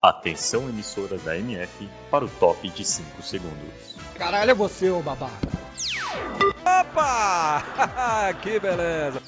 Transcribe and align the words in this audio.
Atenção 0.00 0.68
emissoras 0.68 1.24
da 1.24 1.36
MF 1.36 1.88
para 2.08 2.24
o 2.24 2.28
top 2.28 2.70
de 2.70 2.84
5 2.84 3.20
segundos. 3.20 3.96
Caralho, 4.16 4.52
é 4.52 4.54
você, 4.54 4.88
ô 4.90 5.02
babaca. 5.02 5.48
Opa! 6.64 7.64
que 8.40 8.60
beleza! 8.60 9.20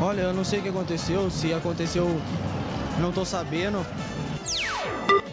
Olha, 0.00 0.22
eu 0.22 0.32
não 0.32 0.42
sei 0.42 0.60
o 0.60 0.62
que 0.62 0.70
aconteceu, 0.70 1.30
se 1.30 1.52
aconteceu, 1.52 2.08
não 2.98 3.12
tô 3.12 3.26
sabendo. 3.26 3.84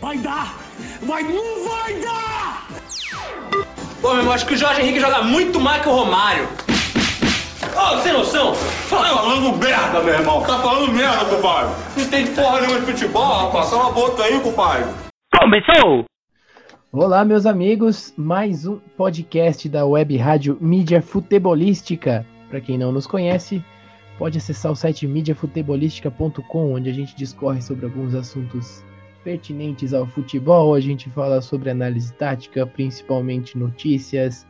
Vai 0.02 0.18
dar! 0.18 0.60
Vai, 1.04 1.24
não 1.24 1.70
vai 1.70 1.94
dar! 2.02 2.67
Pô, 4.02 4.10
meu 4.10 4.17
irmão, 4.17 4.33
acho 4.33 4.46
que 4.46 4.56
o 4.56 4.58
Jorge 4.58 4.81
Henrique 4.81 4.99
joga 4.99 5.22
muito 5.22 5.62
mais 5.62 5.81
que 5.81 5.88
o 5.88 5.94
Romário. 5.94 6.46
Ô, 7.76 7.78
oh, 7.78 7.97
sem 7.97 8.13
noção! 8.13 8.53
Tá 8.89 9.03
falando 9.03 9.57
merda, 9.57 10.01
meu 10.01 10.13
irmão! 10.13 10.42
Tá 10.44 10.60
falando 10.60 10.94
merda, 10.94 11.25
compadre! 11.25 11.75
Não 11.97 12.03
entende 12.05 12.31
porra 12.31 12.62
nenhuma 12.62 12.79
de 12.79 12.85
futebol, 12.85 13.25
rapaz! 13.25 13.65
Só 13.65 13.81
uma 13.81 13.92
boca 13.92 14.24
aí, 14.24 14.39
compadre! 14.39 14.85
Começou! 15.37 16.05
Olá, 16.89 17.25
meus 17.25 17.45
amigos, 17.45 18.13
mais 18.16 18.66
um 18.66 18.80
podcast 18.95 19.67
da 19.67 19.85
Web 19.85 20.16
Rádio 20.16 20.57
Mídia 20.61 21.02
Futebolística. 21.02 22.25
Para 22.49 22.61
quem 22.61 22.77
não 22.77 22.93
nos 22.93 23.05
conhece, 23.05 23.61
pode 24.17 24.38
acessar 24.38 24.71
o 24.71 24.75
site 24.75 25.05
mídiafutebolística.com, 25.05 26.73
onde 26.73 26.89
a 26.89 26.94
gente 26.94 27.13
discorre 27.13 27.61
sobre 27.61 27.88
alguns 27.88 28.16
assuntos 28.16 28.85
pertinentes 29.21 29.94
ao 29.94 30.07
futebol. 30.07 30.75
A 30.75 30.80
gente 30.80 31.09
fala 31.09 31.41
sobre 31.41 31.69
análise 31.69 32.13
tática, 32.13 32.66
principalmente 32.66 33.57
notícias, 33.57 34.47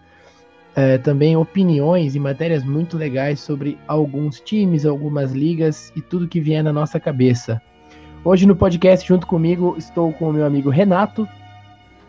é, 0.76 0.98
também 0.98 1.38
opiniões 1.38 2.16
e 2.16 2.20
matérias 2.20 2.64
muito 2.64 2.98
legais 2.98 3.40
sobre 3.40 3.78
alguns 3.88 4.42
times, 4.42 4.86
algumas 4.86 5.32
ligas 5.32 5.92
e 5.96 6.02
tudo 6.02 6.28
que 6.28 6.42
vier 6.42 6.62
na 6.64 6.74
nossa 6.74 7.00
cabeça. 7.00 7.62
Hoje 8.24 8.46
no 8.46 8.56
podcast, 8.56 9.08
junto 9.08 9.26
comigo, 9.26 9.76
estou 9.78 10.12
com 10.12 10.30
o 10.30 10.34
meu 10.34 10.46
amigo 10.46 10.70
Renato. 10.70 11.28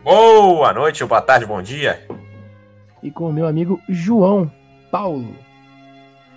Boa 0.02 0.72
noite, 0.72 1.04
boa 1.04 1.22
tarde, 1.22 1.46
bom 1.46 1.62
dia. 1.62 2.00
E 3.02 3.10
com 3.10 3.28
o 3.28 3.32
meu 3.32 3.46
amigo 3.46 3.80
João 3.88 4.50
Paulo. 4.90 5.34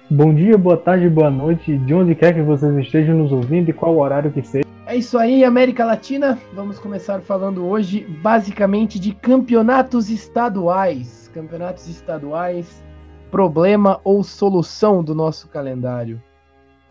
Bom 0.09 0.33
dia, 0.33 0.57
boa 0.57 0.77
tarde, 0.77 1.09
boa 1.09 1.31
noite, 1.31 1.77
de 1.77 1.93
onde 1.93 2.13
quer 2.13 2.33
que 2.33 2.41
vocês 2.41 2.75
estejam 2.77 3.15
nos 3.15 3.31
ouvindo 3.31 3.69
e 3.69 3.73
qual 3.73 3.97
horário 3.97 4.31
que 4.31 4.41
seja. 4.41 4.68
É 4.89 4.95
isso 4.95 5.19
aí, 5.19 5.43
América 5.43 5.85
Latina. 5.85 6.39
Vamos 6.51 6.79
começar 6.79 7.21
falando 7.21 7.63
hoje 7.63 8.07
basicamente 8.23 8.97
de 8.97 9.13
campeonatos 9.13 10.09
estaduais. 10.09 11.29
Campeonatos 11.31 11.87
estaduais, 11.87 12.83
problema 13.29 14.01
ou 14.03 14.23
solução 14.23 15.03
do 15.03 15.13
nosso 15.13 15.47
calendário. 15.47 16.19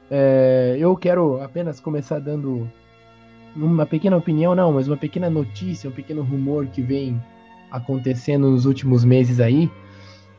É, 0.08 0.76
eu 0.78 0.96
quero 0.96 1.42
apenas 1.42 1.80
começar 1.80 2.20
dando 2.20 2.70
uma 3.56 3.84
pequena 3.84 4.16
opinião, 4.16 4.54
não, 4.54 4.74
mas 4.74 4.86
uma 4.86 4.96
pequena 4.96 5.28
notícia, 5.28 5.90
um 5.90 5.92
pequeno 5.92 6.22
rumor 6.22 6.68
que 6.68 6.80
vem 6.80 7.20
acontecendo 7.68 8.48
nos 8.48 8.64
últimos 8.64 9.04
meses 9.04 9.40
aí, 9.40 9.68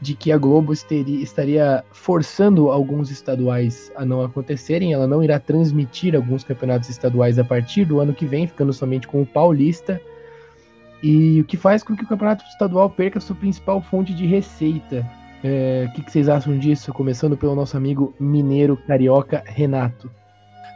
de 0.01 0.15
que 0.15 0.31
a 0.31 0.37
Globo 0.37 0.71
estaria, 0.71 1.21
estaria 1.21 1.83
forçando 1.91 2.69
alguns 2.69 3.11
estaduais 3.11 3.91
a 3.95 4.05
não 4.05 4.23
acontecerem. 4.23 4.93
Ela 4.93 5.07
não 5.07 5.23
irá 5.23 5.39
transmitir 5.39 6.15
alguns 6.15 6.43
campeonatos 6.43 6.89
estaduais 6.89 7.37
a 7.37 7.43
partir 7.43 7.85
do 7.85 7.99
ano 7.99 8.13
que 8.13 8.25
vem, 8.25 8.47
ficando 8.47 8.71
somente 8.71 9.07
com 9.07 9.21
o 9.21 9.25
Paulista. 9.25 10.01
E 11.03 11.41
o 11.41 11.45
que 11.45 11.57
faz 11.57 11.83
com 11.83 11.95
que 11.95 12.03
o 12.03 12.07
campeonato 12.07 12.43
estadual 12.45 12.89
perca 12.89 13.19
sua 13.19 13.35
principal 13.35 13.81
fonte 13.81 14.13
de 14.13 14.25
receita. 14.25 15.05
É, 15.43 15.87
o 15.87 15.93
que, 15.93 16.03
que, 16.03 16.11
vocês 16.11 16.27
acham 16.27 16.57
disso? 16.57 16.93
Começando 16.93 17.37
pelo 17.37 17.55
nosso 17.55 17.77
amigo 17.77 18.13
mineiro 18.19 18.75
carioca 18.75 19.43
Renato. 19.45 20.11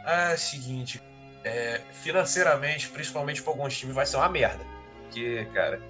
Ah, 0.06 0.30
é 0.30 0.34
o 0.34 0.38
seguinte, 0.38 1.02
é, 1.44 1.80
financeiramente, 1.92 2.88
principalmente 2.88 3.42
para 3.42 3.52
alguns 3.52 3.76
times, 3.76 3.94
vai 3.94 4.06
ser 4.06 4.16
uma 4.16 4.28
merda. 4.28 4.60
Porque, 5.02 5.46
cara, 5.52 5.80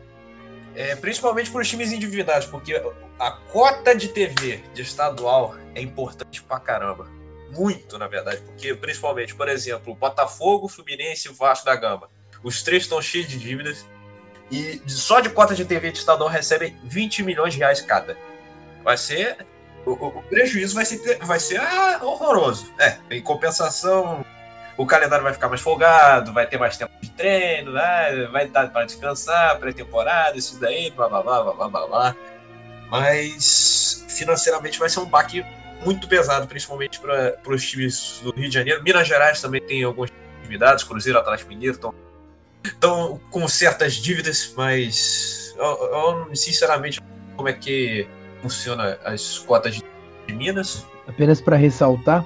é, 0.75 0.97
principalmente 0.97 1.51
para 1.51 1.61
os 1.61 1.69
times 1.69 1.93
endividados, 1.93 2.47
porque 2.47 2.81
a 3.19 3.31
cota 3.31 3.95
de 3.95 4.09
TV 4.09 4.63
de 4.73 4.83
estadual 4.83 5.57
é 5.75 5.81
importante 5.81 6.43
pra 6.43 6.59
caramba. 6.59 7.09
Muito, 7.51 7.99
na 7.99 8.09
verdade, 8.09 8.41
porque 8.43 8.75
principalmente, 8.75 9.35
por 9.35 9.49
exemplo, 9.49 9.95
Botafogo, 9.95 10.69
Fluminense 10.69 11.29
e 11.29 11.33
Vasco 11.33 11.67
da 11.67 11.77
Gama. 11.77 12.11
Os 12.43 12.63
três 12.63 12.83
estão 12.83 13.01
cheios 13.01 13.29
de 13.29 13.39
dívidas 13.39 13.87
e 14.51 14.81
só 14.87 15.21
de 15.21 15.31
cota 15.31 15.55
de 15.55 15.65
TV 15.65 15.93
de 15.93 15.99
estadual 15.99 16.29
recebem 16.29 16.77
20 16.85 17.23
milhões 17.23 17.55
de 17.55 17.61
reais 17.61 17.81
cada. 17.81 18.17
Vai 18.83 18.97
ser. 18.97 19.47
O, 19.87 19.93
o 19.93 20.23
prejuízo 20.23 20.75
vai 20.75 20.85
ser, 20.85 21.19
vai 21.19 21.39
ser 21.39 21.61
ah, 21.61 22.01
horroroso. 22.03 22.73
É, 22.79 22.99
em 23.11 23.23
compensação, 23.23 24.25
o 24.77 24.87
calendário 24.87 25.23
vai 25.23 25.33
ficar 25.33 25.49
mais 25.49 25.61
folgado, 25.61 26.33
vai 26.33 26.47
ter 26.47 26.59
mais 26.59 26.77
tempo 26.77 26.93
de 27.01 27.11
treino, 27.11 27.73
né? 27.73 28.27
vai 28.33 28.49
dar 28.49 28.71
para 28.71 28.87
descansar, 28.87 29.59
pré-temporada, 29.59 30.37
isso 30.37 30.59
daí, 30.61 30.91
blá 30.91 31.09
blá 31.09 31.23
blá 31.23 31.53
blá 31.53 31.69
blá 31.69 31.87
blá. 31.87 32.17
Mas 32.91 34.05
financeiramente 34.09 34.79
vai 34.79 34.89
ser 34.89 35.01
um 35.01 35.07
baque 35.07 35.45
muito 35.85 36.09
pesado, 36.09 36.47
principalmente 36.47 37.01
para 37.01 37.37
os 37.47 37.69
times 37.69 38.21
do 38.23 38.33
Rio 38.33 38.49
de 38.49 38.55
Janeiro. 38.55 38.83
Minas 38.83 39.07
Gerais 39.07 39.41
também 39.41 39.61
tem 39.61 39.85
algumas 39.85 40.11
atividades, 40.41 40.85
Cruzeiro, 40.85 41.19
Atlético 41.19 41.51
Mineiro 41.51 41.95
estão, 42.65 43.21
com 43.31 43.47
certas 43.49 43.95
dívidas, 43.95 44.53
mas 44.57 45.55
eu, 45.57 46.27
eu 46.29 46.37
sinceramente 46.37 47.01
como 47.37 47.49
é 47.49 47.53
que 47.53 48.07
funciona 48.41 48.99
as 49.05 49.39
cotas 49.39 49.75
de 50.27 50.35
Minas. 50.35 50.87
Apenas 51.07 51.41
para 51.41 51.57
ressaltar, 51.57 52.25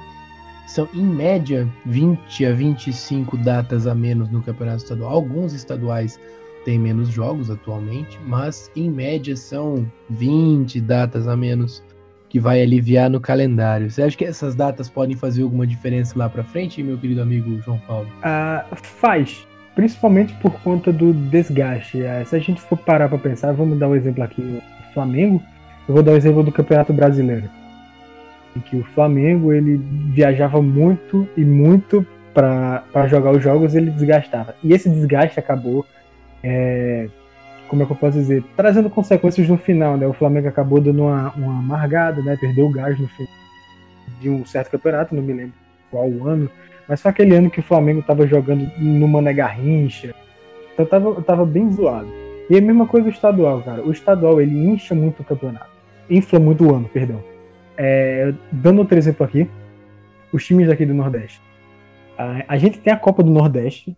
são 0.69 0.87
em 0.93 1.03
média 1.03 1.67
20 1.87 2.45
a 2.45 2.53
25 2.53 3.39
datas 3.39 3.87
a 3.87 3.95
menos 3.95 4.31
no 4.31 4.43
campeonato 4.43 4.83
estadual. 4.83 5.11
Alguns 5.11 5.55
estaduais 5.55 6.21
têm 6.65 6.79
menos 6.79 7.09
jogos 7.09 7.51
atualmente, 7.51 8.19
mas 8.27 8.71
em 8.77 8.91
média 8.91 9.34
são 9.34 9.91
20 10.11 10.79
datas 10.83 11.27
a 11.27 11.34
menos 11.34 11.83
que 12.29 12.39
vai 12.39 12.61
aliviar 12.62 13.09
no 13.09 13.19
calendário. 13.19 13.91
Você 13.91 14.03
acha 14.03 14.17
que 14.17 14.27
essas 14.27 14.55
datas 14.55 14.91
podem 14.91 15.17
fazer 15.17 15.43
alguma 15.43 15.67
diferença 15.67 16.12
lá 16.19 16.29
para 16.29 16.45
frente, 16.45 16.83
meu 16.83 16.99
querido 16.99 17.23
amigo 17.23 17.59
João 17.62 17.79
Paulo? 17.87 18.06
Ah, 18.23 18.67
faz, 18.75 19.47
principalmente 19.75 20.35
por 20.35 20.53
conta 20.61 20.93
do 20.93 21.15
desgaste. 21.15 22.05
Ah, 22.05 22.23
se 22.27 22.37
a 22.37 22.39
gente 22.39 22.61
for 22.61 22.77
parar 22.77 23.09
para 23.09 23.17
pensar, 23.17 23.53
vamos 23.53 23.79
dar 23.79 23.89
um 23.89 23.97
exemplo 23.97 24.23
aqui 24.23 24.43
no 24.43 24.61
Flamengo. 24.93 25.43
Eu 25.89 25.95
vou 25.95 26.03
dar 26.03 26.11
o 26.11 26.15
um 26.15 26.19
exemplo 26.19 26.43
do 26.43 26.53
Campeonato 26.53 26.93
Brasileiro 26.93 27.49
em 28.59 28.61
que 28.61 28.77
o 28.77 28.85
Flamengo 28.95 29.53
ele 29.53 29.81
viajava 30.13 30.61
muito 30.61 31.29
e 31.37 31.45
muito 31.45 32.05
para 32.35 33.09
jogar 33.09 33.33
os 33.33 33.43
jogos 33.43 33.75
ele 33.75 33.91
desgastava. 33.91 34.55
E 34.63 34.73
esse 34.73 34.89
desgaste 34.89 35.39
acabou, 35.39 35.85
é, 36.43 37.09
como 37.69 37.83
é 37.83 37.87
que 37.87 37.93
eu 37.93 37.97
posso 37.97 38.19
dizer, 38.19 38.45
trazendo 38.57 38.91
consequências 38.91 39.49
no 39.49 39.59
final. 39.59 39.97
Né? 39.97 40.07
O 40.07 40.13
Flamengo 40.13 40.49
acabou 40.49 40.81
dando 40.81 41.03
uma, 41.03 41.33
uma 41.33 41.59
amargada, 41.59 42.23
né? 42.23 42.37
perdeu 42.41 42.67
o 42.67 42.71
gás 42.71 42.99
no 42.99 43.09
final 43.09 43.39
de 44.21 44.29
um 44.29 44.45
certo 44.45 44.71
campeonato, 44.71 45.15
não 45.15 45.23
me 45.23 45.33
lembro 45.33 45.55
qual 45.91 46.07
ano, 46.27 46.51
mas 46.89 47.01
foi 47.01 47.11
aquele 47.11 47.35
ano 47.35 47.51
que 47.51 47.61
o 47.61 47.63
Flamengo 47.63 48.01
estava 48.01 48.27
jogando 48.27 48.71
no 48.79 49.07
Mané 49.07 49.33
Garrincha, 49.33 50.15
então 50.73 50.87
tava, 50.87 51.23
tava 51.23 51.47
bem 51.47 51.71
zoado. 51.73 52.09
E 52.51 52.57
a 52.57 52.61
mesma 52.61 52.87
coisa 52.87 53.09
o 53.09 53.11
estadual, 53.11 53.61
cara. 53.61 53.83
O 53.83 53.93
estadual 53.93 54.41
ele 54.41 54.57
incha 54.57 54.95
muito 54.95 55.21
o 55.21 55.25
campeonato, 55.25 55.71
infla 56.09 56.39
muito 56.39 56.65
o 56.65 56.75
ano, 56.75 56.89
perdão. 56.89 57.23
É, 57.78 58.34
dando 58.50 58.81
outro 58.81 58.99
exemplo 58.99 59.25
aqui, 59.25 59.49
os 60.33 60.44
times 60.44 60.66
daqui 60.66 60.84
do 60.84 60.93
Nordeste. 60.93 61.41
A, 62.19 62.44
a 62.49 62.59
gente 62.59 62.78
tem 62.81 62.93
a 62.93 62.97
Copa 62.97 63.22
do 63.22 63.31
Nordeste 63.31 63.97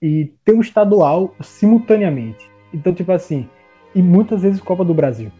e 0.00 0.32
tem 0.44 0.56
o 0.56 0.60
estadual 0.60 1.34
simultaneamente. 1.40 2.50
Então, 2.72 2.94
tipo 2.94 3.12
assim, 3.12 3.48
e 3.94 4.02
muitas 4.02 4.42
vezes 4.42 4.60
Copa 4.60 4.84
do 4.84 4.94
Brasil. 4.94 5.30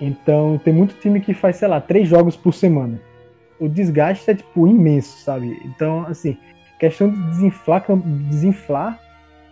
Então, 0.00 0.60
tem 0.62 0.74
muito 0.74 0.96
time 0.96 1.20
que 1.20 1.32
faz, 1.32 1.56
sei 1.56 1.68
lá, 1.68 1.80
três 1.80 2.08
jogos 2.08 2.36
por 2.36 2.52
semana. 2.52 3.00
O 3.60 3.68
desgaste 3.68 4.30
é, 4.30 4.34
tipo, 4.34 4.66
imenso, 4.66 5.22
sabe? 5.22 5.60
Então, 5.64 6.04
assim, 6.06 6.36
questão 6.78 7.08
de 7.08 7.16
desinflar, 7.30 7.84
desinflar 8.28 8.98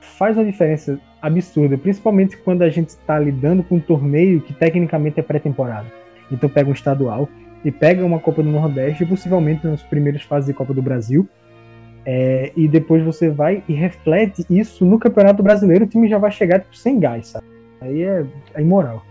faz 0.00 0.36
uma 0.36 0.44
diferença 0.44 0.98
absurda, 1.22 1.78
principalmente 1.78 2.36
quando 2.38 2.62
a 2.62 2.68
gente 2.68 2.88
está 2.88 3.18
lidando 3.18 3.62
com 3.62 3.76
um 3.76 3.80
torneio 3.80 4.40
que 4.40 4.52
tecnicamente 4.52 5.20
é 5.20 5.22
pré-temporada. 5.22 5.86
Então, 6.32 6.48
pega 6.48 6.68
um 6.68 6.72
estadual, 6.72 7.28
e 7.64 7.70
pega 7.70 8.04
uma 8.04 8.18
Copa 8.18 8.42
do 8.42 8.48
Nordeste, 8.48 9.04
possivelmente 9.04 9.66
nas 9.66 9.82
primeiras 9.82 10.22
fases 10.22 10.46
de 10.46 10.54
Copa 10.54 10.72
do 10.72 10.82
Brasil. 10.82 11.28
É, 12.04 12.50
e 12.56 12.66
depois 12.66 13.04
você 13.04 13.28
vai 13.28 13.62
e 13.68 13.74
reflete 13.74 14.44
isso 14.48 14.84
no 14.86 14.98
Campeonato 14.98 15.42
Brasileiro, 15.42 15.84
o 15.84 15.88
time 15.88 16.08
já 16.08 16.16
vai 16.18 16.30
chegar 16.30 16.60
tipo, 16.60 16.76
sem 16.76 16.98
gás, 16.98 17.28
sabe? 17.28 17.46
Aí 17.80 18.02
é, 18.02 18.24
é 18.54 18.62
imoral. 18.62 19.04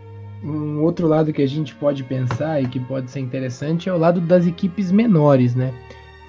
Um 0.44 0.82
outro 0.82 1.08
lado 1.08 1.34
que 1.34 1.42
a 1.42 1.48
gente 1.48 1.76
pode 1.76 2.04
pensar 2.04 2.64
e 2.64 2.68
que 2.68 2.80
pode 2.80 3.12
ser 3.12 3.20
interessante 3.20 3.90
é 3.90 3.94
o 3.94 3.98
lado 3.98 4.22
das 4.22 4.48
equipes 4.48 4.92
menores, 4.92 5.54
né? 5.54 5.74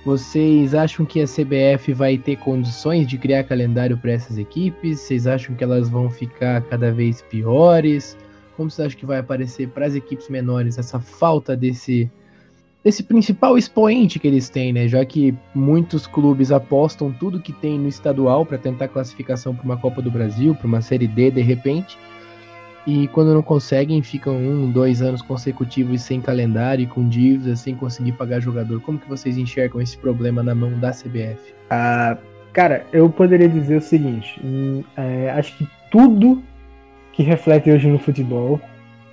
Vocês 0.05 0.75
acham 0.75 1.05
que 1.05 1.21
a 1.21 1.27
CBF 1.27 1.93
vai 1.93 2.17
ter 2.17 2.37
condições 2.37 3.07
de 3.07 3.19
criar 3.19 3.45
calendário 3.45 3.99
para 3.99 4.13
essas 4.13 4.39
equipes? 4.39 5.01
Vocês 5.01 5.27
acham 5.27 5.55
que 5.55 5.63
elas 5.63 5.89
vão 5.89 6.09
ficar 6.09 6.63
cada 6.63 6.91
vez 6.91 7.23
piores? 7.23 8.17
Como 8.61 8.71
você 8.71 8.83
acha 8.83 8.95
que 8.95 9.07
vai 9.07 9.17
aparecer 9.17 9.71
para 9.71 9.87
as 9.87 9.95
equipes 9.95 10.29
menores 10.29 10.77
essa 10.77 11.01
falta 11.01 11.57
desse 11.57 12.11
desse 12.85 13.03
principal 13.03 13.57
expoente 13.57 14.19
que 14.19 14.29
eles 14.29 14.51
têm, 14.51 14.71
né? 14.71 14.87
Já 14.87 15.03
que 15.03 15.35
muitos 15.55 16.07
clubes 16.07 16.53
apostam 16.53 17.11
tudo 17.11 17.41
que 17.41 17.55
tem 17.55 17.79
no 17.79 17.89
estadual 17.89 18.45
para 18.45 18.59
tentar 18.59 18.89
classificação 18.89 19.57
para 19.57 19.65
uma 19.65 19.79
Copa 19.79 20.03
do 20.03 20.11
Brasil, 20.11 20.55
para 20.55 20.67
uma 20.67 20.83
Série 20.83 21.09
D 21.09 21.31
de 21.31 21.41
repente. 21.41 21.97
E 22.87 23.09
quando 23.09 23.33
não 23.33 23.41
conseguem, 23.41 24.03
ficam 24.03 24.37
um, 24.37 24.71
dois 24.71 25.01
anos 25.01 25.23
consecutivos 25.23 26.03
sem 26.03 26.21
calendário, 26.21 26.87
com 26.87 27.09
dívidas, 27.09 27.61
sem 27.61 27.75
conseguir 27.75 28.13
pagar 28.13 28.41
jogador. 28.41 28.79
Como 28.83 28.99
que 28.99 29.09
vocês 29.09 29.39
enxergam 29.39 29.81
esse 29.81 29.97
problema 29.97 30.43
na 30.43 30.55
mão 30.55 30.79
da 30.79 30.91
CBF? 30.91 31.55
Ah, 31.71 32.19
cara, 32.53 32.85
eu 32.93 33.09
poderia 33.09 33.49
dizer 33.49 33.79
o 33.79 33.81
seguinte: 33.81 34.39
hum, 34.45 34.85
é, 34.99 35.31
acho 35.31 35.57
que 35.57 35.67
tudo 35.91 36.43
que 37.13 37.23
reflete 37.23 37.71
hoje 37.71 37.89
no 37.89 37.99
futebol 37.99 38.61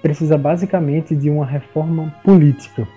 precisa 0.01 0.37
basicamente 0.37 1.15
de 1.15 1.29
uma 1.29 1.45
reforma 1.45 2.13
política 2.23 2.87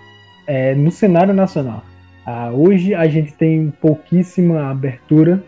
é, 0.47 0.75
no 0.75 0.91
cenário 0.91 1.33
nacional. 1.33 1.83
Ah, 2.25 2.51
hoje 2.51 2.93
a 2.93 3.07
gente 3.07 3.33
tem 3.33 3.73
pouquíssima 3.81 4.69
abertura 4.69 5.43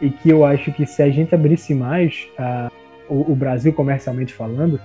e 0.00 0.10
que 0.10 0.28
eu 0.28 0.44
acho 0.44 0.72
que 0.72 0.84
se 0.84 1.02
a 1.02 1.08
gente 1.08 1.34
abrisse 1.34 1.74
mais 1.74 2.28
ah, 2.38 2.70
o, 3.08 3.32
o, 3.32 3.34
Brasil 3.34 3.72
comercialmente 3.72 4.32
falando, 4.32 4.78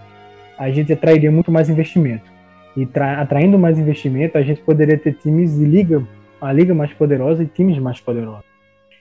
a 0.58 0.70
gente 0.72 0.94
atrairia 0.94 1.32
muito 1.32 1.52
mais 1.52 1.70
investimento. 1.70 2.32
E 2.78 2.88
atraindo 3.18 3.58
mais 3.60 3.78
investimento, 3.78 4.38
a 4.38 4.42
gente 4.42 4.62
poderia 4.62 4.98
ter 4.98 5.14
times 5.14 5.58
de 5.58 5.66
liga, 5.66 6.02
a 6.40 6.54
liga 6.54 6.74
mais 6.74 6.94
poderosa 6.94 7.44
e 7.44 7.48
times 7.48 7.78
mais 7.80 8.00
poderosos. 8.00 8.46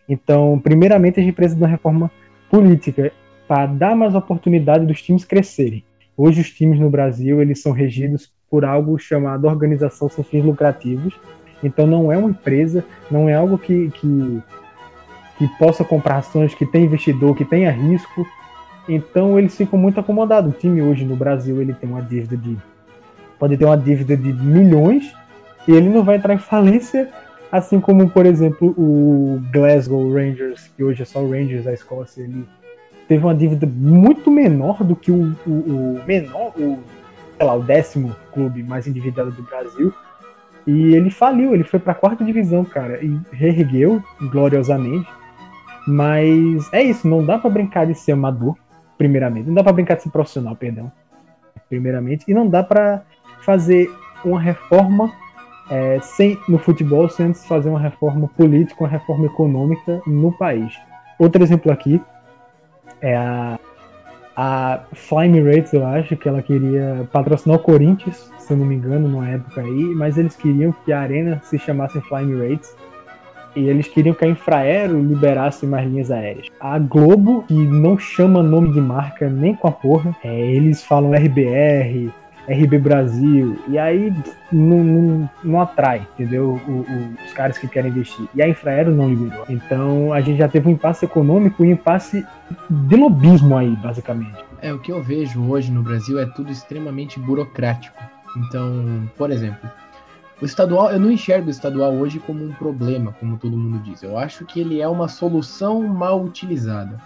Então, 0.08 0.58
primeiramente, 0.58 1.20
a 1.20 1.22
gente 1.22 1.34
precisa 1.34 1.56
de 1.56 1.62
uma 1.62 1.68
reforma 1.68 2.10
política 2.50 3.12
para 3.48 3.64
dar 3.64 3.96
mais 3.96 4.14
oportunidade 4.14 4.84
dos 4.84 5.02
times 5.02 5.24
crescerem. 5.24 5.82
Hoje 6.14 6.42
os 6.42 6.50
times 6.50 6.78
no 6.78 6.90
Brasil 6.90 7.40
eles 7.40 7.62
são 7.62 7.72
regidos 7.72 8.30
por 8.50 8.64
algo 8.64 8.98
chamado 8.98 9.46
organização 9.46 10.08
sem 10.10 10.22
fins 10.22 10.44
lucrativos. 10.44 11.14
Então 11.64 11.86
não 11.86 12.12
é 12.12 12.18
uma 12.18 12.30
empresa, 12.30 12.84
não 13.10 13.28
é 13.28 13.34
algo 13.34 13.58
que, 13.58 13.90
que, 13.90 14.42
que 15.38 15.48
possa 15.58 15.82
comprar 15.82 16.18
ações, 16.18 16.54
que 16.54 16.66
tem 16.66 16.84
investidor, 16.84 17.34
que 17.34 17.44
tenha 17.44 17.70
risco. 17.70 18.26
Então 18.86 19.38
eles 19.38 19.56
ficam 19.56 19.78
muito 19.78 19.98
acomodados. 19.98 20.52
O 20.52 20.58
time 20.58 20.82
hoje 20.82 21.04
no 21.04 21.16
Brasil 21.16 21.60
ele 21.60 21.72
tem 21.72 21.88
uma 21.88 22.02
dívida 22.02 22.36
de 22.36 22.56
pode 23.38 23.56
ter 23.56 23.64
uma 23.64 23.78
dívida 23.78 24.16
de 24.16 24.32
milhões 24.32 25.14
e 25.66 25.72
ele 25.72 25.88
não 25.88 26.02
vai 26.02 26.16
entrar 26.16 26.34
em 26.34 26.38
falência, 26.38 27.08
assim 27.50 27.80
como 27.80 28.10
por 28.10 28.26
exemplo 28.26 28.74
o 28.76 29.40
Glasgow 29.52 30.12
Rangers, 30.12 30.70
que 30.76 30.82
hoje 30.82 31.02
é 31.02 31.04
só 31.04 31.20
o 31.20 31.30
Rangers 31.30 31.64
da 31.64 31.72
Escócia, 31.72 32.22
ele 32.22 32.44
teve 33.08 33.24
uma 33.24 33.34
dívida 33.34 33.66
muito 33.66 34.30
menor 34.30 34.84
do 34.84 34.94
que 34.94 35.10
o, 35.10 35.34
o, 35.46 35.50
o 35.50 36.00
menor, 36.06 36.52
o 36.56 36.78
sei 37.36 37.46
lá, 37.46 37.54
o 37.54 37.62
décimo 37.62 38.14
clube 38.32 38.62
mais 38.62 38.86
endividado 38.86 39.30
do 39.30 39.42
Brasil. 39.42 39.92
E 40.66 40.94
ele 40.94 41.08
faliu, 41.08 41.54
ele 41.54 41.64
foi 41.64 41.80
para 41.80 41.92
a 41.92 41.94
quarta 41.94 42.22
divisão, 42.22 42.64
cara, 42.64 43.02
e 43.02 43.18
reergueu 43.32 44.02
gloriosamente. 44.30 45.08
Mas 45.86 46.70
é 46.72 46.82
isso, 46.82 47.08
não 47.08 47.24
dá 47.24 47.38
para 47.38 47.48
brincar 47.48 47.86
de 47.86 47.94
ser 47.94 48.12
amador, 48.12 48.54
primeiramente. 48.98 49.46
Não 49.46 49.54
dá 49.54 49.62
para 49.62 49.72
brincar 49.72 49.94
de 49.94 50.02
ser 50.02 50.10
profissional, 50.10 50.54
perdão. 50.54 50.92
Primeiramente, 51.68 52.24
e 52.28 52.34
não 52.34 52.46
dá 52.46 52.62
para 52.62 53.02
fazer 53.40 53.90
uma 54.22 54.38
reforma 54.38 55.10
é, 55.70 55.98
sem 56.00 56.38
no 56.48 56.58
futebol 56.58 57.08
sem 57.08 57.26
antes 57.26 57.46
fazer 57.46 57.68
uma 57.68 57.80
reforma 57.80 58.28
política, 58.28 58.82
uma 58.84 58.88
reforma 58.88 59.26
econômica 59.26 60.02
no 60.06 60.32
país. 60.32 60.74
Outro 61.18 61.42
exemplo 61.42 61.70
aqui 61.72 62.00
é 63.00 63.16
a 63.16 63.58
a 64.40 64.84
Fly 64.92 65.24
Emirates, 65.26 65.72
eu 65.72 65.84
acho 65.84 66.16
que 66.16 66.28
ela 66.28 66.40
queria 66.40 67.08
patrocinar 67.10 67.58
o 67.58 67.60
Corinthians, 67.60 68.30
se 68.38 68.52
eu 68.52 68.56
não 68.56 68.64
me 68.64 68.76
engano, 68.76 69.08
numa 69.08 69.28
época 69.28 69.60
aí, 69.60 69.92
mas 69.96 70.16
eles 70.16 70.36
queriam 70.36 70.72
que 70.84 70.92
a 70.92 71.00
arena 71.00 71.40
se 71.42 71.58
chamasse 71.58 72.00
Fly 72.02 72.22
Emirates 72.22 72.72
e 73.56 73.68
eles 73.68 73.88
queriam 73.88 74.14
que 74.14 74.24
a 74.24 74.28
Infraero 74.28 75.02
liberasse 75.02 75.66
mais 75.66 75.84
linhas 75.88 76.12
aéreas. 76.12 76.46
A 76.60 76.78
Globo, 76.78 77.42
que 77.48 77.52
não 77.52 77.98
chama 77.98 78.40
nome 78.40 78.70
de 78.72 78.80
marca 78.80 79.28
nem 79.28 79.56
com 79.56 79.66
a 79.66 79.72
porra, 79.72 80.14
é, 80.22 80.40
eles 80.40 80.84
falam 80.84 81.14
RBR, 81.14 82.12
RB 82.48 82.78
Brasil, 82.78 83.58
e 83.68 83.78
aí 83.78 84.12
não, 84.50 84.82
não, 84.82 85.30
não 85.44 85.60
atrai, 85.60 86.06
entendeu? 86.14 86.60
O, 86.66 86.70
o, 86.70 87.14
os 87.24 87.32
caras 87.34 87.58
que 87.58 87.68
querem 87.68 87.90
investir. 87.90 88.26
E 88.34 88.42
a 88.42 88.48
Infraero 88.48 88.94
não 88.94 89.10
liberou. 89.10 89.44
Então 89.48 90.12
a 90.12 90.20
gente 90.20 90.38
já 90.38 90.48
teve 90.48 90.68
um 90.68 90.72
impasse 90.72 91.04
econômico 91.04 91.64
e 91.64 91.68
um 91.68 91.72
impasse 91.72 92.26
de 92.70 92.96
lobismo 92.96 93.56
aí, 93.56 93.76
basicamente. 93.76 94.44
É, 94.62 94.72
o 94.72 94.78
que 94.78 94.90
eu 94.90 95.02
vejo 95.02 95.42
hoje 95.42 95.70
no 95.70 95.82
Brasil 95.82 96.18
é 96.18 96.26
tudo 96.26 96.50
extremamente 96.50 97.20
burocrático. 97.20 97.96
Então, 98.36 99.08
por 99.16 99.30
exemplo, 99.30 99.70
o 100.40 100.44
estadual, 100.44 100.90
eu 100.90 100.98
não 100.98 101.10
enxergo 101.10 101.48
o 101.48 101.50
estadual 101.50 101.92
hoje 101.92 102.18
como 102.18 102.44
um 102.44 102.52
problema, 102.52 103.12
como 103.20 103.36
todo 103.36 103.56
mundo 103.56 103.78
diz. 103.82 104.02
Eu 104.02 104.16
acho 104.16 104.46
que 104.46 104.60
ele 104.60 104.80
é 104.80 104.88
uma 104.88 105.08
solução 105.08 105.82
mal 105.82 106.22
utilizada. 106.22 106.98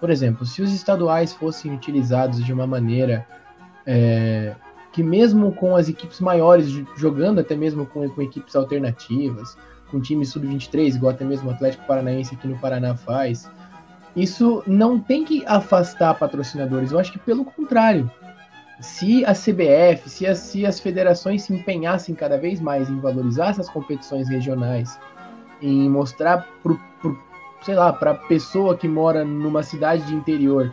Por 0.00 0.10
exemplo, 0.10 0.44
se 0.46 0.62
os 0.62 0.72
estaduais 0.72 1.32
fossem 1.32 1.74
utilizados 1.74 2.44
de 2.44 2.52
uma 2.52 2.66
maneira 2.66 3.26
é, 3.86 4.54
que 4.94 5.02
mesmo 5.02 5.50
com 5.50 5.74
as 5.74 5.88
equipes 5.88 6.20
maiores 6.20 6.68
jogando, 6.96 7.40
até 7.40 7.56
mesmo 7.56 7.84
com, 7.84 8.08
com 8.08 8.22
equipes 8.22 8.54
alternativas, 8.54 9.58
com 9.90 10.00
times 10.00 10.28
sub-23, 10.28 10.94
igual 10.94 11.12
até 11.12 11.24
mesmo 11.24 11.50
o 11.50 11.52
Atlético 11.52 11.84
Paranaense 11.84 12.36
aqui 12.36 12.46
no 12.46 12.56
Paraná 12.58 12.94
faz, 12.94 13.50
isso 14.14 14.62
não 14.68 15.00
tem 15.00 15.24
que 15.24 15.44
afastar 15.46 16.14
patrocinadores. 16.14 16.92
Eu 16.92 17.00
acho 17.00 17.10
que 17.10 17.18
pelo 17.18 17.44
contrário. 17.44 18.08
Se 18.80 19.24
a 19.24 19.32
CBF, 19.32 20.08
se 20.08 20.26
as, 20.26 20.38
se 20.38 20.64
as 20.64 20.78
federações 20.78 21.42
se 21.42 21.52
empenhassem 21.52 22.14
cada 22.14 22.38
vez 22.38 22.60
mais 22.60 22.88
em 22.88 23.00
valorizar 23.00 23.50
essas 23.50 23.68
competições 23.68 24.28
regionais, 24.28 24.98
em 25.60 25.88
mostrar 25.88 26.46
pro 26.62 26.78
sei 27.62 27.74
lá, 27.74 27.92
para 27.92 28.14
pessoa 28.14 28.76
que 28.76 28.86
mora 28.86 29.24
numa 29.24 29.62
cidade 29.62 30.02
de 30.04 30.14
interior 30.14 30.72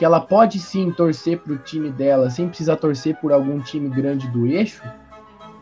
que 0.00 0.04
ela 0.06 0.18
pode 0.18 0.58
sim 0.58 0.90
torcer 0.90 1.40
para 1.40 1.52
o 1.52 1.58
time 1.58 1.90
dela 1.90 2.30
sem 2.30 2.48
precisar 2.48 2.76
torcer 2.76 3.14
por 3.16 3.34
algum 3.34 3.60
time 3.60 3.86
grande 3.90 4.26
do 4.28 4.46
eixo, 4.46 4.82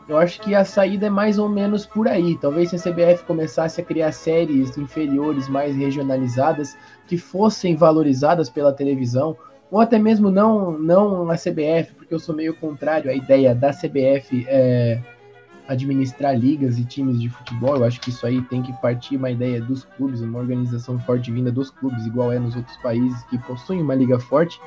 eu 0.08 0.16
acho 0.16 0.40
que 0.40 0.54
a 0.54 0.64
saída 0.64 1.08
é 1.08 1.10
mais 1.10 1.40
ou 1.40 1.48
menos 1.48 1.84
por 1.84 2.06
aí. 2.06 2.38
Talvez 2.38 2.70
se 2.70 2.76
a 2.76 2.78
CBF 2.78 3.24
começasse 3.24 3.80
a 3.80 3.84
criar 3.84 4.12
séries 4.12 4.78
inferiores 4.78 5.48
mais 5.48 5.74
regionalizadas 5.74 6.78
que 7.08 7.18
fossem 7.18 7.74
valorizadas 7.74 8.48
pela 8.48 8.72
televisão, 8.72 9.36
ou 9.72 9.80
até 9.80 9.98
mesmo 9.98 10.30
não, 10.30 10.78
não 10.78 11.28
a 11.28 11.34
CBF, 11.34 11.94
porque 11.96 12.14
eu 12.14 12.20
sou 12.20 12.32
meio 12.32 12.54
contrário 12.54 13.10
à 13.10 13.14
ideia 13.14 13.56
da 13.56 13.70
CBF 13.70 14.46
é, 14.46 15.00
administrar 15.68 16.36
ligas 16.36 16.78
e 16.78 16.84
times 16.84 17.20
de 17.20 17.28
futebol. 17.28 17.76
Eu 17.76 17.84
acho 17.84 18.00
que 18.00 18.08
isso 18.08 18.26
aí 18.26 18.40
tem 18.42 18.62
que 18.62 18.72
partir 18.80 19.16
uma 19.16 19.30
ideia 19.30 19.60
dos 19.60 19.84
clubes, 19.84 20.22
uma 20.22 20.38
organização 20.38 20.98
forte 21.00 21.30
vinda 21.30 21.52
dos 21.52 21.70
clubes, 21.70 22.06
igual 22.06 22.32
é 22.32 22.38
nos 22.38 22.56
outros 22.56 22.76
países 22.78 23.22
que 23.24 23.36
possuem 23.38 23.82
uma 23.82 23.94
liga 23.94 24.18
forte. 24.18 24.58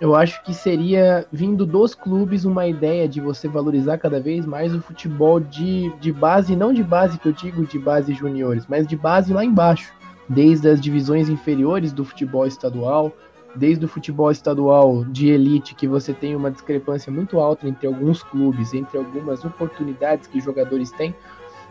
Eu 0.00 0.16
acho 0.16 0.42
que 0.42 0.52
seria 0.52 1.26
vindo 1.30 1.64
dos 1.64 1.94
clubes 1.94 2.44
uma 2.44 2.66
ideia 2.66 3.06
de 3.06 3.20
você 3.20 3.46
valorizar 3.46 3.98
cada 3.98 4.18
vez 4.18 4.44
mais 4.44 4.74
o 4.74 4.80
futebol 4.80 5.38
de, 5.38 5.92
de 6.00 6.10
base, 6.10 6.56
não 6.56 6.72
de 6.72 6.82
base 6.82 7.18
que 7.18 7.28
eu 7.28 7.32
digo 7.32 7.64
de 7.64 7.78
base 7.78 8.12
juniores, 8.12 8.66
mas 8.66 8.86
de 8.86 8.96
base 8.96 9.32
lá 9.32 9.44
embaixo, 9.44 9.92
desde 10.28 10.68
as 10.68 10.80
divisões 10.80 11.28
inferiores 11.28 11.92
do 11.92 12.04
futebol 12.04 12.46
estadual, 12.46 13.12
desde 13.54 13.84
o 13.84 13.88
futebol 13.88 14.30
estadual 14.30 15.04
de 15.04 15.28
elite, 15.28 15.74
que 15.74 15.86
você 15.86 16.12
tem 16.12 16.34
uma 16.34 16.50
discrepância 16.50 17.12
muito 17.12 17.38
alta 17.38 17.68
entre 17.68 17.86
alguns 17.86 18.22
clubes, 18.22 18.72
entre 18.72 18.98
algumas 18.98 19.44
oportunidades 19.44 20.26
que 20.26 20.40
jogadores 20.40 20.90
têm. 20.92 21.14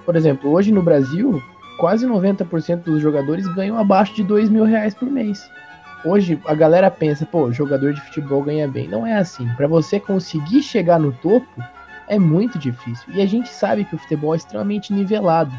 Por 0.06 0.16
exemplo, 0.16 0.52
hoje 0.52 0.72
no 0.72 0.82
Brasil, 0.82 1.42
quase 1.78 2.08
90% 2.08 2.84
dos 2.84 3.02
jogadores 3.02 3.48
ganham 3.56 3.78
abaixo 3.78 4.16
de 4.16 4.24
2 4.24 4.50
mil 4.50 4.64
reais 4.64 4.94
por 4.94 5.10
mês. 5.10 5.50
Hoje 6.04 6.40
a 6.46 6.56
galera 6.56 6.90
pensa, 6.90 7.26
pô, 7.26 7.52
jogador 7.52 7.94
de 7.94 8.02
futebol 8.02 8.44
ganha 8.44 8.68
bem. 8.68 8.88
Não 8.88 9.06
é 9.06 9.18
assim. 9.18 9.48
Para 9.56 9.68
você 9.68 10.00
conseguir 10.00 10.64
chegar 10.64 11.00
no 11.00 11.12
topo, 11.12 11.64
é 12.08 12.18
muito 12.18 12.58
difícil. 12.58 13.06
E 13.14 13.22
a 13.22 13.26
gente 13.26 13.50
sabe 13.50 13.86
que 13.86 13.96
o 13.96 14.00
futebol 14.00 14.34
é 14.34 14.38
extremamente 14.38 14.92
nivelado. 14.92 15.54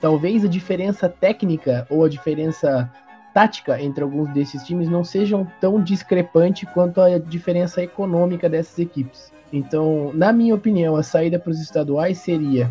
Talvez 0.00 0.44
a 0.44 0.48
diferença 0.48 1.08
técnica 1.08 1.86
ou 1.90 2.04
a 2.04 2.08
diferença 2.08 2.90
tática 3.32 3.80
entre 3.80 4.02
alguns 4.02 4.32
desses 4.32 4.62
times 4.62 4.88
não 4.88 5.04
sejam 5.04 5.46
tão 5.60 5.82
discrepante 5.82 6.66
quanto 6.66 7.00
a 7.00 7.18
diferença 7.18 7.82
econômica 7.82 8.48
dessas 8.48 8.78
equipes. 8.78 9.32
Então, 9.52 10.12
na 10.14 10.32
minha 10.32 10.54
opinião, 10.54 10.96
a 10.96 11.02
saída 11.02 11.38
para 11.38 11.50
os 11.50 11.60
estaduais 11.60 12.18
seria 12.18 12.70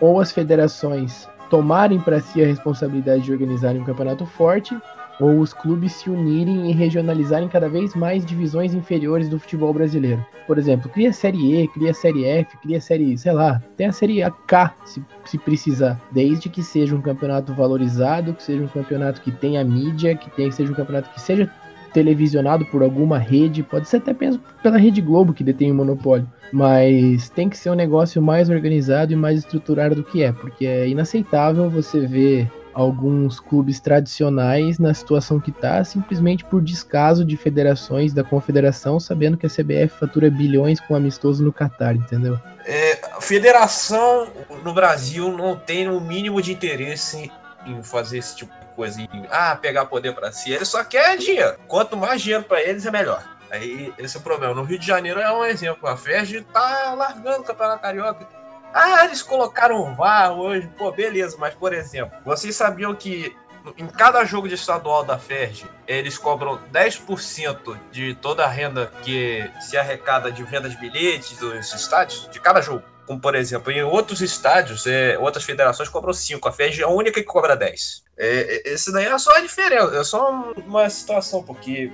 ou 0.00 0.20
as 0.20 0.32
federações 0.32 1.28
tomarem 1.50 2.00
para 2.00 2.20
si 2.20 2.42
a 2.42 2.46
responsabilidade 2.46 3.24
de 3.24 3.32
organizarem 3.32 3.80
um 3.80 3.84
campeonato 3.84 4.24
forte, 4.24 4.76
ou 5.22 5.38
os 5.38 5.54
clubes 5.54 5.92
se 5.92 6.10
unirem 6.10 6.68
e 6.68 6.72
regionalizarem 6.72 7.48
cada 7.48 7.68
vez 7.68 7.94
mais 7.94 8.26
divisões 8.26 8.74
inferiores 8.74 9.28
do 9.28 9.38
futebol 9.38 9.72
brasileiro. 9.72 10.24
Por 10.48 10.58
exemplo, 10.58 10.90
cria 10.90 11.12
Série 11.12 11.62
E, 11.62 11.68
cria 11.68 11.94
Série 11.94 12.24
F, 12.24 12.56
cria 12.58 12.80
Série, 12.80 13.16
sei 13.16 13.32
lá, 13.32 13.62
tem 13.76 13.86
a 13.86 13.92
Série 13.92 14.20
K, 14.48 14.74
se, 14.84 15.00
se 15.24 15.38
precisar. 15.38 16.00
Desde 16.10 16.48
que 16.48 16.60
seja 16.60 16.96
um 16.96 17.00
campeonato 17.00 17.54
valorizado, 17.54 18.34
que 18.34 18.42
seja 18.42 18.64
um 18.64 18.68
campeonato 18.68 19.20
que 19.20 19.30
tenha 19.30 19.62
mídia, 19.62 20.16
que, 20.16 20.28
tenha, 20.30 20.50
seja 20.50 20.72
um 20.72 20.74
campeonato 20.74 21.10
que 21.10 21.20
seja 21.20 21.48
televisionado 21.92 22.64
por 22.66 22.82
alguma 22.82 23.18
rede, 23.18 23.62
pode 23.62 23.86
ser 23.86 23.98
até 23.98 24.16
mesmo 24.18 24.42
pela 24.62 24.78
Rede 24.78 25.00
Globo 25.00 25.32
que 25.32 25.44
detém 25.44 25.70
o 25.70 25.74
monopólio, 25.74 26.26
mas 26.50 27.28
tem 27.28 27.48
que 27.48 27.56
ser 27.56 27.70
um 27.70 27.74
negócio 27.74 28.20
mais 28.20 28.48
organizado 28.48 29.12
e 29.12 29.16
mais 29.16 29.40
estruturado 29.40 29.94
do 29.94 30.02
que 30.02 30.22
é, 30.22 30.32
porque 30.32 30.66
é 30.66 30.88
inaceitável 30.88 31.68
você 31.68 32.00
ver 32.06 32.50
alguns 32.74 33.40
clubes 33.40 33.80
tradicionais 33.80 34.78
na 34.78 34.94
situação 34.94 35.38
que 35.38 35.50
está, 35.50 35.82
simplesmente 35.84 36.44
por 36.44 36.62
descaso 36.62 37.24
de 37.24 37.36
federações 37.36 38.12
da 38.12 38.24
confederação, 38.24 38.98
sabendo 38.98 39.36
que 39.36 39.46
a 39.46 39.50
CBF 39.50 39.98
fatura 40.00 40.30
bilhões 40.30 40.80
com 40.80 40.94
amistoso 40.94 41.44
no 41.44 41.52
Catar, 41.52 41.94
entendeu? 41.94 42.38
É, 42.64 43.00
a 43.12 43.20
federação 43.20 44.28
no 44.62 44.72
Brasil 44.72 45.30
não 45.36 45.56
tem 45.56 45.88
o 45.88 46.00
mínimo 46.00 46.40
de 46.40 46.52
interesse 46.52 47.30
em 47.66 47.82
fazer 47.82 48.18
esse 48.18 48.36
tipo 48.36 48.52
de 48.52 48.66
coisa, 48.74 49.00
em 49.00 49.08
ah, 49.30 49.56
pegar 49.56 49.86
poder 49.86 50.14
para 50.14 50.32
si. 50.32 50.52
Ele 50.52 50.64
só 50.64 50.82
quer 50.84 51.16
dinheiro. 51.16 51.56
Quanto 51.68 51.96
mais 51.96 52.22
dinheiro 52.22 52.44
para 52.44 52.62
eles, 52.62 52.86
é 52.86 52.90
melhor. 52.90 53.22
Aí 53.50 53.92
esse 53.98 54.16
é 54.16 54.20
o 54.20 54.22
problema. 54.22 54.54
No 54.54 54.64
Rio 54.64 54.78
de 54.78 54.86
Janeiro 54.86 55.20
é 55.20 55.30
um 55.30 55.44
exemplo. 55.44 55.86
A 55.88 55.96
FERJ 55.96 56.42
tá 56.52 56.94
largando 56.94 57.40
o 57.40 57.44
Campeonato 57.44 57.82
Carioca. 57.82 58.26
Ah, 58.72 59.04
eles 59.04 59.22
colocaram 59.22 59.94
VAR 59.94 60.32
hoje. 60.32 60.68
Pô, 60.76 60.90
beleza, 60.90 61.36
mas 61.38 61.54
por 61.54 61.72
exemplo, 61.72 62.16
vocês 62.24 62.56
sabiam 62.56 62.94
que 62.94 63.34
em 63.76 63.86
cada 63.86 64.24
jogo 64.24 64.48
de 64.48 64.54
estadual 64.54 65.04
da 65.04 65.18
FERJ, 65.18 65.66
eles 65.86 66.18
cobram 66.18 66.58
10% 66.72 67.78
de 67.90 68.14
toda 68.14 68.44
a 68.44 68.48
renda 68.48 68.92
que 69.02 69.48
se 69.60 69.76
arrecada 69.76 70.32
de 70.32 70.42
venda 70.42 70.68
de 70.68 70.76
bilhetes 70.76 71.38
dos 71.38 71.72
estádios, 71.72 72.28
de 72.30 72.40
cada 72.40 72.60
jogo. 72.60 72.82
Como, 73.06 73.20
por 73.20 73.34
exemplo, 73.34 73.72
em 73.72 73.82
outros 73.82 74.20
estádios, 74.20 74.86
é, 74.86 75.18
outras 75.18 75.44
federações 75.44 75.88
cobram 75.88 76.12
5, 76.12 76.48
a 76.48 76.52
FERJ 76.52 76.82
é 76.82 76.84
a 76.84 76.88
única 76.88 77.20
que 77.20 77.26
cobra 77.26 77.56
10. 77.56 78.04
É, 78.16 78.26
é, 78.26 78.72
esse 78.72 78.92
daí 78.92 79.06
é 79.06 79.18
só 79.18 79.36
a 79.36 79.40
diferença, 79.40 79.96
é 79.96 80.04
só 80.04 80.30
uma 80.56 80.88
situação, 80.88 81.42
porque 81.42 81.92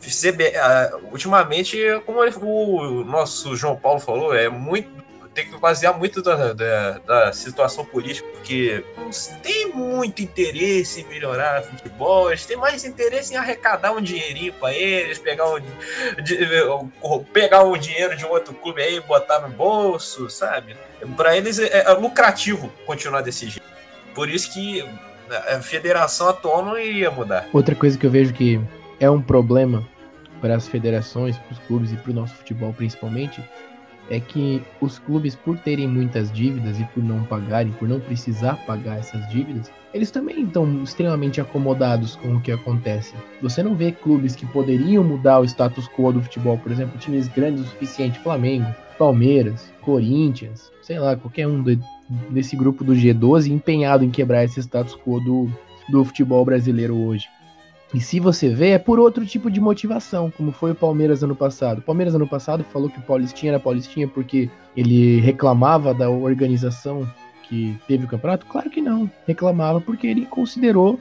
CB, 0.00 0.52
ultimamente, 1.10 1.78
como 2.04 2.20
o 2.20 3.04
nosso 3.04 3.56
João 3.56 3.76
Paulo 3.76 4.00
falou, 4.00 4.34
é 4.34 4.48
muito 4.48 4.88
tem 5.34 5.46
que 5.46 5.58
basear 5.58 5.98
muito 5.98 6.22
da, 6.22 6.52
da, 6.52 6.98
da, 6.98 7.32
situação 7.32 7.84
política, 7.84 8.26
porque 8.32 8.84
tem 9.42 9.72
muito 9.72 10.22
interesse 10.22 11.00
em 11.00 11.04
melhorar 11.08 11.62
futebol, 11.62 12.30
eles 12.30 12.46
têm 12.46 12.56
mais 12.56 12.84
interesse 12.84 13.34
em 13.34 13.36
arrecadar 13.36 13.92
um 13.92 14.00
dinheirinho 14.00 14.52
para 14.54 14.72
eles, 14.72 15.18
pegar 15.18 15.52
um, 15.52 15.60
de, 16.22 16.38
pegar 17.32 17.64
um 17.64 17.76
dinheiro 17.76 18.16
de 18.16 18.24
um 18.24 18.30
outro 18.30 18.54
clube 18.54 18.80
aí 18.80 18.96
e 18.96 19.00
botar 19.00 19.40
no 19.40 19.48
bolso, 19.48 20.30
sabe? 20.30 20.76
Para 21.16 21.36
eles 21.36 21.58
é, 21.58 21.84
é, 21.84 21.92
lucrativo 21.92 22.72
continuar 22.86 23.20
desse 23.20 23.48
jeito. 23.48 23.66
Por 24.14 24.30
isso 24.30 24.52
que 24.52 24.88
a 25.48 25.60
federação 25.60 26.28
atual 26.28 26.64
não 26.64 26.78
iria 26.78 27.10
mudar. 27.10 27.48
Outra 27.52 27.74
coisa 27.74 27.98
que 27.98 28.06
eu 28.06 28.10
vejo 28.10 28.32
que 28.32 28.60
é 29.00 29.10
um 29.10 29.20
problema 29.20 29.86
para 30.40 30.54
as 30.54 30.68
federações, 30.68 31.36
para 31.36 31.52
os 31.52 31.58
clubes 31.60 31.92
e 31.92 31.96
para 31.96 32.10
o 32.12 32.14
nosso 32.14 32.34
futebol 32.34 32.72
principalmente, 32.72 33.42
é 34.10 34.20
que 34.20 34.62
os 34.80 34.98
clubes, 34.98 35.34
por 35.34 35.58
terem 35.58 35.88
muitas 35.88 36.30
dívidas 36.30 36.78
e 36.78 36.84
por 36.84 37.02
não 37.02 37.24
pagarem, 37.24 37.72
por 37.72 37.88
não 37.88 38.00
precisar 38.00 38.56
pagar 38.66 38.98
essas 38.98 39.26
dívidas, 39.28 39.70
eles 39.92 40.10
também 40.10 40.42
estão 40.42 40.82
extremamente 40.82 41.40
acomodados 41.40 42.16
com 42.16 42.36
o 42.36 42.40
que 42.40 42.52
acontece. 42.52 43.14
Você 43.40 43.62
não 43.62 43.74
vê 43.74 43.92
clubes 43.92 44.34
que 44.34 44.46
poderiam 44.46 45.04
mudar 45.04 45.40
o 45.40 45.44
status 45.44 45.88
quo 45.88 46.12
do 46.12 46.22
futebol, 46.22 46.58
por 46.58 46.72
exemplo, 46.72 46.98
times 46.98 47.28
grandes 47.28 47.62
o 47.62 47.66
suficiente, 47.68 48.18
Flamengo, 48.18 48.66
Palmeiras, 48.98 49.72
Corinthians, 49.80 50.70
sei 50.82 50.98
lá, 50.98 51.16
qualquer 51.16 51.46
um 51.46 51.62
desse 52.30 52.56
grupo 52.56 52.84
do 52.84 52.92
G12 52.92 53.50
empenhado 53.50 54.04
em 54.04 54.10
quebrar 54.10 54.44
esse 54.44 54.60
status 54.60 54.96
quo 54.96 55.20
do, 55.20 55.50
do 55.88 56.04
futebol 56.04 56.44
brasileiro 56.44 56.96
hoje. 56.96 57.26
E 57.94 58.00
se 58.00 58.18
você 58.18 58.48
vê, 58.48 58.70
é 58.70 58.78
por 58.78 58.98
outro 58.98 59.24
tipo 59.24 59.48
de 59.48 59.60
motivação, 59.60 60.28
como 60.36 60.50
foi 60.50 60.72
o 60.72 60.74
Palmeiras 60.74 61.22
ano 61.22 61.36
passado. 61.36 61.78
O 61.78 61.82
Palmeiras 61.82 62.12
ano 62.12 62.26
passado 62.26 62.64
falou 62.64 62.90
que 62.90 62.98
o 62.98 63.02
Paulistinha 63.02 63.52
era 63.52 63.60
Paulistinha 63.60 64.08
porque 64.08 64.50
ele 64.76 65.20
reclamava 65.20 65.94
da 65.94 66.10
organização 66.10 67.08
que 67.48 67.78
teve 67.86 68.04
o 68.04 68.08
campeonato? 68.08 68.46
Claro 68.46 68.68
que 68.68 68.80
não. 68.80 69.08
Reclamava 69.28 69.80
porque 69.80 70.08
ele 70.08 70.26
considerou 70.26 70.98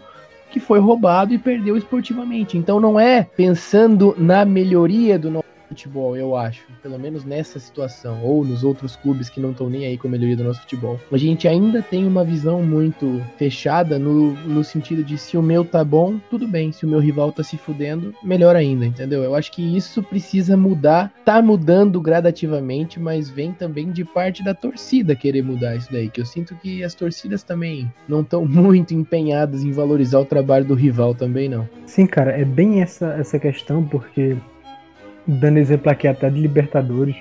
que 0.52 0.60
foi 0.60 0.78
roubado 0.78 1.34
e 1.34 1.40
perdeu 1.40 1.76
esportivamente. 1.76 2.60
Então 2.60 2.80
não 2.80 3.00
é 3.00 3.24
pensando 3.24 4.14
na 4.16 4.46
melhoria 4.46 5.18
do 5.18 5.32
nosso 5.32 5.48
futebol, 5.74 6.16
eu 6.16 6.36
acho. 6.36 6.64
Pelo 6.82 7.00
menos 7.00 7.26
nessa 7.26 7.60
situação, 7.60 8.24
ou 8.24 8.46
nos 8.46 8.64
outros 8.64 8.96
clubes 8.96 9.30
que 9.30 9.40
não 9.40 9.52
estão 9.52 9.70
nem 9.70 9.86
aí 9.86 9.98
com 9.98 10.08
a 10.08 10.12
melhoria 10.12 10.38
do 10.38 10.44
nosso 10.44 10.62
futebol. 10.62 11.00
A 11.12 11.18
gente 11.18 11.48
ainda 11.48 11.82
tem 11.82 12.06
uma 12.06 12.24
visão 12.24 12.62
muito 12.62 13.22
fechada 13.38 13.98
no, 13.98 14.34
no 14.34 14.64
sentido 14.64 15.04
de 15.04 15.18
se 15.18 15.36
o 15.36 15.42
meu 15.42 15.66
tá 15.66 15.84
bom, 15.84 16.20
tudo 16.30 16.48
bem. 16.48 16.72
Se 16.72 16.86
o 16.86 16.90
meu 16.90 17.00
rival 17.00 17.32
tá 17.32 17.44
se 17.44 17.58
fudendo, 17.58 18.14
melhor 18.24 18.56
ainda, 18.56 18.86
entendeu? 18.86 19.24
Eu 19.24 19.36
acho 19.36 19.52
que 19.52 19.76
isso 19.76 20.02
precisa 20.04 20.56
mudar. 20.56 21.12
Tá 21.26 21.42
mudando 21.42 22.00
gradativamente, 22.00 23.00
mas 23.00 23.30
vem 23.30 23.52
também 23.52 23.92
de 23.92 24.06
parte 24.06 24.44
da 24.44 24.54
torcida 24.54 25.16
querer 25.16 25.42
mudar 25.42 25.76
isso 25.76 25.92
daí. 25.92 26.10
Que 26.10 26.22
eu 26.22 26.26
sinto 26.26 26.56
que 26.56 26.84
as 26.84 26.94
torcidas 26.94 27.44
também 27.44 27.92
não 28.08 28.22
estão 28.22 28.46
muito 28.48 28.94
empenhadas 28.94 29.64
em 29.64 29.72
valorizar 29.72 30.20
o 30.20 30.26
trabalho 30.26 30.66
do 30.66 30.76
rival 30.76 31.16
também, 31.16 31.50
não. 31.50 31.68
Sim, 31.86 32.06
cara, 32.06 32.32
é 32.32 32.46
bem 32.46 32.82
essa, 32.82 33.08
essa 33.14 33.40
questão, 33.40 33.84
porque 33.84 34.38
dando 35.28 35.58
exemplo 35.58 35.92
aqui 35.92 36.08
até 36.08 36.30
de 36.30 36.40
Libertadores, 36.40 37.16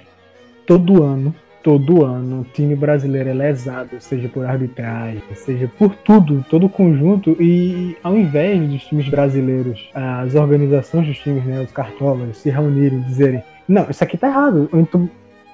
todo 0.66 1.02
ano, 1.02 1.34
todo 1.62 2.04
ano, 2.04 2.40
o 2.40 2.44
time 2.44 2.74
brasileiro 2.74 3.28
é 3.28 3.32
lesado, 3.32 4.00
seja 4.00 4.28
por 4.28 4.44
arbitragem, 4.44 5.22
seja 5.34 5.70
por 5.78 5.94
tudo, 5.94 6.44
todo 6.50 6.66
o 6.66 6.68
conjunto, 6.68 7.36
e 7.40 7.96
ao 8.02 8.16
invés 8.16 8.60
dos 8.68 8.84
times 8.84 9.08
brasileiros, 9.08 9.88
as 9.94 10.34
organizações 10.34 11.06
dos 11.06 11.18
times, 11.18 11.44
né, 11.44 11.60
os 11.60 11.70
cartolas, 11.70 12.36
se 12.38 12.50
reunirem 12.50 12.98
e 12.98 13.02
dizerem, 13.02 13.42
não, 13.68 13.86
isso 13.88 14.02
aqui 14.02 14.18
tá 14.18 14.28
errado, 14.28 14.68
então 14.72 15.08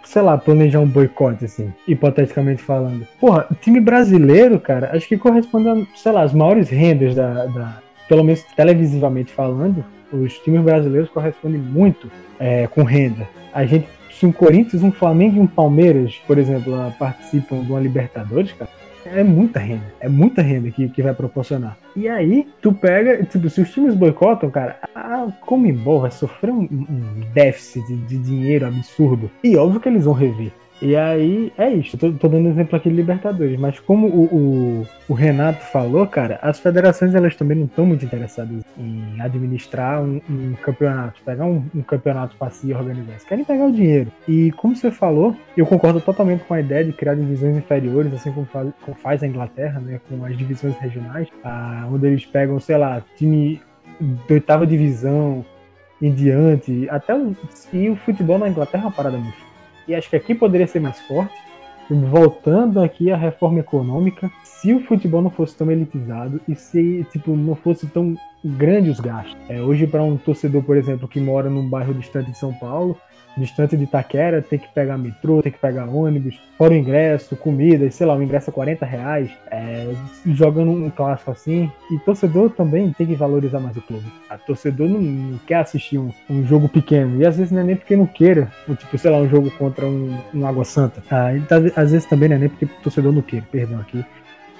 sei 0.04 0.22
lá, 0.22 0.38
planejar 0.38 0.80
um 0.80 0.88
boicote, 0.88 1.44
assim, 1.44 1.70
hipoteticamente 1.86 2.62
falando. 2.62 3.06
Porra, 3.20 3.46
o 3.50 3.54
time 3.54 3.78
brasileiro, 3.78 4.58
cara, 4.58 4.96
acho 4.96 5.06
que 5.06 5.18
corresponde 5.18 5.68
a, 5.68 5.86
sei 5.94 6.12
lá, 6.12 6.22
as 6.22 6.32
maiores 6.32 6.70
rendas 6.70 7.14
da, 7.14 7.44
da 7.44 7.82
pelo 8.08 8.24
menos 8.24 8.42
televisivamente 8.56 9.30
falando, 9.30 9.84
os 10.12 10.38
times 10.38 10.62
brasileiros 10.62 11.10
correspondem 11.10 11.60
muito 11.60 12.10
é, 12.38 12.66
com 12.66 12.82
renda. 12.82 13.28
A 13.52 13.64
gente, 13.64 13.88
se 14.10 14.26
um 14.26 14.32
Corinthians, 14.32 14.82
um 14.82 14.92
Flamengo 14.92 15.36
e 15.36 15.40
um 15.40 15.46
Palmeiras, 15.46 16.20
por 16.26 16.38
exemplo, 16.38 16.72
participam 16.98 17.62
de 17.62 17.70
uma 17.70 17.80
Libertadores, 17.80 18.52
cara, 18.52 18.70
é 19.06 19.22
muita 19.22 19.58
renda. 19.58 19.84
É 20.00 20.08
muita 20.08 20.42
renda 20.42 20.70
que, 20.70 20.88
que 20.88 21.02
vai 21.02 21.14
proporcionar. 21.14 21.76
E 21.96 22.08
aí, 22.08 22.46
tu 22.60 22.72
pega, 22.72 23.24
tipo, 23.24 23.48
se 23.48 23.60
os 23.60 23.70
times 23.70 23.94
boicotam, 23.94 24.50
cara, 24.50 24.78
a 24.94 25.28
Comembol 25.46 26.00
vai 26.00 26.10
sofrer 26.10 26.50
um, 26.50 26.62
um 26.62 27.20
déficit 27.32 27.86
de, 27.86 27.96
de 27.96 28.18
dinheiro 28.18 28.66
absurdo. 28.66 29.30
E 29.42 29.56
óbvio 29.56 29.80
que 29.80 29.88
eles 29.88 30.04
vão 30.04 30.14
rever. 30.14 30.52
E 30.80 30.94
aí, 30.94 31.52
é 31.58 31.70
isso. 31.70 31.98
Tô, 31.98 32.12
tô 32.12 32.28
dando 32.28 32.48
exemplo 32.48 32.76
aqui 32.76 32.88
de 32.88 32.94
Libertadores, 32.94 33.58
mas 33.58 33.80
como 33.80 34.06
o, 34.06 34.24
o, 34.24 34.86
o, 35.08 35.14
Renato 35.14 35.64
falou, 35.66 36.06
cara, 36.06 36.38
as 36.40 36.60
federações 36.60 37.14
elas 37.14 37.34
também 37.34 37.56
não 37.56 37.66
estão 37.66 37.84
muito 37.84 38.04
interessadas 38.04 38.62
em 38.78 39.20
administrar 39.20 40.00
um, 40.00 40.20
um 40.30 40.54
campeonato, 40.62 41.20
pegar 41.24 41.46
um, 41.46 41.64
um 41.74 41.82
campeonato 41.82 42.36
para 42.36 42.50
si 42.50 42.72
organizar. 42.72 43.12
Eles 43.12 43.24
querem 43.24 43.44
pegar 43.44 43.66
o 43.66 43.72
dinheiro. 43.72 44.12
E 44.28 44.52
como 44.52 44.76
você 44.76 44.90
falou, 44.90 45.36
eu 45.56 45.66
concordo 45.66 46.00
totalmente 46.00 46.44
com 46.44 46.54
a 46.54 46.60
ideia 46.60 46.84
de 46.84 46.92
criar 46.92 47.14
divisões 47.14 47.56
inferiores, 47.56 48.12
assim 48.12 48.32
como 48.32 48.46
faz, 48.46 48.70
como 48.84 48.96
faz 48.96 49.22
a 49.22 49.26
Inglaterra, 49.26 49.80
né, 49.80 50.00
com 50.08 50.24
as 50.24 50.36
divisões 50.38 50.76
regionais, 50.78 51.28
ah, 51.42 51.88
onde 51.90 52.06
eles 52.06 52.24
pegam, 52.24 52.60
sei 52.60 52.76
lá, 52.76 53.02
time 53.16 53.60
de 54.00 54.32
oitava 54.32 54.64
divisão 54.64 55.44
em 56.00 56.12
diante, 56.12 56.88
até 56.88 57.12
o, 57.12 57.36
e 57.72 57.90
o 57.90 57.96
futebol 57.96 58.38
na 58.38 58.48
Inglaterra 58.48 58.84
é 58.84 58.86
uma 58.86 58.92
parada 58.92 59.18
muito 59.18 59.47
e 59.88 59.94
acho 59.94 60.10
que 60.10 60.16
aqui 60.16 60.34
poderia 60.34 60.66
ser 60.66 60.80
mais 60.80 61.00
forte. 61.00 61.34
Voltando 61.90 62.80
aqui 62.80 63.10
à 63.10 63.16
reforma 63.16 63.60
econômica, 63.60 64.30
se 64.44 64.74
o 64.74 64.80
futebol 64.80 65.22
não 65.22 65.30
fosse 65.30 65.56
tão 65.56 65.70
elitizado 65.70 66.38
e 66.46 66.54
se 66.54 67.06
tipo 67.10 67.34
não 67.34 67.54
fosse 67.54 67.86
tão 67.86 68.14
grande 68.44 68.90
os 68.90 69.00
gastos. 69.00 69.36
É, 69.48 69.62
hoje 69.62 69.86
para 69.86 70.02
um 70.02 70.18
torcedor, 70.18 70.62
por 70.62 70.76
exemplo, 70.76 71.08
que 71.08 71.18
mora 71.18 71.48
num 71.48 71.66
bairro 71.66 71.94
distante 71.94 72.30
de 72.30 72.36
São 72.36 72.52
Paulo, 72.52 72.98
distante 73.38 73.76
de 73.76 73.84
Itaquera, 73.84 74.42
tem 74.42 74.58
que 74.58 74.68
pegar 74.68 74.98
metrô, 74.98 75.42
tem 75.42 75.52
que 75.52 75.58
pegar 75.58 75.86
ônibus, 75.86 76.38
fora 76.56 76.72
o 76.72 76.76
ingresso, 76.76 77.36
comida, 77.36 77.90
sei 77.90 78.06
lá, 78.06 78.14
o 78.14 78.22
ingresso 78.22 78.50
é 78.50 78.52
40 78.52 78.84
reais, 78.84 79.30
é, 79.50 79.92
jogando 80.26 80.70
um 80.70 80.90
clássico 80.90 81.30
assim. 81.30 81.70
E 81.90 81.98
torcedor 82.00 82.50
também 82.50 82.92
tem 82.92 83.06
que 83.06 83.14
valorizar 83.14 83.60
mais 83.60 83.76
o 83.76 83.82
clube. 83.82 84.06
A 84.28 84.36
torcedor 84.36 84.88
não, 84.88 85.00
não 85.00 85.38
quer 85.38 85.56
assistir 85.56 85.98
um, 85.98 86.10
um, 86.28 86.44
jogo 86.44 86.68
pequeno, 86.68 87.20
e 87.20 87.26
às 87.26 87.36
vezes 87.36 87.52
não 87.52 87.60
é 87.60 87.64
nem 87.64 87.76
porque 87.76 87.96
não 87.96 88.06
queira, 88.06 88.50
ou, 88.68 88.74
tipo, 88.74 88.96
sei 88.98 89.10
lá, 89.10 89.18
um 89.18 89.28
jogo 89.28 89.50
contra 89.52 89.86
um, 89.86 90.18
um 90.34 90.46
Água 90.46 90.64
Santa. 90.64 91.02
Ah, 91.10 91.34
então, 91.34 91.58
às 91.76 91.92
vezes 91.92 92.06
também 92.06 92.28
não 92.28 92.36
é 92.36 92.38
nem 92.40 92.48
porque 92.48 92.64
o 92.64 92.82
torcedor 92.82 93.12
não 93.12 93.22
queira, 93.22 93.46
perdão 93.50 93.80
aqui. 93.80 94.04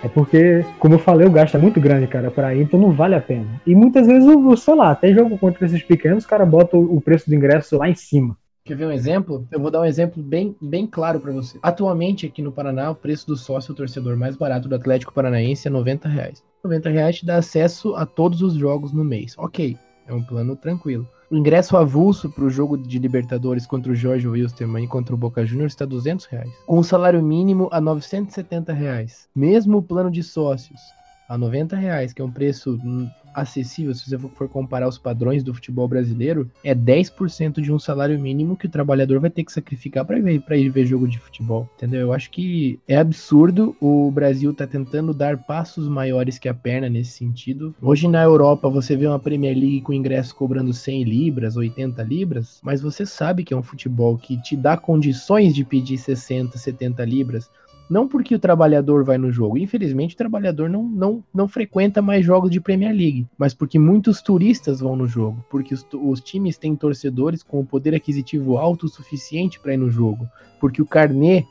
É 0.03 0.09
porque, 0.09 0.65
como 0.79 0.95
eu 0.95 0.99
falei, 0.99 1.27
o 1.27 1.31
gasto 1.31 1.57
é 1.57 1.61
muito 1.61 1.81
grande, 1.81 2.07
cara, 2.07 2.31
para 2.31 2.55
ir, 2.55 2.63
então 2.63 2.79
não 2.79 2.93
vale 2.93 3.17
a 3.17 3.21
pena. 3.21 3.47
E 3.67 3.75
muitas 3.75 4.07
vezes, 4.07 4.29
sei 4.61 4.75
lá, 4.75 4.93
até 4.93 5.13
jogo 5.13 5.37
contra 5.37 5.67
esses 5.67 5.83
pequenos, 5.83 6.19
os 6.19 6.27
caras 6.27 6.49
botam 6.49 6.81
o 6.81 7.01
preço 7.01 7.29
do 7.29 7.35
ingresso 7.35 7.77
lá 7.77 7.89
em 7.89 7.97
cima. 7.97 8.37
Quer 8.69 8.77
ver 8.77 8.87
um 8.87 8.93
exemplo? 8.93 9.49
Eu 9.51 9.61
vou 9.61 9.71
dar 9.71 9.81
um 9.81 9.85
exemplo 9.87 10.23
bem, 10.23 10.55
bem 10.61 10.87
claro 10.87 11.19
para 11.19 11.33
você. 11.33 11.59
Atualmente, 11.63 12.27
aqui 12.27 12.43
no 12.43 12.53
Paraná, 12.53 12.91
o 12.91 12.95
preço 12.95 13.27
do 13.27 13.35
sócio 13.35 13.73
torcedor 13.73 14.15
mais 14.15 14.37
barato 14.37 14.69
do 14.69 14.75
Atlético 14.75 15.11
Paranaense 15.11 15.67
é 15.67 15.71
90 15.71 16.07
reais. 16.07 16.45
90 16.63 16.91
reais 16.91 17.17
te 17.17 17.25
dá 17.25 17.37
acesso 17.37 17.95
a 17.95 18.05
todos 18.05 18.43
os 18.43 18.53
jogos 18.53 18.93
no 18.93 19.03
mês. 19.03 19.35
Ok, 19.39 19.75
É 20.07 20.13
um 20.13 20.23
plano 20.23 20.55
tranquilo. 20.55 21.09
O 21.31 21.37
ingresso 21.37 21.79
avulso 21.79 22.29
para 22.29 22.45
o 22.45 22.51
jogo 22.51 22.77
de 22.77 22.99
Libertadores 22.99 23.67
contra 23.67 23.91
o 23.91 23.95
Jorge 23.95 24.29
Wilstermann 24.29 24.85
e 24.85 24.89
contra 24.89 25.15
o 25.15 25.19
Boca 25.19 25.47
Juniors 25.47 25.73
está 25.73 25.87
200 25.87 26.27
reais. 26.27 26.51
Com 26.67 26.79
o 26.79 26.85
salário 26.85 27.23
mínimo 27.23 27.71
a 27.73 27.81
970 27.81 28.71
reais. 28.75 29.31
Mesmo 29.35 29.79
o 29.79 29.83
plano 29.83 30.11
de 30.11 30.23
sócios 30.23 30.79
a 31.29 31.37
90 31.37 31.77
reais, 31.77 32.13
que 32.13 32.23
é 32.23 32.25
um 32.25 32.31
preço 32.31 32.81
hum, 32.83 33.09
acessível, 33.35 33.95
se 33.95 34.09
você 34.09 34.19
for 34.19 34.49
comparar 34.49 34.89
os 34.89 34.99
padrões 34.99 35.43
do 35.43 35.55
futebol 35.55 35.87
brasileiro, 35.87 36.51
é 36.65 36.75
10% 36.75 37.61
de 37.61 37.73
um 37.73 37.79
salário 37.79 38.19
mínimo 38.19 38.57
que 38.57 38.67
o 38.67 38.71
trabalhador 38.71 39.21
vai 39.21 39.31
ter 39.31 39.45
que 39.45 39.53
sacrificar 39.53 40.05
para 40.05 40.19
ir, 40.19 40.43
ir 40.51 40.69
ver 40.71 40.87
jogo 40.87 41.07
de 41.07 41.19
futebol, 41.19 41.69
entendeu? 41.77 42.01
Eu 42.01 42.13
acho 42.13 42.31
que 42.31 42.81
é 42.89 42.97
absurdo 42.97 43.77
o 43.81 44.11
Brasil 44.11 44.53
tá 44.55 44.67
tentando 44.67 45.13
dar 45.13 45.39
passos 45.39 45.89
maiores 45.89 46.39
que 46.39 46.49
a 46.49 46.55
perna 46.55 46.89
nesse 46.89 47.13
sentido. 47.13 47.75
Hoje 47.81 48.09
na 48.09 48.23
Europa 48.23 48.69
você 48.69 48.97
vê 48.97 49.07
uma 49.07 49.19
Premier 49.19 49.57
League 49.57 49.83
com 49.83 49.93
ingresso 49.93 50.35
cobrando 50.35 50.73
100 50.73 51.05
libras, 51.05 51.57
80 51.57 52.03
libras, 52.03 52.59
mas 52.63 52.81
você 52.81 53.05
sabe 53.05 53.45
que 53.45 53.53
é 53.53 53.57
um 53.57 53.63
futebol 53.63 54.17
que 54.17 54.41
te 54.41 54.57
dá 54.57 54.77
condições 54.77 55.55
de 55.55 55.65
pedir 55.65 55.99
60, 55.99 56.57
70 56.57 57.05
libras, 57.05 57.51
não 57.89 58.07
porque 58.07 58.35
o 58.35 58.39
trabalhador 58.39 59.05
vai 59.05 59.19
no 59.19 59.33
jogo. 59.33 59.59
Infelizmente, 59.59 60.15
o 60.15 60.19
trabalhador 60.19 60.69
não, 60.69 60.83
não, 60.83 61.25
não 61.35 61.49
frequenta 61.49 62.03
mais 62.03 62.25
jogos 62.25 62.51
de 62.51 62.61
Premier 62.61 62.95
League. 62.95 63.27
Mas 63.37 63.55
porque 63.55 63.79
muitos 63.79 64.21
turistas 64.21 64.81
vão 64.81 64.97
no 64.97 65.07
jogo. 65.07 65.45
Porque 65.51 65.75
os, 65.75 65.87
os 65.93 66.21
times 66.21 66.59
têm 66.59 66.77
torcedores 66.77 67.43
com 67.43 67.61
o 67.61 67.67
poder 67.67 67.95
aquisitivo 67.95 68.59
alto 68.59 68.87
o 68.87 68.89
suficiente 68.89 69.59
para 69.59 69.75
ir 69.75 69.79
no 69.79 69.91
jogo. 69.91 70.29
Porque 70.61 70.83
o 70.83 70.87
carnê 70.87 71.45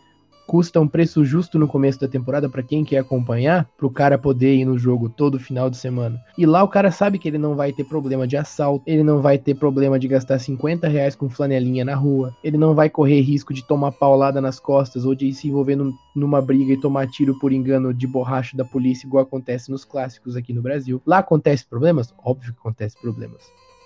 custa 0.47 0.79
um 0.79 0.87
preço 0.87 1.25
justo 1.25 1.59
no 1.59 1.67
começo 1.67 1.99
da 1.99 2.07
temporada 2.07 2.47
para 2.49 2.63
quem 2.63 2.85
quer 2.85 2.99
acompanhar, 2.99 3.69
para 3.77 3.85
o 3.85 3.91
cara 3.91 4.17
poder 4.17 4.55
ir 4.55 4.63
no 4.63 4.79
jogo 4.79 5.09
todo 5.09 5.37
final 5.37 5.69
de 5.69 5.75
semana. 5.75 6.19
E 6.37 6.45
lá 6.45 6.63
o 6.63 6.69
cara 6.69 6.89
sabe 6.89 7.19
que 7.19 7.27
ele 7.27 7.37
não 7.37 7.53
vai 7.53 7.73
ter 7.73 7.83
problema 7.83 8.25
de 8.25 8.37
assalto, 8.37 8.83
ele 8.87 9.03
não 9.03 9.21
vai 9.21 9.37
ter 9.37 9.55
problema 9.55 9.99
de 9.99 10.07
gastar 10.07 10.39
50 10.39 10.87
reais 10.87 11.15
com 11.15 11.29
flanelinha 11.29 11.83
na 11.83 11.95
rua, 11.95 12.33
ele 12.41 12.57
não 12.57 12.73
vai 12.73 12.89
correr 12.89 13.19
risco 13.19 13.53
de 13.53 13.67
tomar 13.67 13.91
paulada 13.91 14.39
nas 14.39 14.57
costas 14.59 15.05
ou 15.05 15.13
de 15.13 15.33
se 15.33 15.49
envolver 15.49 15.75
num, 15.75 15.93
numa 16.15 16.41
briga 16.41 16.71
e 16.71 16.79
tomar 16.79 17.07
tiro 17.07 17.37
por 17.37 17.51
engano 17.51 17.93
de 17.93 18.07
borracha 18.07 18.55
da 18.55 18.63
polícia, 18.63 19.05
igual 19.05 19.23
acontece 19.23 19.69
nos 19.69 19.83
clássicos 19.83 20.37
aqui 20.37 20.53
no 20.53 20.61
Brasil. 20.61 21.01
Lá 21.05 21.17
acontece 21.17 21.65
problemas? 21.65 22.13
Óbvio 22.23 22.53
que 22.53 22.59
acontece 22.59 22.95
problemas. 23.01 23.43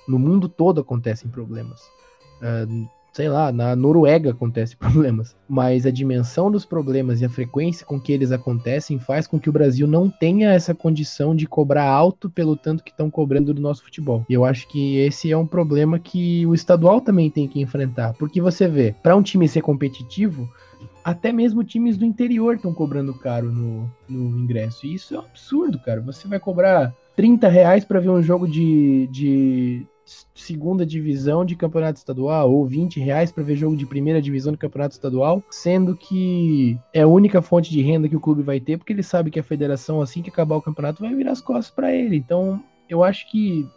No 0.07 0.19
mundo 0.19 0.47
todo 0.47 0.81
acontecem 0.81 1.29
problemas. 1.31 1.81
Uh, 2.41 2.87
sei 3.11 3.27
lá, 3.27 3.51
na 3.51 3.75
Noruega 3.75 4.31
acontece 4.31 4.75
problemas, 4.77 5.35
mas 5.47 5.85
a 5.85 5.91
dimensão 5.91 6.49
dos 6.49 6.65
problemas 6.65 7.21
e 7.21 7.25
a 7.25 7.29
frequência 7.29 7.85
com 7.85 7.99
que 7.99 8.11
eles 8.11 8.31
acontecem 8.31 8.99
faz 8.99 9.27
com 9.27 9.39
que 9.39 9.49
o 9.49 9.53
Brasil 9.53 9.87
não 9.87 10.09
tenha 10.09 10.51
essa 10.51 10.73
condição 10.73 11.35
de 11.35 11.45
cobrar 11.45 11.89
alto 11.89 12.29
pelo 12.29 12.55
tanto 12.55 12.83
que 12.83 12.91
estão 12.91 13.09
cobrando 13.09 13.53
do 13.53 13.61
nosso 13.61 13.83
futebol. 13.83 14.25
E 14.29 14.33
eu 14.33 14.45
acho 14.45 14.67
que 14.67 14.97
esse 14.97 15.31
é 15.31 15.37
um 15.37 15.47
problema 15.47 15.99
que 15.99 16.45
o 16.45 16.53
estadual 16.53 17.01
também 17.01 17.29
tem 17.29 17.47
que 17.47 17.61
enfrentar, 17.61 18.13
porque 18.13 18.41
você 18.41 18.67
vê, 18.67 18.95
para 19.03 19.15
um 19.15 19.21
time 19.21 19.47
ser 19.47 19.61
competitivo, 19.61 20.49
até 21.03 21.31
mesmo 21.31 21.63
times 21.63 21.97
do 21.97 22.05
interior 22.05 22.55
estão 22.55 22.73
cobrando 22.73 23.13
caro 23.13 23.51
no, 23.51 23.91
no 24.07 24.39
ingresso. 24.39 24.85
E 24.85 24.93
isso 24.93 25.15
é 25.15 25.19
um 25.19 25.21
absurdo, 25.21 25.79
cara. 25.79 26.01
Você 26.01 26.27
vai 26.27 26.39
cobrar 26.39 26.93
30 27.15 27.47
reais 27.47 27.85
para 27.85 27.99
ver 27.99 28.09
um 28.09 28.21
jogo 28.21 28.47
de, 28.47 29.07
de, 29.07 29.85
segunda 30.33 30.85
divisão 30.85 31.45
de 31.45 31.55
campeonato 31.55 31.97
estadual 31.97 32.51
ou 32.51 32.65
20 32.65 32.99
reais 32.99 33.31
para 33.31 33.43
ver 33.43 33.55
jogo 33.55 33.75
de 33.75 33.85
primeira 33.85 34.21
divisão 34.21 34.51
de 34.51 34.57
campeonato 34.57 34.93
estadual, 34.93 35.43
sendo 35.49 35.95
que 35.95 36.77
é 36.93 37.01
a 37.01 37.07
única 37.07 37.41
fonte 37.41 37.69
de 37.69 37.81
renda 37.81 38.09
que 38.09 38.15
o 38.15 38.21
clube 38.21 38.41
vai 38.41 38.59
ter, 38.59 38.77
porque 38.77 38.93
ele 38.93 39.03
sabe 39.03 39.31
que 39.31 39.39
a 39.39 39.43
federação, 39.43 40.01
assim 40.01 40.21
que 40.21 40.29
acabar 40.29 40.55
o 40.55 40.61
campeonato, 40.61 41.01
vai 41.01 41.13
virar 41.13 41.31
as 41.31 41.41
costas 41.41 41.73
para 41.73 41.93
ele. 41.93 42.15
Então, 42.15 42.63
eu 42.89 43.03
acho 43.03 43.29
que 43.31 43.67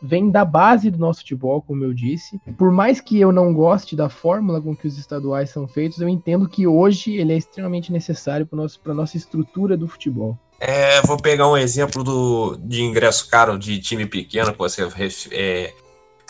vem 0.00 0.30
da 0.30 0.44
base 0.44 0.90
do 0.90 0.98
nosso 0.98 1.20
futebol, 1.20 1.60
como 1.62 1.84
eu 1.84 1.92
disse. 1.92 2.40
Por 2.56 2.70
mais 2.70 3.00
que 3.00 3.18
eu 3.18 3.32
não 3.32 3.52
goste 3.52 3.96
da 3.96 4.08
fórmula 4.08 4.60
com 4.60 4.76
que 4.76 4.86
os 4.86 4.98
estaduais 4.98 5.50
são 5.50 5.66
feitos, 5.66 6.00
eu 6.00 6.08
entendo 6.08 6.48
que 6.48 6.66
hoje 6.66 7.16
ele 7.16 7.32
é 7.32 7.36
extremamente 7.36 7.92
necessário 7.92 8.46
para 8.46 8.92
a 8.92 8.94
nossa 8.94 9.16
estrutura 9.16 9.76
do 9.76 9.88
futebol. 9.88 10.38
É, 10.60 11.00
vou 11.02 11.16
pegar 11.16 11.48
um 11.48 11.56
exemplo 11.56 12.02
do, 12.02 12.56
de 12.56 12.82
ingresso 12.82 13.28
caro 13.28 13.56
de 13.56 13.78
time 13.80 14.06
pequeno 14.06 14.52
que 14.52 14.58
você 14.58 14.88
é, 15.30 15.72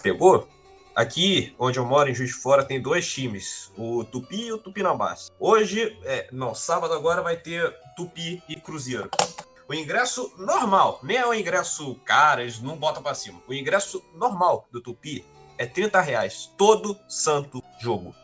pegou. 0.02 0.46
Aqui, 0.94 1.54
onde 1.58 1.78
eu 1.78 1.84
moro, 1.84 2.10
em 2.10 2.14
Juiz 2.14 2.30
de 2.30 2.36
Fora, 2.36 2.64
tem 2.64 2.82
dois 2.82 3.10
times, 3.10 3.72
o 3.76 4.04
Tupi 4.04 4.46
e 4.46 4.52
o 4.52 4.58
Tupinambás. 4.58 5.30
Hoje, 5.38 5.96
é, 6.04 6.28
não, 6.32 6.54
sábado 6.54 6.92
agora 6.92 7.22
vai 7.22 7.36
ter 7.36 7.72
Tupi 7.96 8.42
e 8.48 8.56
Cruzeiro. 8.56 9.08
O 9.68 9.74
ingresso 9.74 10.32
normal, 10.36 10.98
nem 11.02 11.16
é 11.16 11.26
o 11.26 11.32
ingresso 11.32 11.94
caro, 12.04 12.40
eles 12.40 12.60
não 12.60 12.76
botam 12.76 13.02
pra 13.02 13.14
cima. 13.14 13.40
O 13.46 13.54
ingresso 13.54 14.02
normal 14.14 14.66
do 14.72 14.80
Tupi 14.80 15.24
é 15.56 15.66
30 15.66 16.00
reais, 16.00 16.50
todo 16.58 16.98
santo 17.08 17.62
jogo. 17.80 18.14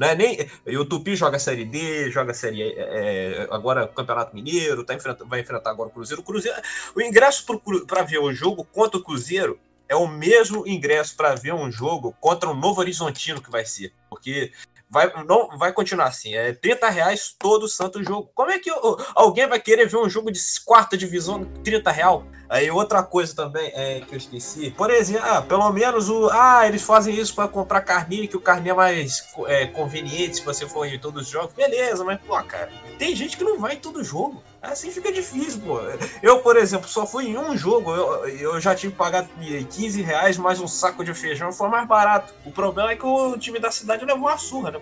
Não 0.00 0.08
é 0.08 0.14
nem. 0.14 0.50
O 0.78 0.84
Tupi 0.86 1.14
joga 1.14 1.38
Série 1.38 1.66
D, 1.66 2.10
joga 2.10 2.32
Série. 2.32 2.62
É, 2.62 2.72
é 2.78 3.48
agora 3.50 3.86
Campeonato 3.86 4.34
Mineiro, 4.34 4.82
tá 4.82 4.94
enfrenta, 4.94 5.26
vai 5.26 5.40
enfrentar 5.40 5.70
agora 5.70 5.90
o 5.90 5.92
Cruzeiro. 5.92 6.22
O, 6.22 6.24
Cruzeiro, 6.24 6.56
o 6.96 7.02
ingresso 7.02 7.44
para 7.86 8.02
ver 8.02 8.18
o 8.18 8.32
jogo 8.32 8.64
contra 8.64 8.98
o 8.98 9.02
Cruzeiro 9.02 9.60
é 9.86 9.94
o 9.94 10.06
mesmo 10.06 10.66
ingresso 10.66 11.14
para 11.14 11.34
ver 11.34 11.52
um 11.52 11.70
jogo 11.70 12.16
contra 12.18 12.48
o 12.48 12.54
Novo 12.54 12.80
Horizontino 12.80 13.42
que 13.42 13.50
vai 13.50 13.66
ser. 13.66 13.92
Porque 14.08 14.52
vai, 14.90 15.10
não, 15.24 15.56
vai 15.56 15.72
continuar 15.72 16.08
assim. 16.08 16.34
É 16.34 16.52
30 16.52 16.88
reais 16.90 17.34
todo 17.38 17.68
santo 17.68 18.02
jogo. 18.02 18.30
Como 18.34 18.50
é 18.50 18.58
que 18.58 18.70
alguém 19.14 19.46
vai 19.46 19.60
querer 19.60 19.86
ver 19.86 19.98
um 19.98 20.08
jogo 20.08 20.30
de 20.32 20.40
quarta 20.66 20.96
divisão 20.96 21.44
30 21.62 21.90
real? 21.90 22.26
Aí 22.48 22.68
outra 22.68 23.00
coisa 23.00 23.34
também 23.34 23.70
é 23.74 24.00
que 24.00 24.12
eu 24.12 24.18
esqueci. 24.18 24.72
Por 24.72 24.90
exemplo, 24.90 25.24
ah, 25.24 25.40
pelo 25.40 25.70
menos 25.70 26.08
o. 26.08 26.28
Ah, 26.30 26.66
eles 26.66 26.82
fazem 26.82 27.14
isso 27.14 27.32
para 27.32 27.46
comprar 27.46 27.80
carne, 27.82 28.26
que 28.26 28.36
o 28.36 28.40
carne 28.40 28.70
é 28.70 28.74
mais 28.74 29.24
é, 29.46 29.66
conveniente 29.66 30.38
se 30.38 30.44
você 30.44 30.66
for 30.66 30.84
em 30.84 30.98
todos 30.98 31.22
os 31.22 31.28
jogos. 31.28 31.54
Beleza, 31.54 32.02
mas, 32.02 32.20
pô, 32.20 32.34
cara, 32.42 32.68
tem 32.98 33.14
gente 33.14 33.36
que 33.36 33.44
não 33.44 33.60
vai 33.60 33.74
em 33.74 33.78
todo 33.78 34.02
jogo. 34.02 34.42
Assim 34.62 34.90
fica 34.90 35.10
difícil, 35.10 35.60
pô. 35.60 35.80
Eu, 36.22 36.40
por 36.40 36.56
exemplo, 36.56 36.86
só 36.86 37.06
fui 37.06 37.28
em 37.28 37.38
um 37.38 37.56
jogo, 37.56 37.94
eu, 37.94 38.28
eu 38.28 38.60
já 38.60 38.74
tive 38.74 38.92
que 38.92 38.98
pagar 38.98 39.26
15 39.26 40.02
reais 40.02 40.36
mais 40.36 40.60
um 40.60 40.68
saco 40.68 41.02
de 41.02 41.14
feijão, 41.14 41.50
foi 41.50 41.68
mais 41.68 41.88
barato. 41.88 42.34
O 42.44 42.50
problema 42.50 42.90
é 42.90 42.96
que 42.96 43.06
o 43.06 43.38
time 43.38 43.58
da 43.58 43.70
cidade 43.70 44.04
levou 44.04 44.28
uma 44.28 44.36
surra, 44.36 44.72
né? 44.72 44.80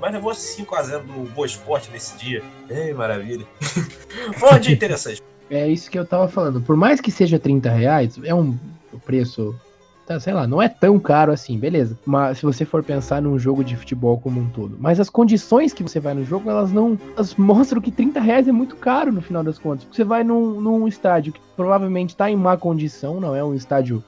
Mas 0.00 0.12
levou 0.12 0.32
5x0 0.32 1.02
no 1.04 1.24
Boa 1.30 1.46
Esporte 1.46 1.90
nesse 1.90 2.16
dia. 2.16 2.44
Ei, 2.68 2.92
maravilha. 2.92 3.46
foi 4.38 4.54
um 4.54 4.60
dia 4.60 4.74
interessante. 4.74 5.22
É 5.50 5.66
isso 5.66 5.90
que 5.90 5.98
eu 5.98 6.04
tava 6.04 6.28
falando. 6.28 6.60
Por 6.60 6.76
mais 6.76 7.00
que 7.00 7.10
seja 7.10 7.38
30 7.38 7.70
reais, 7.70 8.20
é 8.22 8.34
um 8.34 8.56
preço. 9.04 9.58
Tá, 10.08 10.18
sei 10.18 10.32
lá, 10.32 10.46
não 10.46 10.62
é 10.62 10.70
tão 10.70 10.98
caro 10.98 11.30
assim, 11.30 11.58
beleza. 11.58 11.98
Mas 12.06 12.38
se 12.38 12.46
você 12.46 12.64
for 12.64 12.82
pensar 12.82 13.20
num 13.20 13.38
jogo 13.38 13.62
de 13.62 13.76
futebol 13.76 14.18
como 14.18 14.40
um 14.40 14.48
todo. 14.48 14.74
Mas 14.80 14.98
as 14.98 15.10
condições 15.10 15.74
que 15.74 15.82
você 15.82 16.00
vai 16.00 16.14
no 16.14 16.24
jogo, 16.24 16.48
elas 16.48 16.72
não. 16.72 16.98
Elas 17.14 17.34
mostram 17.34 17.78
que 17.78 17.90
30 17.90 18.18
reais 18.18 18.48
é 18.48 18.52
muito 18.52 18.74
caro 18.76 19.12
no 19.12 19.20
final 19.20 19.44
das 19.44 19.58
contas. 19.58 19.84
Porque 19.84 19.96
você 19.96 20.04
vai 20.04 20.24
num, 20.24 20.62
num 20.62 20.88
estádio 20.88 21.34
que 21.34 21.40
provavelmente 21.54 22.16
tá 22.16 22.30
em 22.30 22.36
má 22.36 22.56
condição, 22.56 23.20
não 23.20 23.36
é 23.36 23.44
um 23.44 23.54
estádio 23.54 24.02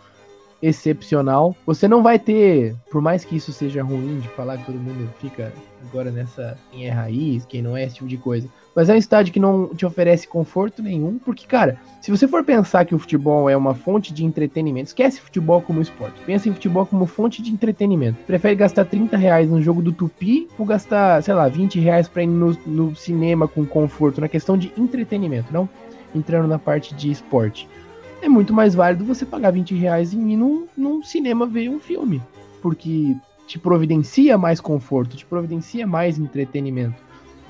excepcional. 0.62 1.56
Você 1.66 1.88
não 1.88 2.02
vai 2.02 2.18
ter, 2.18 2.74
por 2.90 3.00
mais 3.00 3.24
que 3.24 3.36
isso 3.36 3.52
seja 3.52 3.82
ruim 3.82 4.20
de 4.20 4.28
falar 4.28 4.58
que 4.58 4.66
todo 4.66 4.78
mundo 4.78 5.08
fica 5.18 5.52
agora 5.88 6.10
nessa 6.10 6.56
quem 6.70 6.86
é 6.86 6.90
raiz, 6.90 7.44
quem 7.46 7.62
não 7.62 7.76
é, 7.76 7.84
esse 7.84 7.96
tipo 7.96 8.08
de 8.08 8.16
coisa. 8.16 8.48
Mas 8.74 8.88
é 8.88 8.94
um 8.94 8.96
estádio 8.96 9.32
que 9.32 9.40
não 9.40 9.74
te 9.74 9.84
oferece 9.84 10.28
conforto 10.28 10.80
nenhum, 10.82 11.18
porque, 11.18 11.46
cara, 11.46 11.78
se 12.00 12.10
você 12.10 12.28
for 12.28 12.44
pensar 12.44 12.84
que 12.84 12.94
o 12.94 12.98
futebol 12.98 13.50
é 13.50 13.56
uma 13.56 13.74
fonte 13.74 14.12
de 14.12 14.24
entretenimento, 14.24 14.88
esquece 14.88 15.20
futebol 15.20 15.60
como 15.60 15.82
esporte. 15.82 16.20
Pensa 16.24 16.48
em 16.48 16.52
futebol 16.52 16.86
como 16.86 17.04
fonte 17.06 17.42
de 17.42 17.50
entretenimento. 17.50 18.18
Prefere 18.26 18.54
gastar 18.54 18.84
30 18.84 19.16
reais 19.16 19.50
no 19.50 19.60
jogo 19.60 19.82
do 19.82 19.92
Tupi 19.92 20.48
ou 20.56 20.64
gastar, 20.64 21.22
sei 21.22 21.34
lá, 21.34 21.48
20 21.48 21.80
reais 21.80 22.08
pra 22.08 22.22
ir 22.22 22.28
no, 22.28 22.56
no 22.64 22.94
cinema 22.94 23.48
com 23.48 23.66
conforto, 23.66 24.20
na 24.20 24.28
questão 24.28 24.56
de 24.56 24.72
entretenimento, 24.76 25.52
não 25.52 25.68
entrando 26.14 26.48
na 26.48 26.58
parte 26.58 26.94
de 26.94 27.10
esporte. 27.10 27.68
É 28.22 28.28
muito 28.28 28.52
mais 28.52 28.74
válido 28.74 29.04
você 29.04 29.24
pagar 29.24 29.50
20 29.50 29.74
reais 29.74 30.12
e 30.12 30.16
ir 30.16 30.36
num, 30.36 30.66
num 30.76 31.02
cinema 31.02 31.46
ver 31.46 31.68
um 31.68 31.80
filme. 31.80 32.20
Porque 32.60 33.16
te 33.46 33.58
providencia 33.58 34.36
mais 34.36 34.60
conforto, 34.60 35.16
te 35.16 35.26
providencia 35.26 35.86
mais 35.86 36.18
entretenimento. 36.18 37.02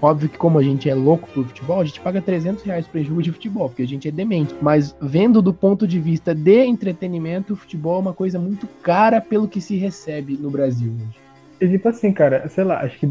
Óbvio 0.03 0.31
que 0.31 0.39
como 0.39 0.59
a 0.59 0.63
gente 0.63 0.89
é 0.89 0.95
louco 0.95 1.29
por 1.29 1.45
futebol, 1.45 1.81
a 1.81 1.85
gente 1.85 2.01
paga 2.01 2.23
300 2.23 2.63
reais 2.65 2.87
pra 2.87 3.03
jogo 3.03 3.23
de 3.23 3.31
futebol, 3.31 3.69
porque 3.69 3.83
a 3.83 3.87
gente 3.87 4.09
é 4.09 4.11
demente. 4.11 4.55
Mas 4.63 4.97
vendo 5.01 5.43
do 5.43 5.53
ponto 5.53 5.87
de 5.87 6.01
vista 6.01 6.35
de 6.35 6.65
entretenimento, 6.65 7.53
o 7.53 7.57
futebol 7.57 7.97
é 7.97 8.01
uma 8.01 8.15
coisa 8.15 8.39
muito 8.39 8.67
cara 8.83 9.21
pelo 9.21 9.47
que 9.47 9.61
se 9.61 9.77
recebe 9.77 10.39
no 10.41 10.51
Brasil 10.51 10.91
hoje. 10.91 11.19
E 11.61 11.69
tipo 11.69 11.89
assim, 11.89 12.13
cara, 12.13 12.49
sei 12.49 12.65
lá, 12.65 12.81
acho 12.81 12.99
que 12.99 13.07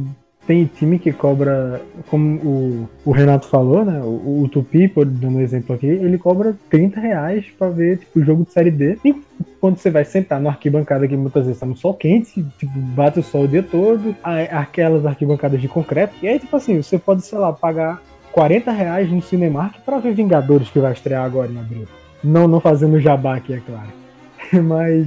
tem 0.50 0.66
time 0.66 0.98
que 0.98 1.14
cobra, 1.14 1.80
como 2.10 2.40
o, 2.40 2.90
o 3.06 3.12
Renato 3.12 3.46
falou, 3.46 3.86
né? 3.86 4.02
O, 4.02 4.42
o 4.42 4.50
Tupi, 4.52 4.88
por, 4.88 5.06
dando 5.06 5.38
um 5.38 5.42
exemplo 5.42 5.76
aqui, 5.76 5.86
ele 5.86 6.18
cobra 6.18 6.58
30 6.72 7.00
reais 7.00 7.46
pra 7.56 7.70
ver 7.70 8.00
tipo, 8.00 8.24
jogo 8.24 8.46
de 8.46 8.52
série 8.52 8.72
D. 8.72 8.98
E 9.06 9.14
quando 9.62 9.78
você 9.78 9.92
vai 9.92 10.04
sentar 10.04 10.42
no 10.42 10.50
arquibancada 10.50 11.08
que 11.08 11.16
muitas 11.16 11.46
vezes 11.46 11.60
tá 11.60 11.68
no 11.68 11.78
sol 11.78 11.94
quente, 11.94 12.44
tipo, 12.58 12.80
bate 12.80 13.20
o 13.20 13.24
sol 13.24 13.44
o 13.44 13.48
dia 13.48 13.62
todo, 13.62 14.16
aquelas 14.24 15.06
arquibancadas 15.06 15.62
de 15.62 15.68
concreto. 15.68 16.16
E 16.20 16.28
aí, 16.28 16.40
tipo 16.40 16.56
assim, 16.56 16.82
você 16.82 16.98
pode, 16.98 17.22
sei 17.22 17.38
lá, 17.38 17.54
pagar 17.54 18.02
40 18.32 18.72
reais 18.72 19.12
no 19.12 19.22
Cinemark 19.22 19.76
pra 19.86 20.00
ver 20.00 20.16
Vingadores 20.16 20.72
que 20.72 20.80
vai 20.80 20.94
estrear 20.94 21.26
agora 21.26 21.52
em 21.52 21.60
abril. 21.60 21.88
Não, 22.24 22.48
não 22.48 22.60
fazendo 22.60 23.00
jabá 23.00 23.36
aqui, 23.36 23.54
é 23.54 23.60
claro. 23.60 23.90
Mas 24.66 25.06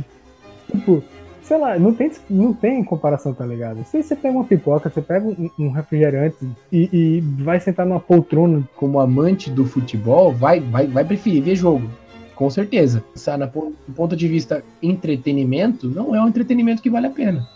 Tipo, 0.73 1.03
sei 1.43 1.59
lá, 1.59 1.79
não 1.79 1.93
tem, 1.93 2.11
não 2.29 2.53
tem 2.53 2.83
comparação, 2.85 3.35
tá 3.35 3.45
ligado? 3.45 3.85
Se 3.85 4.03
você 4.03 4.17
pega 4.17 4.37
uma 4.37 4.45
pipoca, 4.45 4.89
você 4.89 5.03
pega 5.03 5.27
um, 5.27 5.51
um 5.59 5.71
refrigerante 5.71 6.37
e, 6.71 6.89
e 6.93 7.21
vai 7.43 7.61
sentar 7.61 7.87
numa 7.87 8.01
poltrona. 8.01 8.63
Como 8.77 9.01
amante 9.01 9.51
do 9.51 9.65
futebol, 9.65 10.33
vai, 10.33 10.61
vai, 10.61 10.87
vai 10.87 11.05
preferir 11.05 11.43
ver 11.43 11.57
jogo. 11.57 11.89
Com 12.35 12.49
certeza. 12.51 13.05
Sabe, 13.15 13.47
do 13.47 13.95
ponto 13.95 14.17
de 14.17 14.27
vista 14.27 14.65
entretenimento, 14.83 15.89
não 15.89 16.15
é 16.15 16.23
um 16.23 16.29
entretenimento 16.29 16.83
que 16.83 16.91
vale 16.91 17.07
a 17.07 17.11
pena. 17.11 17.47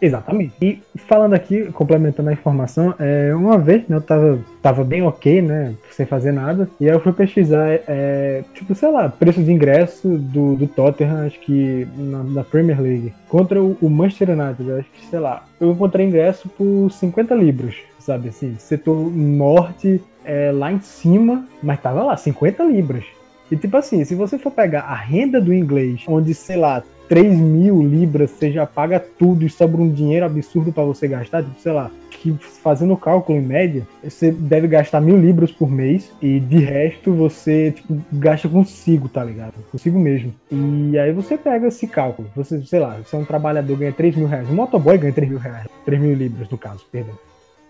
Exatamente. 0.00 0.54
E 0.60 0.82
falando 1.08 1.34
aqui, 1.34 1.72
complementando 1.72 2.28
a 2.28 2.32
informação, 2.32 2.94
é, 2.98 3.34
uma 3.34 3.58
vez 3.58 3.86
né, 3.88 3.96
eu 3.96 4.00
tava, 4.00 4.38
tava 4.60 4.84
bem 4.84 5.02
ok, 5.02 5.40
né? 5.40 5.74
Sem 5.90 6.04
fazer 6.04 6.32
nada. 6.32 6.68
E 6.78 6.88
aí 6.88 6.94
eu 6.94 7.00
fui 7.00 7.12
pesquisar, 7.12 7.66
é, 7.88 8.44
tipo, 8.54 8.74
sei 8.74 8.90
lá, 8.90 9.08
preço 9.08 9.42
de 9.42 9.50
ingresso 9.50 10.18
do, 10.18 10.54
do 10.56 10.66
Tottenham, 10.66 11.26
acho 11.26 11.40
que 11.40 11.88
na, 11.96 12.22
na 12.22 12.44
Premier 12.44 12.80
League, 12.80 13.14
contra 13.28 13.62
o, 13.62 13.76
o, 13.80 13.88
Manchester 13.88 14.30
United, 14.30 14.70
acho 14.72 14.90
que, 14.90 15.06
sei 15.06 15.18
lá. 15.18 15.44
Eu 15.58 15.72
encontrei 15.72 16.06
ingresso 16.06 16.48
por 16.48 16.90
50 16.90 17.34
libras, 17.34 17.76
sabe? 17.98 18.28
Assim, 18.28 18.56
setor 18.58 19.10
norte, 19.10 20.00
é, 20.24 20.52
lá 20.52 20.70
em 20.70 20.80
cima, 20.80 21.46
mas 21.62 21.80
tava 21.80 22.02
lá, 22.04 22.16
50 22.16 22.62
libras. 22.64 23.04
E 23.50 23.56
tipo 23.56 23.76
assim, 23.76 24.04
se 24.04 24.14
você 24.14 24.38
for 24.38 24.50
pegar 24.50 24.80
a 24.80 24.94
renda 24.94 25.40
do 25.40 25.54
inglês, 25.54 26.02
onde, 26.08 26.34
sei 26.34 26.56
lá, 26.56 26.82
3 27.08 27.38
mil 27.38 27.82
libras, 27.82 28.30
você 28.30 28.50
já 28.50 28.66
paga 28.66 28.98
tudo 29.00 29.44
e 29.44 29.50
sobra 29.50 29.80
um 29.80 29.90
dinheiro 29.90 30.26
absurdo 30.26 30.72
para 30.72 30.84
você 30.84 31.06
gastar, 31.06 31.42
tipo, 31.42 31.60
sei 31.60 31.72
lá, 31.72 31.90
que 32.10 32.32
fazendo 32.62 32.96
cálculo 32.96 33.38
em 33.38 33.42
média, 33.42 33.86
você 34.02 34.30
deve 34.30 34.66
gastar 34.66 35.00
mil 35.00 35.16
libras 35.16 35.52
por 35.52 35.70
mês 35.70 36.10
e 36.20 36.40
de 36.40 36.58
resto 36.58 37.12
você, 37.12 37.72
tipo, 37.72 37.96
gasta 38.12 38.48
consigo, 38.48 39.08
tá 39.08 39.22
ligado? 39.22 39.54
Consigo 39.70 39.98
mesmo. 39.98 40.34
E 40.50 40.98
aí 40.98 41.12
você 41.12 41.36
pega 41.36 41.68
esse 41.68 41.86
cálculo, 41.86 42.28
você, 42.34 42.60
sei 42.62 42.80
lá, 42.80 42.96
você 42.96 43.14
é 43.14 43.18
um 43.18 43.24
trabalhador, 43.24 43.76
ganha 43.76 43.92
3 43.92 44.16
mil 44.16 44.26
reais, 44.26 44.48
um 44.50 44.54
motoboy 44.54 44.98
ganha 44.98 45.12
3 45.12 45.28
mil 45.28 45.38
reais, 45.38 45.66
3 45.84 46.00
mil 46.00 46.14
libras 46.14 46.48
no 46.48 46.58
caso, 46.58 46.84
perdão. 46.90 47.14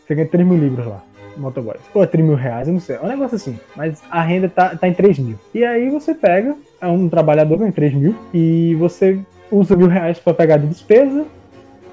Você 0.07 0.15
ganha 0.15 0.29
3 0.29 0.47
mil 0.47 0.59
libras 0.59 0.87
lá 0.87 1.03
motoboys. 1.37 1.81
Ou 1.95 2.07
3 2.07 2.25
mil 2.25 2.37
reais, 2.37 2.69
eu 2.69 2.75
não 2.75 2.81
sei. 2.81 2.97
É 2.97 3.01
um 3.01 3.09
negócio 3.09 3.37
assim. 3.37 3.59
Mas 3.77 4.03
a 4.11 4.23
renda 4.23 4.49
tá, 4.49 4.77
tá 4.77 4.89
em 4.89 4.95
3 4.95 5.19
mil. 5.19 5.39
E 5.55 5.65
aí 5.65 5.91
você 5.91 6.15
pega, 6.15 6.55
é 6.81 6.87
um 6.87 7.09
trabalhador 7.09 7.59
ganha 7.59 7.73
3 7.73 7.95
mil, 7.95 8.15
e 8.33 8.75
você 8.77 9.19
usa 9.51 9.77
mil 9.77 9.89
reais 9.89 10.19
para 10.19 10.35
pegar 10.35 10.57
de 10.57 10.67
despesa, 10.67 11.25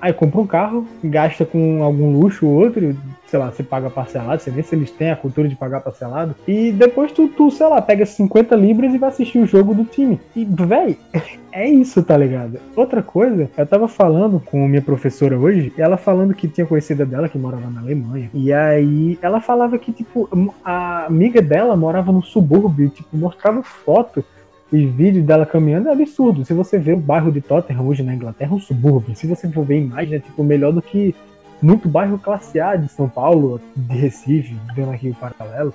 aí 0.04 0.12
compra 0.12 0.42
um 0.42 0.46
carro, 0.46 0.86
gasta 1.02 1.46
com 1.46 1.82
algum 1.82 2.20
luxo 2.20 2.46
ou 2.46 2.56
outro, 2.56 2.94
sei 3.26 3.39
lá, 3.39 3.50
você 3.50 3.63
paga 3.63 3.89
parcelado, 3.89 4.42
você 4.42 4.52
vê 4.52 4.62
se 4.62 4.76
eles 4.76 4.92
têm 4.92 5.12
a 5.12 5.16
cultura 5.16 5.48
de 5.48 5.56
pagar 5.56 5.80
parcelado, 5.80 6.36
e 6.46 6.74
depois 6.74 7.13
tu, 7.13 7.30
tu 7.30 7.50
sei 7.50 7.68
lá, 7.68 7.82
pega 7.82 8.06
50 8.06 8.54
libras 8.54 8.94
e 8.94 8.98
vai 8.98 9.10
assistir 9.10 9.39
o 9.39 9.46
jogo 9.46 9.74
do 9.74 9.86
time. 9.86 10.20
E, 10.36 10.44
véi, 10.44 10.98
é 11.54 11.70
isso, 11.70 12.04
tá 12.04 12.18
ligado? 12.18 12.60
Outra 12.76 13.02
coisa, 13.02 13.50
eu 13.58 13.66
tava 13.66 13.88
falando 13.88 14.42
com 14.42 14.68
minha 14.68 14.82
professora 14.82 15.39
hoje, 15.39 15.74
ela 15.78 15.96
falando 15.96 16.34
que 16.34 16.50
tinha 16.50 16.68
conhecida 16.68 17.06
dela 17.06 17.30
que 17.30 17.38
morava 17.38 17.70
na 17.70 17.80
Alemanha, 17.80 18.30
e 18.34 18.52
aí 18.52 19.18
ela 19.22 19.39
falava 19.39 19.78
que, 19.78 19.94
tipo, 19.94 20.28
a 20.66 21.06
amiga 21.06 21.42
dela 21.42 21.78
morava 21.78 22.12
no 22.12 22.22
subúrbio, 22.22 22.89
tipo, 22.89 23.16
mostrava 23.16 23.63
foto 23.63 24.24
os 24.71 24.82
vídeos 24.91 25.26
dela 25.26 25.45
caminhando 25.45 25.89
é 25.89 25.91
absurdo. 25.91 26.43
Se 26.45 26.54
você 26.54 26.78
vê 26.78 26.93
o 26.93 26.97
bairro 26.97 27.32
de 27.32 27.41
Tottenham 27.41 27.86
hoje 27.86 28.04
na 28.04 28.13
Inglaterra, 28.13 28.52
é 28.52 28.56
um 28.56 28.60
subúrbio. 28.60 29.15
Se 29.15 29.28
você 29.28 29.47
for 29.49 29.63
ver 29.63 29.82
imagem, 29.82 30.15
é 30.15 30.19
tipo 30.19 30.43
melhor 30.43 30.71
do 30.71 30.82
que 30.82 31.13
muito 31.62 31.88
bairro 31.88 32.17
classe 32.17 32.60
A 32.60 32.76
de 32.76 32.89
São 32.89 33.08
Paulo, 33.08 33.62
de 33.76 33.95
Recife, 33.95 34.56
vendo 34.76 34.91
aqui 34.91 35.10
o 35.10 35.15
paralelo. 35.15 35.73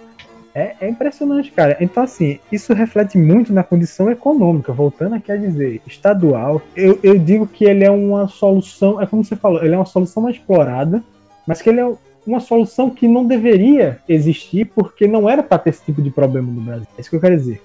É, 0.54 0.74
é, 0.80 0.88
impressionante, 0.88 1.52
cara. 1.52 1.76
Então, 1.80 2.02
assim, 2.02 2.40
isso 2.50 2.74
reflete 2.74 3.16
muito 3.16 3.52
na 3.52 3.62
condição 3.62 4.10
econômica. 4.10 4.72
Voltando 4.72 5.14
aqui 5.14 5.30
a 5.30 5.36
dizer, 5.36 5.80
estadual, 5.86 6.60
eu, 6.74 6.98
eu 7.02 7.16
digo 7.18 7.46
que 7.46 7.64
ele 7.64 7.84
é 7.84 7.90
uma 7.90 8.26
solução, 8.26 9.00
é 9.00 9.06
como 9.06 9.22
você 9.22 9.36
falou, 9.36 9.62
ele 9.62 9.74
é 9.74 9.78
uma 9.78 9.86
solução 9.86 10.28
explorada, 10.28 11.02
mas 11.46 11.62
que 11.62 11.70
ele 11.70 11.80
é 11.80 11.92
uma 12.26 12.40
solução 12.40 12.90
que 12.90 13.06
não 13.06 13.24
deveria 13.24 13.98
existir 14.08 14.64
porque 14.66 15.06
não 15.06 15.28
era 15.28 15.42
para 15.42 15.58
ter 15.58 15.70
esse 15.70 15.84
tipo 15.84 16.02
de 16.02 16.10
problema 16.10 16.50
no 16.50 16.60
Brasil. 16.60 16.88
É 16.96 17.00
isso 17.00 17.10
que 17.10 17.16
eu 17.16 17.20
quero 17.20 17.36
dizer 17.36 17.62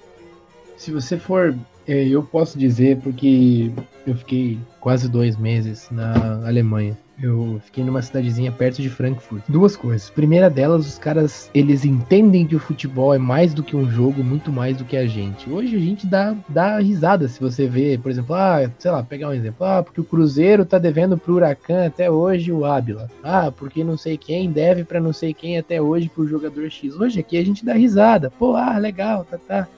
se 0.76 0.90
você 0.90 1.16
for. 1.18 1.54
É, 1.86 2.08
eu 2.08 2.22
posso 2.22 2.58
dizer 2.58 2.98
porque 3.00 3.70
eu 4.06 4.14
fiquei 4.14 4.58
quase 4.80 5.06
dois 5.06 5.36
meses 5.36 5.88
na 5.90 6.40
Alemanha. 6.46 6.96
Eu 7.22 7.60
fiquei 7.64 7.84
numa 7.84 8.02
cidadezinha 8.02 8.50
perto 8.50 8.82
de 8.82 8.90
Frankfurt. 8.90 9.44
Duas 9.48 9.76
coisas. 9.76 10.10
Primeira 10.10 10.50
delas, 10.50 10.86
os 10.86 10.98
caras, 10.98 11.48
eles 11.54 11.84
entendem 11.84 12.46
que 12.46 12.56
o 12.56 12.60
futebol 12.60 13.14
é 13.14 13.18
mais 13.18 13.54
do 13.54 13.62
que 13.62 13.76
um 13.76 13.88
jogo, 13.88 14.24
muito 14.24 14.50
mais 14.50 14.76
do 14.76 14.84
que 14.84 14.96
a 14.96 15.06
gente. 15.06 15.48
Hoje 15.48 15.76
a 15.76 15.78
gente 15.78 16.06
dá, 16.06 16.34
dá 16.48 16.78
risada 16.78 17.28
se 17.28 17.38
você 17.38 17.68
vê, 17.68 17.96
por 17.96 18.10
exemplo, 18.10 18.34
ah, 18.34 18.68
sei 18.78 18.90
lá, 18.90 19.02
pegar 19.02 19.28
um 19.28 19.34
exemplo, 19.34 19.64
ah, 19.64 19.82
porque 19.82 20.00
o 20.00 20.04
Cruzeiro 20.04 20.64
tá 20.64 20.78
devendo 20.78 21.16
pro 21.16 21.34
Huracan 21.34 21.86
até 21.86 22.10
hoje 22.10 22.50
o 22.50 22.64
Ábila. 22.64 23.08
Ah, 23.22 23.52
porque 23.52 23.84
não 23.84 23.96
sei 23.96 24.16
quem 24.16 24.50
deve 24.50 24.84
para 24.84 25.00
não 25.00 25.12
sei 25.12 25.32
quem 25.32 25.56
até 25.56 25.80
hoje 25.80 26.10
pro 26.12 26.26
jogador 26.26 26.68
X. 26.68 26.96
Hoje 26.96 27.20
aqui 27.20 27.38
a 27.38 27.44
gente 27.44 27.64
dá 27.64 27.74
risada. 27.74 28.30
Pô, 28.30 28.56
ah, 28.56 28.76
legal, 28.76 29.24
tá, 29.24 29.38
tá. 29.38 29.68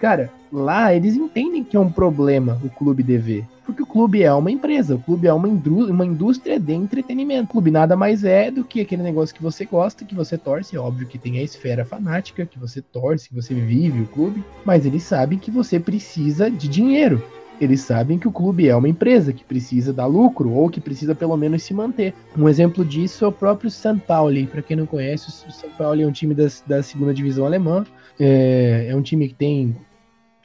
Cara, 0.00 0.30
lá 0.52 0.94
eles 0.94 1.16
entendem 1.16 1.64
que 1.64 1.76
é 1.76 1.80
um 1.80 1.90
problema 1.90 2.58
o 2.64 2.70
clube 2.70 3.02
dever. 3.02 3.44
Porque 3.68 3.82
o 3.82 3.86
clube 3.86 4.22
é 4.22 4.32
uma 4.32 4.50
empresa, 4.50 4.94
o 4.94 4.98
clube 4.98 5.26
é 5.26 5.32
uma, 5.32 5.46
uma 5.46 6.06
indústria 6.06 6.58
de 6.58 6.72
entretenimento. 6.72 7.44
O 7.44 7.52
clube 7.52 7.70
nada 7.70 7.94
mais 7.94 8.24
é 8.24 8.50
do 8.50 8.64
que 8.64 8.80
aquele 8.80 9.02
negócio 9.02 9.34
que 9.34 9.42
você 9.42 9.66
gosta, 9.66 10.06
que 10.06 10.14
você 10.14 10.38
torce. 10.38 10.74
É 10.74 10.80
óbvio 10.80 11.06
que 11.06 11.18
tem 11.18 11.38
a 11.38 11.42
esfera 11.42 11.84
fanática, 11.84 12.46
que 12.46 12.58
você 12.58 12.80
torce, 12.80 13.28
que 13.28 13.34
você 13.34 13.52
vive 13.52 14.00
o 14.00 14.06
clube. 14.06 14.42
Mas 14.64 14.86
eles 14.86 15.02
sabem 15.02 15.38
que 15.38 15.50
você 15.50 15.78
precisa 15.78 16.50
de 16.50 16.66
dinheiro. 16.66 17.22
Eles 17.60 17.80
sabem 17.80 18.18
que 18.18 18.28
o 18.28 18.32
clube 18.32 18.68
é 18.68 18.74
uma 18.74 18.88
empresa 18.88 19.32
que 19.32 19.44
precisa 19.44 19.92
dar 19.92 20.06
lucro 20.06 20.50
ou 20.50 20.70
que 20.70 20.80
precisa 20.80 21.14
pelo 21.14 21.36
menos 21.36 21.62
se 21.62 21.74
manter. 21.74 22.14
Um 22.36 22.48
exemplo 22.48 22.84
disso 22.84 23.24
é 23.24 23.28
o 23.28 23.32
próprio 23.32 23.70
São 23.70 23.98
Paulo. 23.98 24.46
Para 24.46 24.62
quem 24.62 24.76
não 24.76 24.86
conhece, 24.86 25.28
o 25.28 25.52
São 25.52 25.68
Paulo 25.76 26.00
é 26.00 26.06
um 26.06 26.12
time 26.12 26.34
das, 26.34 26.62
da 26.66 26.82
segunda 26.82 27.12
divisão 27.12 27.44
alemã. 27.44 27.84
É, 28.18 28.86
é 28.88 28.96
um 28.96 29.02
time 29.02 29.28
que 29.28 29.34
tem 29.34 29.76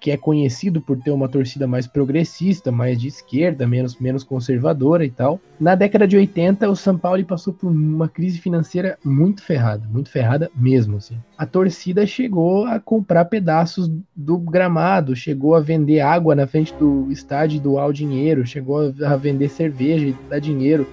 que 0.04 0.12
é 0.12 0.18
conhecido 0.18 0.82
por 0.82 0.98
ter 0.98 1.12
uma 1.12 1.30
torcida 1.30 1.66
mais 1.66 1.88
progressista, 1.88 2.70
mais 2.74 3.00
de 3.00 3.08
esquerda, 3.08 3.66
menos, 3.66 3.98
menos 3.98 4.22
conservadora 4.22 5.06
e 5.06 5.10
tal. 5.10 5.40
Na 5.58 5.76
década 5.76 6.06
de 6.06 6.18
80, 6.18 6.70
o 6.70 6.76
São 6.76 6.98
Paulo 6.98 7.24
passou 7.24 7.54
por 7.54 7.72
uma 7.72 8.10
crise 8.10 8.38
financeira 8.38 9.00
muito 9.02 9.42
ferrada, 9.42 9.88
muito 9.90 10.10
ferrada 10.10 10.52
mesmo. 10.54 10.98
Assim. 10.98 11.18
A 11.38 11.46
torcida 11.46 12.06
chegou 12.06 12.66
a 12.66 12.82
comprar 12.82 13.24
pedaços 13.24 13.90
do 14.14 14.38
gramado, 14.38 15.16
chegou 15.16 15.56
a 15.56 15.62
vender 15.62 16.02
água 16.02 16.36
na 16.36 16.46
frente 16.46 16.74
do 16.74 17.10
estádio 17.10 17.56
e 17.56 17.62
doar 17.62 17.88
o 17.88 17.94
dinheiro, 17.94 18.46
chegou 18.46 18.94
a 19.06 19.16
vender 19.16 19.48
cerveja 19.48 20.08
e 20.08 20.16
dar 20.30 20.40
dinheiro 20.40 20.86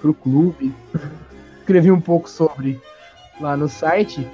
pro 0.00 0.14
clube. 0.14 0.72
Escrevi 1.58 1.90
um 1.90 2.00
pouco 2.00 2.30
sobre 2.30 2.80
lá 3.40 3.56
no 3.56 3.68
site. 3.68 4.24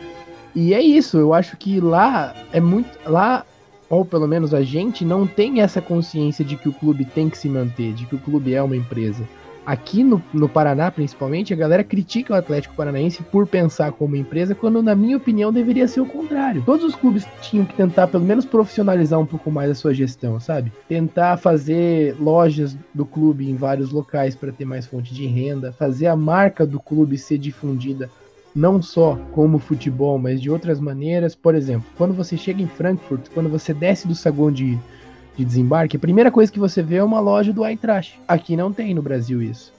E 0.54 0.74
é 0.74 0.82
isso, 0.82 1.16
eu 1.16 1.32
acho 1.32 1.56
que 1.56 1.80
lá 1.80 2.34
é 2.52 2.60
muito. 2.60 2.90
Lá 3.06 3.46
ou 3.88 4.04
pelo 4.04 4.28
menos 4.28 4.52
a 4.52 4.62
gente, 4.62 5.04
não 5.04 5.26
tem 5.26 5.60
essa 5.60 5.80
consciência 5.80 6.44
de 6.44 6.56
que 6.56 6.68
o 6.68 6.72
clube 6.72 7.04
tem 7.04 7.28
que 7.28 7.38
se 7.38 7.48
manter, 7.48 7.92
de 7.92 8.06
que 8.06 8.14
o 8.14 8.18
clube 8.18 8.54
é 8.54 8.62
uma 8.62 8.76
empresa. 8.76 9.24
Aqui 9.68 10.02
no, 10.02 10.22
no 10.32 10.48
Paraná, 10.48 10.90
principalmente, 10.90 11.52
a 11.52 11.56
galera 11.56 11.84
critica 11.84 12.32
o 12.32 12.36
Atlético 12.36 12.74
Paranaense 12.74 13.22
por 13.22 13.46
pensar 13.46 13.92
como 13.92 14.16
empresa, 14.16 14.54
quando, 14.54 14.82
na 14.82 14.94
minha 14.94 15.18
opinião, 15.18 15.52
deveria 15.52 15.86
ser 15.86 16.00
o 16.00 16.06
contrário. 16.06 16.62
Todos 16.64 16.86
os 16.86 16.94
clubes 16.94 17.26
tinham 17.42 17.66
que 17.66 17.74
tentar, 17.74 18.06
pelo 18.06 18.24
menos, 18.24 18.46
profissionalizar 18.46 19.20
um 19.20 19.26
pouco 19.26 19.50
mais 19.50 19.70
a 19.70 19.74
sua 19.74 19.92
gestão, 19.92 20.40
sabe? 20.40 20.72
Tentar 20.88 21.36
fazer 21.36 22.16
lojas 22.18 22.78
do 22.94 23.04
clube 23.04 23.50
em 23.50 23.56
vários 23.56 23.92
locais 23.92 24.34
para 24.34 24.52
ter 24.52 24.64
mais 24.64 24.86
fonte 24.86 25.12
de 25.12 25.26
renda, 25.26 25.70
fazer 25.70 26.06
a 26.06 26.16
marca 26.16 26.66
do 26.66 26.80
clube 26.80 27.18
ser 27.18 27.36
difundida 27.36 28.08
não 28.58 28.82
só 28.82 29.16
como 29.32 29.58
futebol, 29.58 30.18
mas 30.18 30.40
de 30.42 30.50
outras 30.50 30.80
maneiras. 30.80 31.34
Por 31.34 31.54
exemplo, 31.54 31.88
quando 31.96 32.12
você 32.12 32.36
chega 32.36 32.60
em 32.60 32.66
Frankfurt, 32.66 33.28
quando 33.32 33.48
você 33.48 33.72
desce 33.72 34.08
do 34.08 34.14
saguão 34.14 34.50
de, 34.50 34.76
de 35.36 35.44
desembarque, 35.44 35.96
a 35.96 36.00
primeira 36.00 36.30
coisa 36.30 36.50
que 36.50 36.58
você 36.58 36.82
vê 36.82 36.96
é 36.96 37.04
uma 37.04 37.20
loja 37.20 37.52
do 37.52 37.64
Eintracht. 37.64 38.20
Aqui 38.26 38.56
não 38.56 38.72
tem 38.72 38.92
no 38.94 39.02
Brasil 39.02 39.40
isso. 39.40 39.77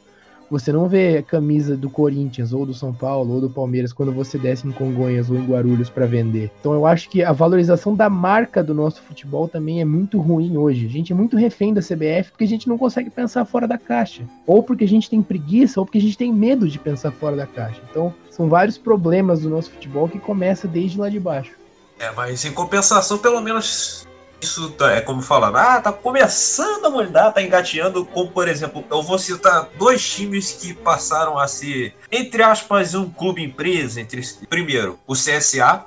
Você 0.50 0.72
não 0.72 0.90
vê 0.90 1.22
camisa 1.22 1.78
do 1.78 1.90
Corinthians 1.90 2.54
ou 2.54 2.66
do 2.66 2.74
São 2.74 2.94
Paulo 2.94 3.36
ou 3.36 3.42
do 3.42 3.50
Palmeiras 3.50 3.94
quando 3.94 4.12
você 4.12 4.38
desce 4.38 4.68
em 4.68 4.72
Congonhas 4.72 5.30
ou 5.30 5.38
em 5.38 5.46
Guarulhos 5.46 5.90
para 5.90 6.06
vender. 6.06 6.52
Então 6.60 6.74
eu 6.74 6.86
acho 6.86 7.10
que 7.10 7.24
a 7.24 7.32
valorização 7.32 7.96
da 7.96 8.10
marca 8.10 8.64
do 8.64 8.74
nosso 8.74 9.02
futebol 9.02 9.48
também 9.48 9.82
é 9.82 9.86
muito 9.86 10.20
ruim 10.20 10.58
hoje. 10.58 10.86
A 10.86 10.90
gente 10.90 11.14
é 11.14 11.16
muito 11.16 11.38
refém 11.38 11.74
da 11.74 11.82
CBF 11.82 12.32
porque 12.32 12.44
a 12.44 12.48
gente 12.48 12.68
não 12.68 12.78
consegue 12.78 13.10
pensar 13.10 13.46
fora 13.46 13.68
da 13.68 13.78
caixa. 13.78 14.24
Ou 14.48 14.64
porque 14.64 14.84
a 14.84 14.88
gente 14.88 15.10
tem 15.10 15.22
preguiça 15.22 15.80
ou 15.80 15.86
porque 15.86 16.00
a 16.00 16.02
gente 16.02 16.18
tem 16.18 16.34
medo 16.34 16.68
de 16.68 16.80
pensar 16.80 17.12
fora 17.12 17.36
da 17.36 17.46
caixa. 17.46 17.82
Então 17.90 18.14
são 18.32 18.50
vários 18.50 18.78
problemas 18.78 19.42
do 19.42 19.50
nosso 19.50 19.70
futebol 19.72 20.08
que 20.08 20.20
começa 20.20 20.68
desde 20.68 21.00
lá 21.00 21.10
de 21.10 21.20
baixo. 21.20 21.52
É, 22.00 22.12
mas 22.14 22.46
em 22.46 22.52
compensação, 22.54 23.18
pelo 23.18 23.42
menos 23.42 24.08
isso 24.42 24.72
tá, 24.72 24.92
é 24.92 25.02
como 25.02 25.22
falar, 25.22 25.56
ah, 25.56 25.82
tá 25.82 25.92
começando 25.92 26.86
a 26.86 26.90
mudar, 26.90 27.32
tá 27.32 27.42
engateando, 27.42 28.06
como 28.06 28.32
por 28.32 28.48
exemplo, 28.48 28.84
eu 28.90 29.02
vou 29.02 29.20
citar 29.20 29.70
dois 29.78 30.08
times 30.08 30.54
que 30.54 30.74
passaram 30.74 31.38
a 31.38 31.48
ser, 31.48 31.94
entre 32.12 32.42
aspas, 32.44 32.94
um 32.94 33.10
clube 33.10 33.44
empresa, 33.44 34.00
entre 34.00 34.22
primeiro, 34.50 35.00
o 35.06 35.14
CSA, 35.14 35.86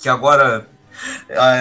que 0.00 0.08
agora 0.08 0.68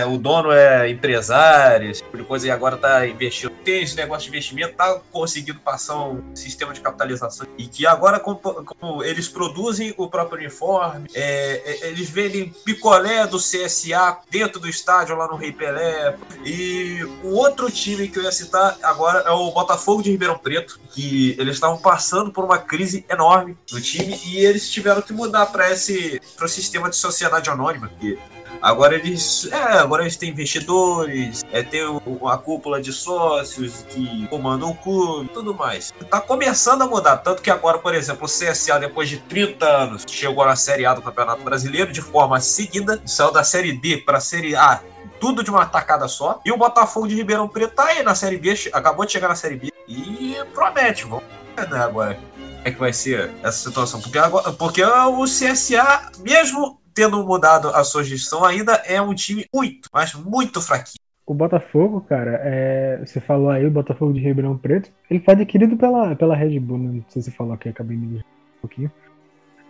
o 0.08 0.18
dono 0.18 0.52
é 0.52 0.90
empresário, 0.90 1.90
esse 1.90 2.04
tipo 2.04 2.18
de 2.18 2.24
coisa, 2.24 2.48
e 2.48 2.52
agora 2.52 2.78
tá 2.78 3.08
investindo. 3.08 3.52
Tem 3.64 3.84
esse 3.84 3.96
negócio 3.96 4.24
de 4.24 4.30
investimento, 4.30 4.76
tá 4.76 5.00
conseguindo 5.12 5.60
passar 5.60 5.98
um 5.98 6.36
sistema 6.36 6.74
de 6.74 6.82
capitalização. 6.82 7.48
E 7.58 7.68
que 7.68 7.86
agora, 7.86 8.20
como, 8.20 8.38
como 8.40 9.04
eles 9.04 9.28
produzem 9.28 9.94
o 9.98 10.08
próprio 10.08 10.40
uniforme, 10.40 11.10
é, 11.14 11.62
é, 11.66 11.88
eles 11.88 12.10
vendem 12.10 12.54
picolé 12.64 13.26
do 13.28 13.38
CSA 13.38 14.18
dentro 14.30 14.60
do 14.60 14.68
estádio, 14.68 15.16
lá 15.16 15.28
no 15.28 15.36
Rei 15.36 15.52
Pelé. 15.52 16.16
E 16.46 17.04
o 17.24 17.36
outro 17.36 17.70
time 17.70 18.08
que 18.08 18.20
eu 18.20 18.24
ia 18.24 18.32
citar 18.32 18.78
agora 18.84 19.20
é 19.20 19.32
o 19.32 19.52
Botafogo 19.52 20.02
de 20.02 20.12
Ribeirão 20.12 20.38
Preto, 20.38 20.80
que 20.92 21.36
eles 21.40 21.56
estavam 21.56 21.78
passando 21.78 22.32
por 22.32 22.44
uma 22.44 22.58
crise 22.58 23.06
enorme 23.10 23.58
no 23.72 23.82
time 23.82 24.20
e 24.26 24.38
eles 24.38 24.70
tiveram 24.70 25.02
que 25.02 25.14
mudar 25.14 25.48
para 25.48 25.72
esse 25.72 26.22
pro 26.36 26.48
sistema 26.48 26.90
de 26.90 26.96
sociedade 26.96 27.50
anônima, 27.50 27.90
que 28.00 28.18
Agora 28.62 28.94
eles, 28.94 29.24
é, 29.52 29.80
agora 29.80 30.04
eles 30.04 30.16
têm 30.16 30.30
investidores, 30.30 31.44
é, 31.52 31.64
tem 31.64 31.86
uma 32.06 32.38
cúpula 32.38 32.82
de 32.82 32.92
sócios 32.92 33.86
que 33.90 34.28
comandam 34.28 34.72
o 34.72 34.76
clube, 34.76 35.30
tudo 35.34 35.54
mais. 35.54 35.94
Tá 36.10 36.20
começando 36.20 36.82
a 36.82 36.88
mudar, 36.88 37.18
tanto 37.18 37.42
que 37.42 37.50
agora, 37.50 37.78
por 37.78 37.94
exemplo, 37.94 38.26
o 38.26 38.28
CSA 38.28 38.80
depois 38.80 39.10
de 39.10 39.18
30 39.18 39.66
anos 39.66 40.04
chegou 40.08 40.46
na 40.46 40.56
Série 40.56 40.86
A 40.86 40.94
do 40.94 41.02
Campeonato 41.02 41.44
Brasileiro 41.44 41.92
de 41.92 42.02
forma 42.02 42.40
seguida, 42.40 43.02
saiu 43.06 43.32
da 43.32 43.44
Série 43.44 43.74
D 43.74 43.98
para 43.98 44.18
a 44.18 44.22
Série 44.22 44.56
A 44.56 44.82
tudo 45.20 45.44
de 45.44 45.52
uma 45.52 45.68
tacada 45.68 46.08
só. 46.08 46.42
E 46.44 46.52
o 46.52 46.58
Botafogo 46.58 47.08
de 47.08 47.14
Ribeirão 47.14 47.48
Preto 47.48 47.76
tá 47.76 47.86
aí 47.86 48.02
na 48.02 48.16
Série 48.16 48.38
B, 48.38 48.56
acabou 48.74 49.06
de 49.06 49.12
chegar 49.12 49.28
na 49.28 49.36
Série 49.36 49.56
B 49.56 49.72
e 49.88 50.36
promete, 50.52 51.06
vamos 51.06 51.24
ver 51.56 51.70
né, 51.70 51.80
agora 51.80 52.18
é 52.64 52.72
que 52.72 52.80
vai 52.80 52.94
ser 52.94 53.32
essa 53.44 53.70
situação. 53.70 54.02
Porque, 54.02 54.18
agora, 54.18 54.52
porque 54.54 54.84
o 54.84 55.24
CSA, 55.24 56.12
mesmo 56.20 56.80
tendo 56.94 57.26
mudado 57.26 57.70
a 57.70 57.84
sua 57.84 58.04
gestão, 58.04 58.44
ainda 58.44 58.74
é 58.86 59.02
um 59.02 59.14
time 59.14 59.46
muito, 59.54 59.90
mas 59.94 60.14
muito 60.14 60.62
fraquinho. 60.62 61.02
O 61.26 61.34
Botafogo, 61.34 62.02
cara, 62.02 62.42
é, 62.44 63.02
você 63.06 63.22
falou 63.22 63.50
aí, 63.50 63.66
o 63.66 63.72
Botafogo 63.72 64.12
de 64.12 64.20
Ribeirão 64.20 64.58
Preto, 64.58 64.92
ele 65.10 65.20
foi 65.20 65.34
adquirido 65.34 65.78
pela, 65.78 66.16
pela 66.16 66.36
Red 66.36 66.60
Bull, 66.60 66.78
né? 66.78 66.92
não 66.96 67.06
sei 67.08 67.22
se 67.22 67.32
você 67.32 67.38
falou 67.38 67.54
aqui, 67.54 67.70
acabei 67.70 67.96
me 67.96 68.18
um 68.18 68.22
pouquinho. 68.60 68.92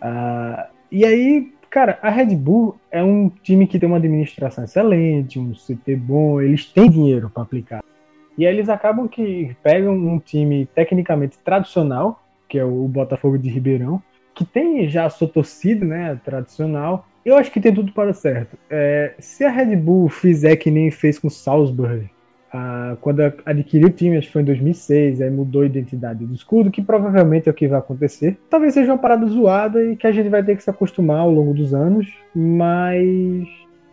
Uh, 0.02 0.66
e 0.92 1.06
aí, 1.06 1.54
cara, 1.70 2.00
a 2.02 2.10
Red 2.10 2.36
Bull 2.36 2.80
é 2.90 3.04
um 3.04 3.30
time 3.30 3.68
que 3.68 3.78
tem 3.78 3.88
uma 3.88 3.98
administração 3.98 4.64
excelente, 4.64 5.38
um 5.38 5.54
CT 5.54 5.96
bom, 5.98 6.42
eles 6.42 6.66
têm 6.66 6.90
dinheiro 6.90 7.30
para 7.30 7.44
aplicar. 7.44 7.84
E 8.38 8.48
aí 8.48 8.56
eles 8.56 8.70
acabam 8.70 9.08
que 9.08 9.56
pegam 9.62 9.94
um 9.94 10.18
time 10.18 10.66
tecnicamente 10.74 11.38
tradicional, 11.40 12.24
que 12.50 12.58
é 12.58 12.66
o 12.66 12.88
Botafogo 12.88 13.38
de 13.38 13.50
Ribeirão, 13.50 14.02
que 14.34 14.44
tem 14.44 14.90
já 14.90 15.06
a 15.06 15.10
sua 15.10 15.28
torcida, 15.28 15.86
né, 15.86 16.20
tradicional, 16.24 17.06
eu 17.26 17.36
acho 17.36 17.52
que 17.52 17.60
tem 17.60 17.74
tudo 17.74 17.92
para 17.92 18.14
certo. 18.14 18.58
É, 18.70 19.14
se 19.20 19.44
a 19.44 19.50
Red 19.50 19.76
Bull 19.76 20.10
fizer 20.10 20.56
que 20.56 20.72
nem 20.72 20.90
fez 20.90 21.20
com 21.20 21.28
o 21.28 21.32
Salzburg, 21.32 22.10
ah, 22.54 22.98
quando 23.00 23.22
adquiriu 23.46 23.88
o 23.88 23.92
time, 23.92 24.18
acho 24.18 24.28
que 24.28 24.34
foi 24.34 24.42
em 24.42 24.46
2006, 24.46 25.22
aí 25.22 25.30
mudou 25.30 25.62
a 25.62 25.66
identidade 25.66 26.26
do 26.26 26.34
escudo, 26.34 26.70
que 26.70 26.82
provavelmente 26.82 27.48
é 27.48 27.52
o 27.52 27.56
que 27.56 27.68
vai 27.68 27.80
acontecer. 27.80 28.38
Talvez 28.50 28.74
seja 28.74 28.92
uma 28.92 28.98
parada 28.98 29.26
zoada 29.28 29.82
e 29.84 29.96
que 29.96 30.06
a 30.06 30.12
gente 30.12 30.28
vai 30.28 30.44
ter 30.44 30.58
que 30.58 30.64
se 30.64 30.70
acostumar 30.70 31.20
ao 31.20 31.32
longo 31.32 31.54
dos 31.54 31.74
anos, 31.74 32.08
mas. 32.36 33.48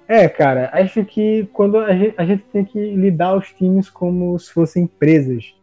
É, 0.09 0.27
cara, 0.29 0.71
acho 0.73 1.05
que 1.05 1.49
quando 1.53 1.79
a 1.79 1.95
gente, 1.95 2.15
a 2.17 2.25
gente 2.25 2.43
tem 2.53 2.65
que 2.65 2.79
lidar 2.97 3.37
os 3.37 3.53
times 3.53 3.89
como 3.89 4.37
se 4.39 4.53
fossem 4.53 4.85
empresas. 4.85 5.55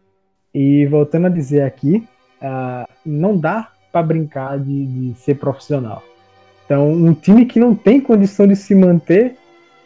E 0.54 0.86
voltando 0.86 1.28
a 1.28 1.30
dizer 1.30 1.64
aqui, 1.64 2.08
ah, 2.42 2.88
não 3.06 3.38
dá 3.38 3.72
para 3.92 4.04
brincar 4.04 4.58
de, 4.58 4.86
de 4.86 5.16
ser 5.16 5.36
profissional. 5.36 6.02
Então, 6.66 6.92
um 6.92 7.14
time 7.14 7.46
que 7.46 7.60
não 7.60 7.76
tem 7.76 8.02
condição 8.02 8.48
de 8.48 8.56
se 8.56 8.74
manter, 8.74 9.36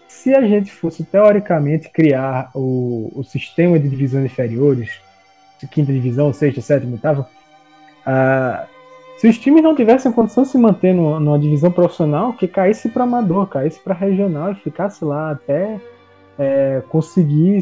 se 0.08 0.34
a 0.34 0.42
gente 0.42 0.72
fosse 0.72 1.04
teoricamente 1.04 1.90
criar 1.90 2.50
o, 2.56 3.12
o 3.14 3.24
sistema 3.24 3.78
de 3.78 3.90
divisões 3.90 4.26
inferiores, 4.26 5.02
quinta 5.72 5.92
divisão, 5.92 6.32
sexta, 6.32 6.62
sétima, 6.62 6.94
oitava, 6.94 7.30
uh, 8.08 8.68
se 9.18 9.28
os 9.28 9.38
times 9.38 9.62
não 9.62 9.76
tivessem 9.76 10.12
condição 10.14 10.44
de 10.44 10.50
se 10.50 10.58
manter 10.58 10.94
numa, 10.94 11.20
numa 11.20 11.38
divisão 11.38 11.70
profissional, 11.70 12.32
que 12.32 12.48
caísse 12.48 12.88
para 12.88 13.04
amador, 13.04 13.48
caísse 13.48 13.78
para 13.80 13.94
regional 13.94 14.54
e 14.54 14.56
ficasse 14.56 15.04
lá 15.04 15.32
até 15.32 15.78
é, 16.38 16.82
conseguir 16.88 17.62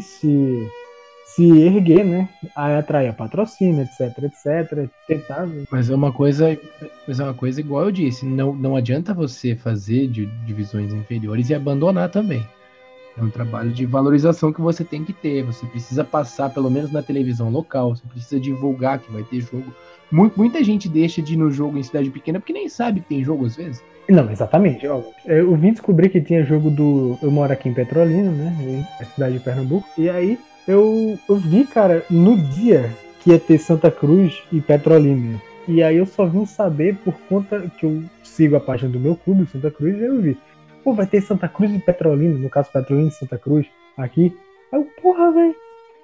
se 1.38 1.60
erguer, 1.60 2.04
né? 2.04 2.28
Aí 2.56 2.74
atrair 2.74 3.14
patrocínio, 3.14 3.84
etc, 3.84 4.24
etc, 4.24 4.90
tentar. 5.06 5.48
Mas 5.70 5.88
é 5.88 5.94
uma 5.94 6.12
coisa, 6.12 6.58
mas 7.06 7.20
é 7.20 7.22
uma 7.22 7.34
coisa 7.34 7.60
igual 7.60 7.84
eu 7.84 7.92
disse, 7.92 8.26
não, 8.26 8.52
não 8.52 8.74
adianta 8.74 9.14
você 9.14 9.54
fazer 9.54 10.08
de 10.08 10.26
divisões 10.44 10.92
inferiores 10.92 11.48
e 11.48 11.54
abandonar 11.54 12.10
também. 12.10 12.44
É 13.16 13.22
um 13.22 13.30
trabalho 13.30 13.70
de 13.70 13.86
valorização 13.86 14.52
que 14.52 14.60
você 14.60 14.82
tem 14.84 15.04
que 15.04 15.12
ter. 15.12 15.44
Você 15.44 15.64
precisa 15.66 16.02
passar, 16.04 16.50
pelo 16.50 16.70
menos 16.70 16.90
na 16.90 17.02
televisão 17.02 17.50
local, 17.50 17.94
você 17.94 18.06
precisa 18.08 18.40
divulgar 18.40 18.98
que 18.98 19.10
vai 19.12 19.22
ter 19.22 19.40
jogo. 19.40 19.72
Muita 20.10 20.62
gente 20.64 20.88
deixa 20.88 21.22
de 21.22 21.34
ir 21.34 21.36
no 21.36 21.50
jogo 21.50 21.78
em 21.78 21.82
cidade 21.82 22.10
pequena 22.10 22.40
porque 22.40 22.52
nem 22.52 22.68
sabe 22.68 23.00
que 23.00 23.08
tem 23.08 23.24
jogo 23.24 23.46
às 23.46 23.56
vezes. 23.56 23.82
Não, 24.08 24.30
exatamente. 24.30 24.86
Eu 24.86 25.54
vim 25.56 25.72
descobrir 25.72 26.08
que 26.08 26.20
tinha 26.20 26.42
jogo 26.42 26.70
do. 26.70 27.18
Eu 27.22 27.30
moro 27.30 27.52
aqui 27.52 27.68
em 27.68 27.74
Petrolina, 27.74 28.30
né? 28.30 28.86
Na 28.98 29.06
cidade 29.06 29.34
de 29.34 29.40
Pernambuco. 29.40 29.86
E 29.98 30.08
aí 30.08 30.38
eu, 30.68 31.18
eu 31.28 31.36
vi, 31.36 31.64
cara, 31.64 32.04
no 32.10 32.36
dia 32.36 32.94
que 33.20 33.30
ia 33.30 33.38
ter 33.40 33.58
Santa 33.58 33.90
Cruz 33.90 34.42
e 34.52 34.60
Petrolina. 34.60 35.40
E 35.66 35.82
aí 35.82 35.96
eu 35.96 36.06
só 36.06 36.26
vim 36.26 36.44
saber 36.44 36.96
por 36.96 37.14
conta 37.28 37.60
que 37.78 37.84
eu 37.84 38.02
sigo 38.22 38.54
a 38.54 38.60
página 38.60 38.90
do 38.90 39.00
meu 39.00 39.16
clube, 39.16 39.48
Santa 39.50 39.70
Cruz, 39.70 39.96
e 39.96 40.04
eu 40.04 40.20
vi. 40.20 40.38
Pô, 40.84 40.92
vai 40.92 41.06
ter 41.06 41.22
Santa 41.22 41.48
Cruz 41.48 41.74
e 41.74 41.78
Petrolina, 41.78 42.38
no 42.38 42.50
caso 42.50 42.70
Petrolina 42.70 43.08
e 43.08 43.12
Santa 43.12 43.38
Cruz, 43.38 43.66
aqui. 43.96 44.36
Aí 44.70 44.78
eu, 44.78 44.86
porra, 45.02 45.32
velho, 45.32 45.54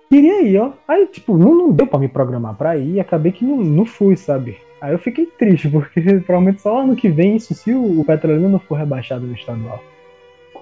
queria 0.09 0.43
ir, 0.43 0.59
ó. 0.59 0.73
Aí, 0.89 1.07
tipo, 1.07 1.37
não, 1.37 1.55
não 1.55 1.71
deu 1.71 1.87
pra 1.87 1.99
me 1.99 2.09
programar 2.09 2.55
pra 2.55 2.77
ir, 2.77 2.95
e 2.95 3.01
acabei 3.01 3.33
que 3.33 3.45
não, 3.45 3.59
não 3.59 3.85
fui, 3.85 4.17
sabe? 4.17 4.59
Aí 4.81 4.93
eu 4.93 4.99
fiquei 4.99 5.27
triste, 5.27 5.69
porque 5.71 6.01
provavelmente 6.01 6.63
só 6.63 6.81
ano 6.81 6.97
que 6.97 7.09
vem 7.09 7.37
isso 7.37 7.55
se 7.55 7.73
o, 7.73 8.03
Petrolina 8.05 8.49
não 8.49 8.59
for 8.59 8.77
rebaixado 8.77 9.27
no 9.27 9.35
estadual. 9.35 9.83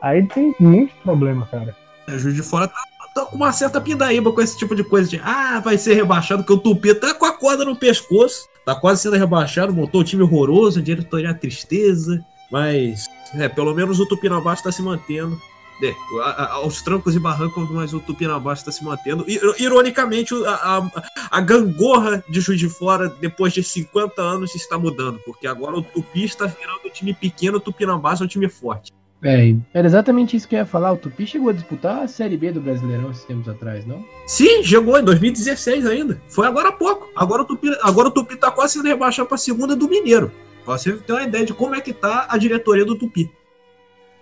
Aí 0.01 0.27
tem 0.27 0.55
muito 0.59 0.93
problema, 1.03 1.47
cara. 1.47 1.75
A 2.09 2.19
Juiz 2.19 2.35
de 2.35 2.43
Fora 2.43 2.67
tá 2.67 2.83
tô 3.15 3.27
com 3.27 3.37
uma 3.37 3.53
certa 3.53 3.81
pindaíba 3.81 4.33
com 4.33 4.41
esse 4.41 4.57
tipo 4.57 4.75
de 4.75 4.85
coisa 4.85 5.09
de 5.09 5.21
ah, 5.23 5.61
vai 5.61 5.79
ser 5.79 5.95
rebaixado, 5.95 6.45
que 6.45 6.53
o 6.53 6.59
Tupi 6.59 6.95
tá 6.95 7.15
com 7.15 7.27
a 7.27 7.33
corda 7.33 7.65
no 7.65 7.77
pescoço, 7.77 8.49
tá 8.65 8.75
quase 8.75 9.03
sendo 9.03 9.17
rebaixado, 9.17 9.73
montou 9.73 10.01
um 10.01 10.05
time 10.05 10.23
horroroso, 10.23 10.79
a 10.79 10.83
diretoria 10.83 11.35
tristeza, 11.35 12.25
mas 12.51 13.07
é, 13.35 13.49
pelo 13.49 13.75
menos 13.75 13.99
o 14.01 14.07
Tupinambás 14.07 14.59
está 14.59 14.71
se 14.71 14.83
mantendo. 14.83 15.41
É, 15.83 15.95
a, 16.23 16.29
a, 16.29 16.53
aos 16.53 16.81
trancos 16.81 17.17
e 17.17 17.19
barrancos, 17.19 17.69
mas 17.71 17.93
o 17.93 17.99
Tupinambás 17.99 18.61
está 18.61 18.71
se 18.71 18.85
mantendo. 18.85 19.25
Ironicamente, 19.59 20.33
a, 20.47 20.89
a, 21.29 21.41
gangorra 21.41 22.23
de 22.29 22.41
Juiz 22.41 22.61
de 22.61 22.69
Fora, 22.69 23.09
depois 23.09 23.53
de 23.53 23.65
50 23.65 24.23
anos, 24.23 24.55
está 24.55 24.79
mudando, 24.79 25.19
porque 25.25 25.45
agora 25.45 25.77
o 25.77 25.83
Tupi 25.83 26.25
está 26.25 26.47
virando 26.47 26.87
um 26.87 26.91
time 26.91 27.13
pequeno, 27.13 27.57
o 27.57 27.61
Tupinambás 27.61 28.21
é 28.21 28.25
um 28.25 28.29
time 28.29 28.49
forte. 28.49 28.93
É, 29.25 29.55
era 29.73 29.87
exatamente 29.87 30.37
isso 30.37 30.49
que 30.49 30.57
eu 30.57 30.59
ia 30.59 30.67
falar. 30.67 30.93
O 30.93 30.97
Tupi 30.97 31.27
chegou 31.27 31.51
a 31.51 31.53
disputar 31.53 32.03
a 32.03 32.09
Série 32.09 32.37
B 32.37 32.51
do 32.51 32.61
Brasileirão 32.61 33.11
esses 33.11 33.25
tempos 33.25 33.49
atrás, 33.49 33.87
não? 33.87 34.05
Sim, 34.27 34.65
chegou 34.65 34.99
em 34.99 35.05
2016 35.05 35.87
ainda. 35.87 36.21
Foi 36.29 36.47
agora 36.47 36.71
há 36.71 36.73
pouco. 36.73 37.09
Agora 37.15 37.43
o 37.43 37.45
Tupi, 37.45 37.69
agora 37.83 38.09
o 38.09 38.11
Tupi 38.11 38.37
tá 38.37 38.51
quase 38.51 38.75
sendo 38.75 38.89
rebaixado 38.89 39.29
para 39.29 39.37
a 39.37 39.39
segunda 39.39 39.77
do 39.77 39.89
Mineiro. 39.89 40.33
Pra 40.65 40.77
você 40.77 40.93
ter 40.93 41.13
uma 41.13 41.23
ideia 41.23 41.47
de 41.47 41.55
como 41.55 41.75
é 41.75 41.81
que 41.81 41.93
tá 41.93 42.27
a 42.29 42.37
diretoria 42.37 42.85
do 42.85 42.99
Tupi. 42.99 43.31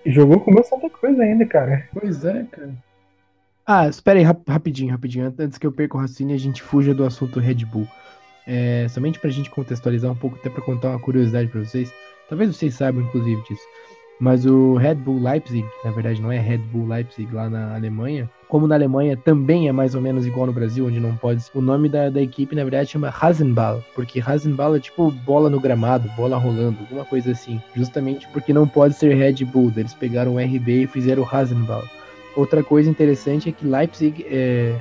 Jogou 0.04 0.40
com 0.40 0.50
o 0.50 0.54
meu 0.54 0.64
Santa 0.64 0.88
Cruz 0.90 1.18
ainda, 1.18 1.46
cara. 1.46 1.88
Pois 1.92 2.24
é, 2.24 2.44
cara. 2.50 2.74
Ah, 3.66 3.88
espera 3.88 4.18
aí, 4.18 4.24
rapidinho, 4.24 4.90
rapidinho. 4.90 5.34
Antes 5.38 5.56
que 5.56 5.66
eu 5.66 5.72
perca 5.72 5.96
o 5.96 6.00
raciocínio, 6.00 6.34
a 6.34 6.38
gente 6.38 6.62
fuja 6.62 6.92
do 6.92 7.04
assunto 7.04 7.38
Red 7.40 7.64
Bull. 7.64 7.86
É, 8.46 8.86
somente 8.88 9.18
pra 9.18 9.30
gente 9.30 9.50
contextualizar 9.50 10.10
um 10.10 10.16
pouco, 10.16 10.36
até 10.36 10.50
pra 10.50 10.62
contar 10.62 10.90
uma 10.90 10.98
curiosidade 10.98 11.48
pra 11.48 11.60
vocês. 11.60 11.92
Talvez 12.28 12.54
vocês 12.54 12.74
saibam, 12.74 13.02
inclusive, 13.02 13.40
disso. 13.42 13.62
Mas 14.20 14.44
o 14.44 14.74
Red 14.74 14.96
Bull 14.96 15.22
Leipzig, 15.22 15.66
na 15.82 15.90
verdade 15.90 16.20
não 16.20 16.30
é 16.30 16.38
Red 16.38 16.58
Bull 16.58 16.86
Leipzig 16.86 17.34
lá 17.34 17.48
na 17.48 17.74
Alemanha, 17.74 18.28
como 18.48 18.66
na 18.66 18.74
Alemanha 18.74 19.16
também 19.16 19.68
é 19.68 19.72
mais 19.72 19.94
ou 19.94 20.00
menos 20.02 20.26
igual 20.26 20.46
no 20.46 20.52
Brasil, 20.52 20.86
onde 20.86 21.00
não 21.00 21.16
pode. 21.16 21.42
O 21.54 21.60
nome 21.60 21.88
da, 21.88 22.10
da 22.10 22.20
equipe 22.20 22.54
na 22.54 22.62
verdade 22.62 22.90
chama 22.90 23.08
Rasenball, 23.08 23.82
porque 23.94 24.20
Rasenball 24.20 24.76
é 24.76 24.80
tipo 24.80 25.10
bola 25.10 25.48
no 25.48 25.58
gramado, 25.58 26.10
bola 26.16 26.36
rolando, 26.36 26.80
alguma 26.80 27.04
coisa 27.04 27.30
assim. 27.30 27.60
Justamente 27.74 28.28
porque 28.28 28.52
não 28.52 28.68
pode 28.68 28.94
ser 28.94 29.14
Red 29.14 29.44
Bull, 29.46 29.72
eles 29.74 29.94
pegaram 29.94 30.34
o 30.34 30.38
RB 30.38 30.82
e 30.82 30.86
fizeram 30.86 31.22
o 31.22 31.26
Rasenball. 31.26 31.84
Outra 32.36 32.62
coisa 32.62 32.90
interessante 32.90 33.48
é 33.48 33.52
que 33.52 33.66
Leipzig 33.66 34.26
é, 34.28 34.76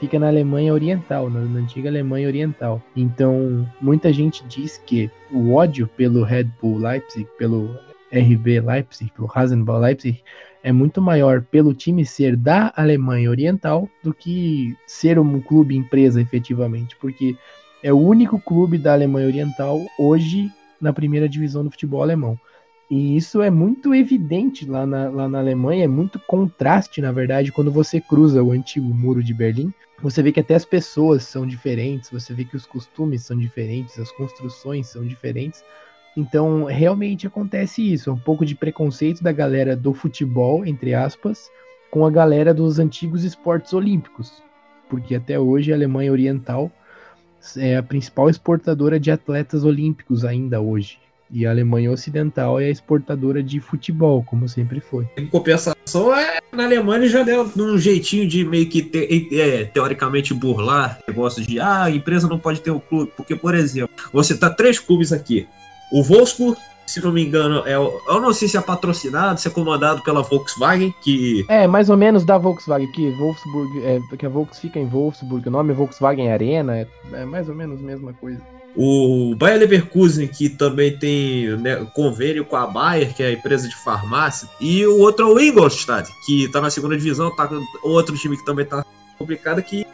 fica 0.00 0.18
na 0.18 0.28
Alemanha 0.28 0.72
Oriental, 0.72 1.30
na, 1.30 1.40
na, 1.40 1.60
antiga 1.60 1.88
Alemanha 1.88 2.26
Oriental. 2.26 2.82
Então, 2.96 3.68
muita 3.80 4.12
gente 4.12 4.42
diz 4.48 4.78
que 4.84 5.10
o 5.30 5.54
ódio 5.54 5.86
pelo 5.96 6.24
Red 6.24 6.48
Bull 6.60 6.78
Leipzig, 6.78 7.26
pelo 7.38 7.70
RB 8.12 8.60
Leipzig, 8.60 9.12
pelo 9.12 9.26
Rasenball 9.26 9.80
Leipzig, 9.80 10.22
é 10.62 10.72
muito 10.72 11.00
maior 11.00 11.42
pelo 11.42 11.72
time 11.72 12.04
ser 12.04 12.36
da 12.36 12.72
Alemanha 12.76 13.30
Oriental 13.30 13.88
do 14.02 14.12
que 14.12 14.76
ser 14.86 15.18
um 15.18 15.40
clube 15.40 15.76
empresa 15.76 16.20
efetivamente, 16.20 16.96
porque 16.96 17.36
é 17.82 17.92
o 17.92 17.98
único 17.98 18.38
clube 18.38 18.76
da 18.76 18.92
Alemanha 18.92 19.26
Oriental 19.26 19.80
hoje 19.98 20.50
na 20.80 20.92
primeira 20.92 21.28
divisão 21.28 21.64
do 21.64 21.70
futebol 21.70 22.02
alemão. 22.02 22.38
E 22.90 23.16
isso 23.16 23.40
é 23.40 23.50
muito 23.50 23.94
evidente 23.94 24.66
lá 24.66 24.84
na, 24.84 25.08
lá 25.08 25.28
na 25.28 25.38
Alemanha, 25.38 25.84
é 25.84 25.88
muito 25.88 26.18
contraste, 26.18 27.00
na 27.00 27.12
verdade, 27.12 27.52
quando 27.52 27.70
você 27.70 28.00
cruza 28.00 28.42
o 28.42 28.50
antigo 28.50 28.92
muro 28.92 29.22
de 29.22 29.32
Berlim. 29.32 29.72
Você 30.02 30.22
vê 30.22 30.32
que 30.32 30.40
até 30.40 30.56
as 30.56 30.64
pessoas 30.64 31.22
são 31.22 31.46
diferentes, 31.46 32.10
você 32.10 32.34
vê 32.34 32.44
que 32.44 32.56
os 32.56 32.66
costumes 32.66 33.22
são 33.22 33.38
diferentes, 33.38 33.98
as 33.98 34.10
construções 34.10 34.88
são 34.88 35.06
diferentes. 35.06 35.62
Então, 36.16 36.64
realmente 36.64 37.26
acontece 37.26 37.92
isso, 37.92 38.12
um 38.12 38.18
pouco 38.18 38.44
de 38.44 38.54
preconceito 38.54 39.22
da 39.22 39.32
galera 39.32 39.76
do 39.76 39.94
futebol, 39.94 40.66
entre 40.66 40.94
aspas, 40.94 41.48
com 41.90 42.04
a 42.04 42.10
galera 42.10 42.52
dos 42.52 42.78
antigos 42.78 43.24
esportes 43.24 43.72
olímpicos, 43.72 44.42
porque 44.88 45.14
até 45.14 45.38
hoje 45.38 45.72
a 45.72 45.76
Alemanha 45.76 46.12
Oriental 46.12 46.70
é 47.56 47.76
a 47.76 47.82
principal 47.82 48.28
exportadora 48.28 49.00
de 49.00 49.10
atletas 49.10 49.64
olímpicos 49.64 50.24
ainda 50.24 50.60
hoje. 50.60 50.98
E 51.32 51.46
a 51.46 51.50
Alemanha 51.50 51.92
Ocidental 51.92 52.58
é 52.58 52.64
a 52.64 52.70
exportadora 52.70 53.40
de 53.40 53.60
futebol, 53.60 54.24
como 54.24 54.48
sempre 54.48 54.80
foi. 54.80 55.08
Em 55.16 55.26
compensação, 55.26 56.12
é, 56.12 56.40
na 56.52 56.64
Alemanha 56.64 57.08
já 57.08 57.22
deu 57.22 57.48
um 57.56 57.78
jeitinho 57.78 58.26
de 58.26 58.44
meio 58.44 58.68
que 58.68 58.82
te, 58.82 59.38
é, 59.40 59.64
teoricamente 59.64 60.34
burlar 60.34 60.98
negócio 61.06 61.46
de 61.46 61.60
ah, 61.60 61.84
a 61.84 61.90
empresa 61.90 62.26
não 62.26 62.38
pode 62.38 62.60
ter 62.60 62.72
um 62.72 62.80
clube. 62.80 63.12
Porque, 63.16 63.36
por 63.36 63.54
exemplo, 63.54 63.94
você 64.12 64.36
tá 64.36 64.50
três 64.50 64.80
clubes 64.80 65.12
aqui. 65.12 65.46
O 65.90 66.02
Wolfsburg, 66.02 66.58
se 66.86 67.00
não 67.00 67.12
me 67.12 67.24
engano, 67.24 67.62
é, 67.66 67.74
eu 67.74 68.20
não 68.20 68.32
sei 68.32 68.48
se 68.48 68.56
é 68.56 68.60
patrocinado, 68.60 69.40
se 69.40 69.46
é 69.46 69.50
comandado 69.50 70.02
pela 70.02 70.22
Volkswagen, 70.22 70.94
que. 71.00 71.44
É, 71.48 71.66
mais 71.66 71.88
ou 71.88 71.96
menos 71.96 72.24
da 72.24 72.36
Volkswagen, 72.36 72.90
que 72.92 73.10
Wolfsburg, 73.12 73.84
é, 73.84 74.00
que 74.16 74.26
a 74.26 74.28
Volkswagen 74.28 74.60
fica 74.60 74.78
em 74.78 74.86
Wolfsburg, 74.86 75.48
o 75.48 75.50
nome 75.50 75.72
é 75.72 75.74
Volkswagen 75.74 76.32
Arena, 76.32 76.76
é, 76.78 76.86
é 77.12 77.24
mais 77.24 77.48
ou 77.48 77.54
menos 77.54 77.80
a 77.80 77.82
mesma 77.82 78.12
coisa. 78.12 78.40
O 78.76 79.34
Bayer 79.36 79.58
Leverkusen, 79.58 80.28
que 80.28 80.48
também 80.48 80.96
tem 80.96 81.56
né, 81.56 81.84
convênio 81.92 82.44
com 82.44 82.56
a 82.56 82.66
Bayer, 82.66 83.12
que 83.14 83.22
é 83.22 83.26
a 83.26 83.32
empresa 83.32 83.68
de 83.68 83.74
farmácia. 83.74 84.48
E 84.60 84.86
o 84.86 84.98
outro 84.98 85.28
é 85.28 85.34
o 85.34 85.40
Ingolstadt, 85.40 86.10
que 86.24 86.44
está 86.44 86.60
na 86.60 86.70
segunda 86.70 86.96
divisão, 86.96 87.34
tá 87.34 87.48
com 87.48 87.64
outro 87.82 88.16
time 88.16 88.36
que 88.36 88.44
também 88.44 88.64
está 88.64 88.84
complicado, 89.18 89.60
que 89.62 89.84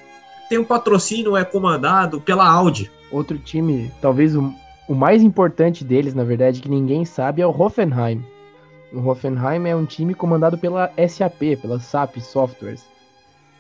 tem 0.49 0.59
um 0.59 0.65
patrocínio, 0.65 1.37
é 1.37 1.45
comandado 1.45 2.21
pela 2.21 2.47
Audi. 2.47 2.91
Outro 3.11 3.39
time, 3.39 3.91
talvez 4.01 4.37
o, 4.37 4.55
o 4.89 4.95
mais 4.95 5.23
importante 5.23 5.85
deles, 5.85 6.15
na 6.15 6.25
verdade, 6.25 6.61
que 6.61 6.69
ninguém 6.69 7.05
sabe, 7.05 7.43
é 7.43 7.47
o 7.47 7.51
Hoffenheim. 7.51 8.25
O 8.93 9.01
Hoffenheim 9.01 9.69
é 9.69 9.75
um 9.75 9.85
time 9.85 10.15
comandado 10.15 10.57
pela 10.57 10.93
SAP, 11.09 11.61
pela 11.61 11.81
SAP 11.81 12.19
Softwares. 12.19 12.85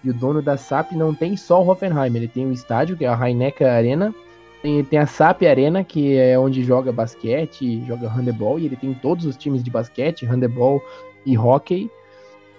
E 0.05 0.11
o 0.11 0.15
dono 0.15 0.41
da 0.41 0.57
SAP 0.57 0.93
não 0.93 1.12
tem 1.12 1.37
só 1.37 1.62
o 1.62 1.69
Hoffenheim, 1.69 2.15
ele 2.15 2.29
tem 2.29 2.47
o 2.47 2.53
estádio, 2.53 2.97
que 2.97 3.05
é 3.05 3.09
a 3.09 3.29
Heineken 3.29 3.67
Arena, 3.67 4.15
tem, 4.62 4.85
tem 4.85 4.99
a 4.99 5.07
SAP 5.07 5.43
Arena, 5.43 5.83
que 5.83 6.17
é 6.17 6.39
onde 6.39 6.62
joga 6.62 6.93
basquete, 6.93 7.85
joga 7.87 8.09
handebol, 8.09 8.59
e 8.59 8.67
ele 8.67 8.77
tem 8.77 8.95
todos 8.95 9.25
os 9.25 9.37
times 9.37 9.62
de 9.62 9.71
basquete, 9.71 10.25
handebol 10.25 10.83
e 11.25 11.37
hockey. 11.37 11.91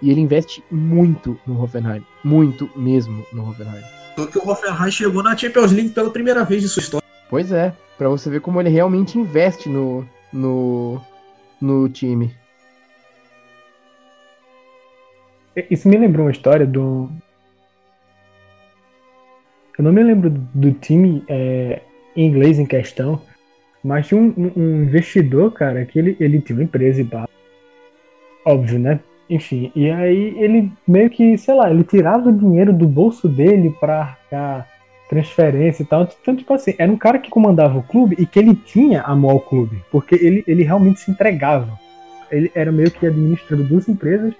E 0.01 0.11
ele 0.11 0.21
investe 0.21 0.63
muito 0.69 1.39
no 1.47 1.61
Hoffenheim. 1.61 2.05
Muito 2.23 2.69
mesmo 2.75 3.25
no 3.33 3.49
Hoffenheim. 3.49 3.83
Porque 4.15 4.37
o 4.37 4.47
Hoffenheim 4.47 4.91
chegou 4.91 5.23
na 5.23 5.35
Champions 5.35 5.71
League 5.71 5.89
pela 5.89 6.09
primeira 6.09 6.43
vez 6.43 6.61
de 6.61 6.69
sua 6.69 6.81
história. 6.81 7.07
Pois 7.29 7.51
é, 7.51 7.73
para 7.97 8.09
você 8.09 8.29
ver 8.29 8.41
como 8.41 8.61
ele 8.61 8.69
realmente 8.69 9.17
investe 9.17 9.67
no, 9.67 10.07
no, 10.31 11.01
no 11.59 11.89
time. 11.89 12.31
Isso 15.71 15.89
me 15.89 15.97
lembrou 15.97 16.25
uma 16.25 16.31
história 16.31 16.67
do. 16.67 17.09
Eu 19.77 19.83
não 19.83 19.91
me 19.91 20.03
lembro 20.03 20.29
do 20.29 20.71
time 20.71 21.23
é, 21.27 21.81
inglês 22.15 22.59
em 22.59 22.65
questão, 22.65 23.21
mas 23.83 24.07
tinha 24.07 24.21
um, 24.21 24.33
um, 24.55 24.83
investidor, 24.83 25.51
cara, 25.53 25.85
que 25.85 25.97
ele, 25.97 26.15
ele 26.19 26.41
tinha 26.41 26.57
uma 26.57 26.63
empresa 26.63 27.01
e 27.01 27.05
pá. 27.05 27.27
Óbvio, 28.45 28.79
né? 28.79 28.99
Enfim, 29.29 29.71
e 29.75 29.89
aí 29.89 30.35
ele 30.39 30.71
meio 30.87 31.09
que, 31.09 31.37
sei 31.37 31.53
lá, 31.53 31.69
ele 31.69 31.83
tirava 31.83 32.29
o 32.29 32.37
dinheiro 32.37 32.71
do 32.71 32.87
bolso 32.87 33.27
dele 33.27 33.75
pra 33.79 34.01
arcar 34.01 34.76
transferência 35.09 35.83
e 35.83 35.85
tal. 35.85 36.07
Então, 36.21 36.35
tipo 36.35 36.53
assim, 36.53 36.75
era 36.77 36.91
um 36.91 36.97
cara 36.97 37.19
que 37.19 37.29
comandava 37.29 37.77
o 37.77 37.83
clube 37.83 38.15
e 38.19 38.25
que 38.25 38.39
ele 38.39 38.55
tinha 38.55 39.01
amor 39.01 39.31
ao 39.31 39.39
clube, 39.39 39.83
porque 39.91 40.15
ele, 40.15 40.43
ele 40.47 40.63
realmente 40.63 40.99
se 40.99 41.11
entregava. 41.11 41.79
Ele 42.31 42.51
era 42.53 42.71
meio 42.71 42.91
que 42.91 43.05
administrando 43.05 43.63
duas 43.63 43.87
empresas, 43.87 44.33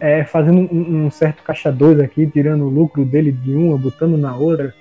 é, 0.00 0.24
fazendo 0.24 0.60
um, 0.72 1.06
um 1.06 1.10
certo 1.10 1.42
caixa 1.42 1.70
dois 1.70 1.98
aqui, 2.00 2.26
tirando 2.26 2.64
o 2.64 2.68
lucro 2.68 3.04
dele 3.04 3.32
de 3.32 3.54
uma, 3.54 3.76
botando 3.76 4.16
na 4.16 4.34
outra 4.36 4.74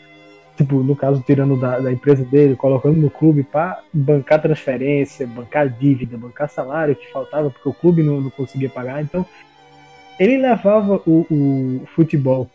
tipo, 0.59 0.83
no 0.83 0.93
caso, 0.93 1.23
tirando 1.25 1.55
da, 1.57 1.79
da 1.79 1.89
empresa 1.89 2.25
dele, 2.25 2.53
colocando 2.53 2.97
no 2.97 3.09
clube 3.09 3.43
para 3.43 3.81
bancar 3.93 4.41
transferência, 4.41 5.25
bancar 5.25 5.69
dívida, 5.69 6.17
bancar 6.17 6.49
salário 6.49 6.97
que 6.97 7.09
faltava 7.11 7.49
porque 7.49 7.69
o 7.69 7.73
clube 7.73 8.03
não, 8.03 8.19
não 8.19 8.29
conseguia 8.29 8.67
pagar. 8.67 9.01
Então, 9.01 9.25
ele 10.19 10.37
levava 10.37 11.01
o, 11.07 11.25
o 11.31 11.81
futebol 11.95 12.49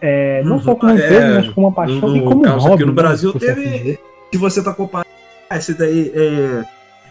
é, 0.00 0.42
não 0.44 0.56
uhum, 0.56 0.62
só 0.62 0.74
como 0.74 0.92
um 0.92 0.98
é, 0.98 1.34
mas 1.34 1.48
como 1.48 1.66
uma 1.66 1.74
paixão 1.74 2.08
no, 2.08 2.16
e 2.16 2.22
como 2.22 2.46
um 2.46 2.50
hobby. 2.50 2.74
Aqui 2.74 2.84
no 2.84 2.88
né, 2.88 2.94
Brasil 2.94 3.32
teve, 3.32 3.98
se 4.30 4.38
você 4.38 4.60
está 4.60 4.72
comparando 4.72 5.10
esse 5.50 5.74
daí, 5.74 6.12
é, 6.14 6.64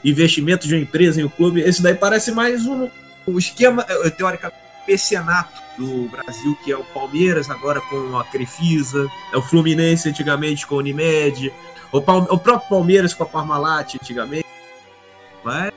investimento 0.04 0.68
de 0.68 0.76
uma 0.76 0.82
empresa 0.82 1.22
em 1.22 1.26
um 1.26 1.30
clube, 1.30 1.62
esse 1.62 1.82
daí 1.82 1.96
parece 1.96 2.32
mais 2.32 2.66
um, 2.66 2.90
um 3.28 3.38
esquema, 3.38 3.86
é, 3.88 4.10
teoricamente, 4.10 4.62
mecenato 4.88 5.62
do 5.78 6.10
Brasil, 6.10 6.58
que 6.64 6.72
é 6.72 6.78
o 6.78 6.84
Palmeiras, 6.84 7.50
agora 7.50 7.82
com 7.82 8.18
a 8.18 8.24
Crefisa, 8.26 9.08
é 9.34 9.38
o 9.38 9.42
Fluminense 9.42 10.10
antigamente 10.10 10.66
com 10.66 10.76
a 10.76 10.78
Unimed, 10.80 11.54
o, 11.92 11.98
o 11.98 12.38
próprio 12.38 12.70
Palmeiras 12.70 13.14
com 13.14 13.24
a 13.24 13.28
Parmalat 13.28 13.96
antigamente. 13.96 14.48
Mas 15.44 15.72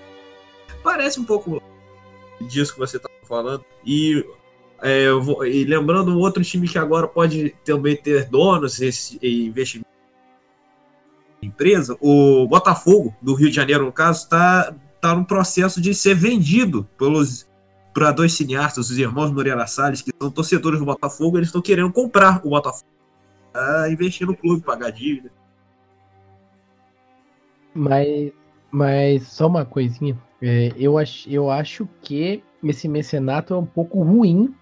parece 0.82 1.20
um 1.20 1.24
pouco 1.24 1.62
disso 2.40 2.72
que 2.72 2.78
você 2.78 2.96
está 2.96 3.08
falando. 3.26 3.64
E, 3.84 4.24
é, 4.82 5.10
vou, 5.10 5.44
e 5.46 5.64
lembrando 5.64 6.10
um 6.10 6.18
outro 6.18 6.42
time 6.42 6.68
que 6.68 6.78
agora 6.78 7.08
pode 7.08 7.54
também 7.64 7.96
ter 7.96 8.28
donos 8.28 8.80
esse 8.80 9.18
investimento 9.22 9.94
empresa, 11.44 11.96
o 12.00 12.46
Botafogo 12.46 13.14
do 13.20 13.34
Rio 13.34 13.50
de 13.50 13.56
Janeiro, 13.56 13.84
no 13.84 13.92
caso, 13.92 14.24
está 14.24 14.74
tá 15.00 15.14
no 15.14 15.24
processo 15.24 15.80
de 15.80 15.94
ser 15.94 16.14
vendido 16.14 16.88
pelos 16.96 17.46
para 17.92 18.10
dois 18.10 18.32
cineastas, 18.32 18.90
os 18.90 18.98
irmãos 18.98 19.30
Moreira 19.30 19.66
Salles, 19.66 20.02
que 20.02 20.10
são 20.20 20.30
torcedores 20.30 20.80
do 20.80 20.86
Botafogo, 20.86 21.38
eles 21.38 21.48
estão 21.48 21.62
querendo 21.62 21.92
comprar 21.92 22.40
o 22.44 22.50
Botafogo. 22.50 22.90
Pra 23.52 23.88
investir 23.88 24.26
no 24.26 24.36
clube, 24.36 24.64
pagar 24.64 24.90
dívida. 24.90 25.30
Mas, 27.72 28.32
mas 28.68 29.28
só 29.28 29.46
uma 29.46 29.64
coisinha. 29.64 30.18
É, 30.42 30.72
eu, 30.76 30.98
ach, 30.98 31.26
eu 31.28 31.48
acho 31.50 31.88
que 32.02 32.42
esse 32.64 32.88
mecenato 32.88 33.54
é 33.54 33.56
um 33.56 33.64
pouco 33.66 34.02
ruim 34.02 34.52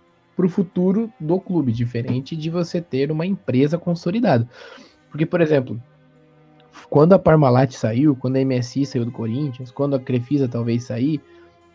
para 0.43 0.47
o 0.47 0.51
futuro 0.51 1.13
do 1.21 1.39
clube, 1.39 1.71
diferente 1.71 2.37
de 2.37 2.51
você 2.51 2.81
ter 2.81 3.13
uma 3.13 3.25
empresa 3.25 3.79
consolidada. 3.79 4.49
Porque, 5.09 5.25
por 5.25 5.41
exemplo, 5.41 5.81
quando 6.91 7.13
a 7.13 7.19
Parmalat 7.19 7.73
saiu, 7.73 8.17
quando 8.17 8.37
a 8.37 8.45
MSI 8.45 8.85
saiu 8.85 9.05
do 9.05 9.13
Corinthians, 9.13 9.71
quando 9.71 9.95
a 9.95 10.01
Crefisa 10.01 10.49
talvez 10.49 10.83
sair, 10.83 11.21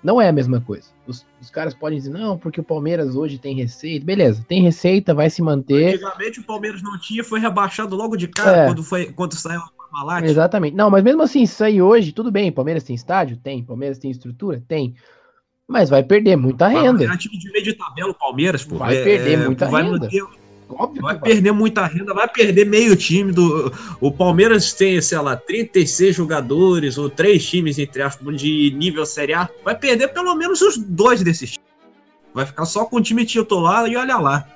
não 0.04 0.22
é 0.22 0.28
a 0.28 0.34
mesma 0.34 0.60
coisa. 0.60 0.90
Os, 1.08 1.26
os, 1.42 1.50
caras 1.50 1.74
podem 1.74 1.98
dizer, 1.98 2.10
não, 2.10 2.38
porque 2.38 2.60
o 2.60 2.64
Palmeiras 2.64 3.16
hoje 3.16 3.38
tem 3.38 3.56
receita. 3.56 4.06
Beleza, 4.06 4.44
tem 4.46 4.62
receita, 4.62 5.14
vai 5.14 5.30
se 5.30 5.42
manter. 5.42 5.94
Antigamente 5.94 6.42
o 6.42 6.44
Palmeiras 6.44 6.84
não 6.84 7.00
tinha, 7.00 7.24
foi 7.24 7.40
rebaixado 7.40 7.96
logo 7.96 8.18
de 8.18 8.28
cara 8.28 8.64
é. 8.64 8.66
quando, 8.66 8.84
foi, 8.84 9.06
quando 9.14 9.34
saiu 9.34 9.62
a 9.62 9.70
Parmalat. 9.70 10.26
Exatamente. 10.26 10.76
Não, 10.76 10.90
mas 10.90 11.04
mesmo 11.04 11.22
assim, 11.22 11.46
sair 11.46 11.82
hoje, 11.82 12.12
tudo 12.12 12.32
bem. 12.32 12.52
Palmeiras 12.52 12.84
tem 12.84 12.96
estádio? 12.96 13.38
Tem. 13.38 13.64
Palmeiras 13.64 13.98
tem 13.98 14.12
estrutura? 14.12 14.62
Tem. 14.68 14.94
Mas 15.68 15.90
vai 15.90 16.02
perder 16.02 16.38
muita 16.38 16.68
renda. 16.68 17.04
É 17.04 17.18
time 17.18 17.38
de 17.38 17.52
meio 17.52 17.64
de 17.64 17.74
tabela 17.74 18.12
o 18.12 18.14
Palmeiras, 18.14 18.64
pô. 18.64 18.78
Vai 18.78 18.96
é, 18.96 19.04
perder 19.04 19.38
muita 19.38 19.68
vai 19.68 19.84
renda. 19.84 20.00
Manter, 20.00 20.24
Óbvio 20.70 21.02
vai 21.02 21.18
perder 21.18 21.52
muita 21.54 21.86
renda, 21.86 22.14
vai 22.14 22.28
perder 22.28 22.66
meio 22.66 22.96
time 22.96 23.32
do. 23.32 23.72
O 24.02 24.12
Palmeiras 24.12 24.74
tem, 24.74 25.02
sei 25.02 25.18
lá, 25.20 25.36
36 25.36 26.16
jogadores, 26.16 26.98
ou 26.98 27.10
três 27.10 27.46
times, 27.46 27.80
entre 27.80 28.02
aspas, 28.02 28.40
de 28.40 28.74
nível 28.76 29.06
Série 29.06 29.34
A. 29.34 29.50
Vai 29.64 29.76
perder 29.78 30.10
pelo 30.10 30.36
menos 30.36 30.62
os 30.62 30.78
dois 30.78 31.22
desses 31.24 31.52
times. 31.52 31.68
Vai 32.34 32.46
ficar 32.46 32.66
só 32.66 32.86
com 32.86 32.98
o 32.98 33.02
time 33.02 33.26
titular 33.26 33.90
e 33.90 33.96
olha 33.96 34.18
lá. 34.18 34.48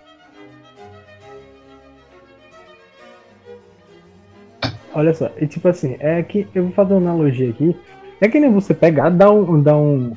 Olha 4.94 5.14
só, 5.14 5.32
e 5.40 5.48
tipo 5.48 5.70
assim, 5.70 5.96
é 6.00 6.22
que 6.22 6.46
eu 6.54 6.64
vou 6.64 6.74
fazer 6.74 6.94
uma 6.94 7.10
analogia 7.10 7.50
aqui. 7.50 7.76
É 8.20 8.28
que 8.28 8.40
nem 8.40 8.52
você 8.52 8.74
pegar, 8.74 9.10
dar 9.10 9.32
um, 9.32 9.62
dar 9.64 9.78
um 9.78 10.14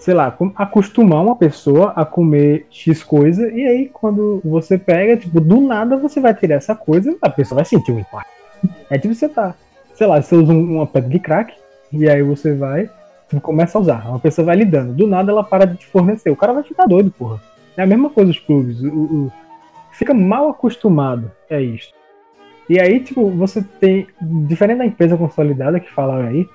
sei 0.00 0.14
lá, 0.14 0.34
acostumar 0.56 1.22
uma 1.22 1.36
pessoa 1.36 1.92
a 1.94 2.06
comer 2.06 2.66
X 2.70 3.04
coisa, 3.04 3.48
e 3.52 3.66
aí 3.66 3.90
quando 3.92 4.40
você 4.42 4.78
pega, 4.78 5.18
tipo, 5.18 5.38
do 5.40 5.60
nada 5.60 5.98
você 5.98 6.18
vai 6.18 6.34
tirar 6.34 6.56
essa 6.56 6.74
coisa, 6.74 7.14
a 7.20 7.28
pessoa 7.28 7.56
vai 7.56 7.66
sentir 7.66 7.92
um 7.92 7.98
impacto. 7.98 8.32
É 8.88 8.98
tipo 8.98 9.14
você 9.14 9.28
tá, 9.28 9.54
sei 9.94 10.06
lá, 10.06 10.20
você 10.20 10.34
usa 10.34 10.52
uma 10.52 10.86
pedra 10.86 11.10
de 11.10 11.18
crack, 11.18 11.54
e 11.92 12.08
aí 12.08 12.22
você 12.22 12.54
vai, 12.54 12.88
tipo, 13.28 13.42
começa 13.42 13.76
a 13.76 13.80
usar, 13.80 14.08
uma 14.08 14.18
pessoa 14.18 14.46
vai 14.46 14.56
lidando, 14.56 14.94
do 14.94 15.06
nada 15.06 15.30
ela 15.30 15.44
para 15.44 15.66
de 15.66 15.76
te 15.76 15.86
fornecer, 15.86 16.30
o 16.30 16.36
cara 16.36 16.54
vai 16.54 16.62
ficar 16.62 16.86
doido, 16.86 17.10
porra. 17.10 17.38
É 17.76 17.82
a 17.82 17.86
mesma 17.86 18.08
coisa 18.08 18.30
os 18.30 18.38
clubes, 18.38 18.80
o, 18.82 18.88
o, 18.88 19.32
fica 19.92 20.14
mal 20.14 20.48
acostumado, 20.48 21.30
é 21.50 21.60
isso. 21.60 21.92
E 22.70 22.80
aí, 22.80 23.00
tipo, 23.00 23.28
você 23.30 23.62
tem, 23.62 24.06
diferente 24.22 24.78
da 24.78 24.86
empresa 24.86 25.16
consolidada 25.16 25.78
que 25.78 25.92
falaram 25.92 26.26
aí, 26.26 26.48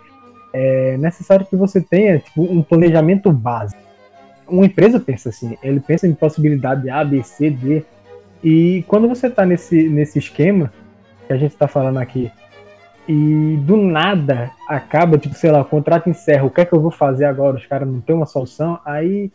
é 0.57 0.97
necessário 0.97 1.45
que 1.45 1.55
você 1.55 1.81
tenha 1.81 2.19
tipo, 2.19 2.41
um 2.41 2.63
planejamento 2.63 3.29
básico. 3.29 3.81
Uma 4.47 4.65
empresa 4.65 5.01
pensa 5.01 5.27
assim, 5.27 5.57
ele 5.61 5.81
pensa 5.81 6.07
em 6.07 6.13
possibilidade 6.13 6.83
de 6.83 6.89
A, 6.89 7.03
B, 7.03 7.21
C, 7.23 7.49
D. 7.49 7.83
E 8.41 8.85
quando 8.87 9.09
você 9.09 9.27
está 9.27 9.45
nesse, 9.45 9.89
nesse 9.89 10.17
esquema 10.17 10.71
que 11.27 11.33
a 11.33 11.37
gente 11.37 11.51
está 11.51 11.67
falando 11.67 11.97
aqui, 11.97 12.31
e 13.05 13.59
do 13.63 13.75
nada 13.75 14.49
acaba, 14.69 15.17
tipo, 15.17 15.35
sei 15.35 15.51
lá, 15.51 15.59
o 15.61 15.65
contrato 15.65 16.09
encerra, 16.09 16.45
o 16.45 16.49
que 16.49 16.61
é 16.61 16.65
que 16.65 16.73
eu 16.73 16.79
vou 16.79 16.91
fazer 16.91 17.25
agora? 17.25 17.57
Os 17.57 17.65
caras 17.65 17.87
não 17.87 17.99
têm 17.99 18.15
uma 18.15 18.25
solução, 18.25 18.79
aí 18.85 19.29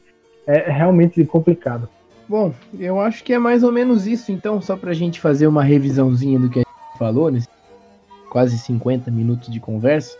é 0.46 0.70
realmente 0.70 1.22
complicado. 1.26 1.86
Bom, 2.26 2.54
eu 2.78 2.98
acho 2.98 3.22
que 3.22 3.34
é 3.34 3.38
mais 3.38 3.62
ou 3.62 3.72
menos 3.72 4.06
isso, 4.06 4.32
então, 4.32 4.60
só 4.62 4.74
pra 4.74 4.94
gente 4.94 5.20
fazer 5.20 5.46
uma 5.46 5.62
revisãozinha 5.62 6.38
do 6.38 6.48
que 6.48 6.60
a 6.60 6.62
gente 6.62 6.98
falou, 6.98 7.30
nesse 7.30 7.48
quase 8.30 8.56
50 8.56 9.10
minutos 9.10 9.52
de 9.52 9.60
conversa. 9.60 10.16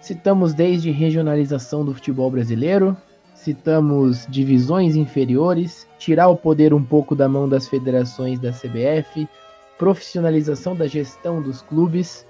Citamos 0.00 0.54
desde 0.54 0.90
regionalização 0.90 1.84
do 1.84 1.92
futebol 1.92 2.30
brasileiro, 2.30 2.96
citamos 3.34 4.26
divisões 4.28 4.96
inferiores, 4.96 5.86
tirar 5.98 6.28
o 6.28 6.36
poder 6.36 6.72
um 6.72 6.82
pouco 6.82 7.14
da 7.14 7.28
mão 7.28 7.48
das 7.48 7.68
federações 7.68 8.38
da 8.38 8.52
CBF, 8.52 9.28
profissionalização 9.76 10.74
da 10.74 10.86
gestão 10.86 11.40
dos 11.42 11.62
clubes, 11.62 12.26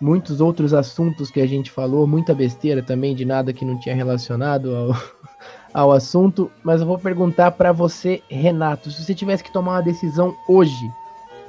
muitos 0.00 0.40
outros 0.40 0.72
assuntos 0.72 1.30
que 1.30 1.40
a 1.40 1.46
gente 1.46 1.70
falou, 1.70 2.06
muita 2.06 2.34
besteira 2.34 2.82
também 2.82 3.14
de 3.14 3.24
nada 3.24 3.52
que 3.52 3.64
não 3.64 3.78
tinha 3.78 3.94
relacionado 3.94 4.74
ao, 4.74 4.96
ao 5.74 5.92
assunto, 5.92 6.50
mas 6.62 6.80
eu 6.80 6.86
vou 6.86 6.98
perguntar 6.98 7.52
para 7.52 7.72
você, 7.72 8.22
Renato, 8.28 8.90
se 8.90 9.04
você 9.04 9.14
tivesse 9.14 9.44
que 9.44 9.52
tomar 9.52 9.72
uma 9.72 9.82
decisão 9.82 10.34
hoje 10.48 10.90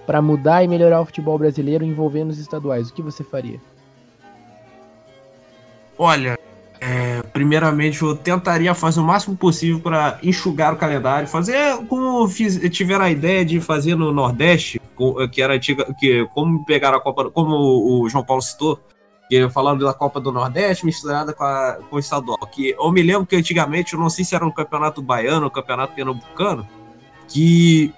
para 0.05 0.21
mudar 0.21 0.63
e 0.63 0.67
melhorar 0.67 1.01
o 1.01 1.05
futebol 1.05 1.37
brasileiro 1.37 1.85
envolvendo 1.85 2.31
os 2.31 2.39
estaduais, 2.39 2.89
o 2.89 2.93
que 2.93 3.01
você 3.01 3.23
faria? 3.23 3.59
Olha, 6.03 6.35
é, 6.79 7.21
primeiramente 7.31 8.01
eu 8.01 8.15
tentaria 8.15 8.73
fazer 8.73 8.99
o 8.99 9.03
máximo 9.03 9.37
possível 9.37 9.79
para 9.79 10.17
enxugar 10.23 10.73
o 10.73 10.75
calendário, 10.75 11.27
fazer 11.27 11.77
como 11.87 12.27
fiz, 12.27 12.59
tiveram 12.71 13.05
a 13.05 13.11
ideia 13.11 13.45
de 13.45 13.61
fazer 13.61 13.93
no 13.93 14.11
Nordeste, 14.11 14.81
que 15.31 15.43
era 15.43 15.53
antiga, 15.53 15.93
que 15.99 16.25
como 16.33 16.65
pegar 16.65 16.91
a 16.91 16.99
Copa, 16.99 17.29
como 17.29 18.01
o 18.01 18.09
João 18.09 18.25
Paulo 18.25 18.41
citou, 18.41 18.79
que 19.29 19.47
falando 19.51 19.85
da 19.85 19.93
Copa 19.93 20.19
do 20.19 20.31
Nordeste 20.31 20.87
misturada 20.87 21.33
com, 21.33 21.43
a, 21.43 21.77
com 21.87 21.97
o 21.97 21.99
estadual. 21.99 22.39
Que 22.51 22.71
eu 22.71 22.91
me 22.91 23.03
lembro 23.03 23.27
que 23.27 23.35
antigamente, 23.35 23.93
eu 23.93 23.99
não 23.99 24.09
sei 24.09 24.25
se 24.25 24.33
era 24.33 24.43
no 24.43 24.51
Campeonato 24.51 25.03
Baiano 25.03 25.45
ou 25.45 25.51
Campeonato 25.51 25.93
Pernambucano, 25.93 26.67
que 27.27 27.93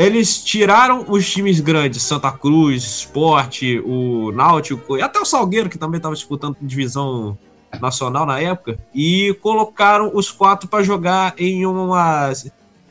eles 0.00 0.42
tiraram 0.42 1.04
os 1.08 1.30
times 1.30 1.60
grandes, 1.60 2.02
Santa 2.02 2.32
Cruz, 2.32 2.82
Esporte, 2.82 3.78
o 3.84 4.32
Náutico 4.32 4.96
e 4.96 5.02
até 5.02 5.20
o 5.20 5.26
Salgueiro, 5.26 5.68
que 5.68 5.76
também 5.76 5.98
estava 5.98 6.14
disputando 6.14 6.56
divisão 6.62 7.36
nacional 7.78 8.24
na 8.24 8.40
época, 8.40 8.80
e 8.94 9.36
colocaram 9.42 10.10
os 10.14 10.30
quatro 10.30 10.68
para 10.68 10.82
jogar 10.82 11.34
em 11.36 11.66
uma 11.66 12.32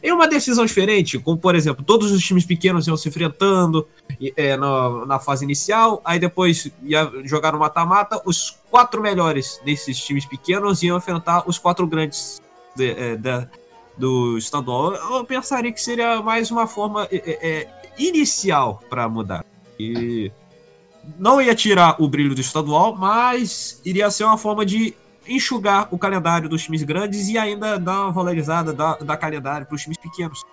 em 0.02 0.14
uma 0.14 0.28
decisão 0.28 0.66
diferente, 0.66 1.20
como 1.20 1.38
por 1.38 1.56
exemplo, 1.56 1.84
todos 1.84 2.12
os 2.12 2.24
times 2.24 2.46
pequenos 2.46 2.88
iam 2.88 2.96
se 2.96 3.10
enfrentando 3.10 3.86
é, 4.38 4.56
na, 4.56 5.06
na, 5.06 5.20
fase 5.20 5.44
inicial, 5.44 6.02
aí 6.06 6.20
depois 6.20 6.72
ia 6.84 7.12
jogar 7.26 7.52
no 7.52 7.60
mata-mata, 7.60 8.22
os 8.24 8.56
quatro 8.70 9.02
melhores 9.02 9.60
desses 9.66 9.98
times 9.98 10.26
pequenos 10.26 10.84
iam 10.84 10.98
enfrentar 10.98 11.44
os 11.46 11.58
quatro 11.58 11.86
grandes 11.86 12.40
de, 12.78 12.92
é, 12.92 13.18
de, 13.18 13.48
do 14.00 14.38
estadual. 14.38 14.94
Eu 14.94 15.26
pensaria 15.26 15.72
que 15.72 15.82
seria 15.82 16.22
mais 16.22 16.50
uma 16.50 16.66
forma 16.66 17.08
é, 17.12 17.18
é, 17.18 17.50
é 17.50 17.68
inicial 18.00 18.82
para 18.90 19.08
mudar. 19.10 19.46
E 19.78 20.32
não 21.18 21.42
ia 21.42 21.54
tirar 21.54 22.02
o 22.02 22.08
brilho 22.08 22.34
do 22.34 22.42
estadual, 22.42 22.96
mas 22.96 23.82
iria 23.86 24.10
ser 24.10 24.24
uma 24.24 24.38
forma 24.38 24.66
de 24.66 24.96
enxugar 25.28 25.90
o 25.92 25.98
calendário 25.98 26.50
dos 26.50 26.64
times 26.64 26.82
grandes 26.84 27.28
e 27.28 27.38
ainda 27.38 27.78
dar 27.78 28.04
uma 28.04 28.12
valorizada 28.12 28.74
da, 28.74 28.96
da 28.96 29.18
calendário 29.18 29.68
para 29.68 29.76
os 29.76 29.82
times 29.82 29.98
pequenos. 29.98 30.44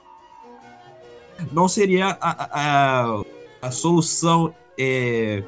Não 1.52 1.68
seria 1.68 2.16
a, 2.20 2.48
a, 2.50 3.22
a 3.62 3.70
solução 3.70 4.54
é, 4.78 5.42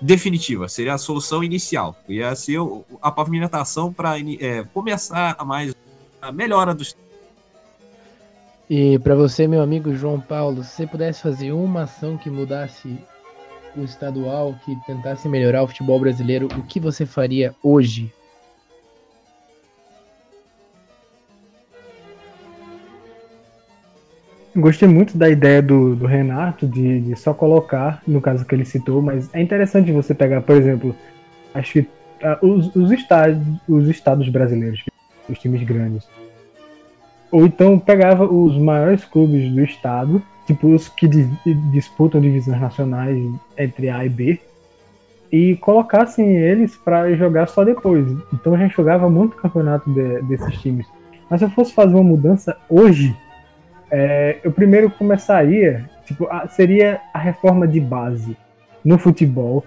definitiva, 0.00 0.68
seria 0.68 0.94
a 0.94 0.98
solução 0.98 1.44
inicial. 1.44 1.96
Ia 2.08 2.34
ser 2.34 2.58
a 3.00 3.10
pavimentação 3.10 3.92
para 3.92 4.18
é, 4.18 4.64
começar 4.72 5.36
a 5.38 5.44
mais 5.44 5.74
a 6.20 6.30
melhora 6.30 6.72
dos 6.72 6.96
e 8.74 8.98
para 8.98 9.14
você, 9.14 9.46
meu 9.46 9.60
amigo 9.60 9.94
João 9.94 10.18
Paulo, 10.18 10.64
se 10.64 10.70
você 10.70 10.86
pudesse 10.86 11.20
fazer 11.20 11.52
uma 11.52 11.82
ação 11.82 12.16
que 12.16 12.30
mudasse 12.30 12.96
o 13.76 13.82
estadual, 13.82 14.54
que 14.64 14.74
tentasse 14.86 15.28
melhorar 15.28 15.62
o 15.62 15.68
futebol 15.68 16.00
brasileiro, 16.00 16.46
o 16.56 16.62
que 16.62 16.80
você 16.80 17.04
faria 17.04 17.54
hoje? 17.62 18.10
Gostei 24.56 24.88
muito 24.88 25.18
da 25.18 25.28
ideia 25.28 25.60
do, 25.60 25.94
do 25.94 26.06
Renato 26.06 26.66
de, 26.66 27.02
de, 27.02 27.14
só 27.14 27.34
colocar, 27.34 28.02
no 28.08 28.22
caso 28.22 28.46
que 28.46 28.54
ele 28.54 28.64
citou, 28.64 29.02
mas 29.02 29.28
é 29.34 29.42
interessante 29.42 29.92
você 29.92 30.14
pegar, 30.14 30.40
por 30.40 30.56
exemplo, 30.56 30.96
acho 31.52 31.72
que 31.74 31.80
uh, 31.80 32.38
os, 32.40 32.74
os, 32.74 32.90
estados, 32.90 33.38
os 33.68 33.86
estados 33.86 34.30
brasileiros, 34.30 34.82
os 35.28 35.38
times 35.38 35.62
grandes 35.62 36.08
ou 37.32 37.46
então 37.46 37.78
pegava 37.78 38.24
os 38.24 38.58
maiores 38.58 39.04
clubes 39.06 39.50
do 39.50 39.64
estado, 39.64 40.22
tipo 40.46 40.68
os 40.68 40.86
que 40.88 41.08
disputam 41.72 42.20
divisões 42.20 42.60
nacionais 42.60 43.18
entre 43.56 43.88
A 43.88 44.04
e 44.04 44.08
B, 44.10 44.40
e 45.32 45.56
colocassem 45.56 46.36
eles 46.36 46.76
para 46.76 47.10
jogar 47.14 47.48
só 47.48 47.64
depois. 47.64 48.06
Então 48.34 48.54
a 48.54 48.58
gente 48.58 48.76
jogava 48.76 49.08
muito 49.08 49.34
campeonato 49.36 49.90
de, 49.90 50.20
desses 50.22 50.60
times. 50.60 50.86
Mas 51.30 51.40
se 51.40 51.46
eu 51.46 51.50
fosse 51.50 51.72
fazer 51.72 51.94
uma 51.94 52.04
mudança 52.04 52.54
hoje, 52.68 53.16
é, 53.90 54.38
eu 54.44 54.52
primeiro 54.52 54.90
começaria, 54.90 55.88
tipo, 56.04 56.26
a, 56.30 56.46
seria 56.46 57.00
a 57.14 57.18
reforma 57.18 57.66
de 57.66 57.80
base 57.80 58.36
no 58.84 58.98
futebol. 58.98 59.64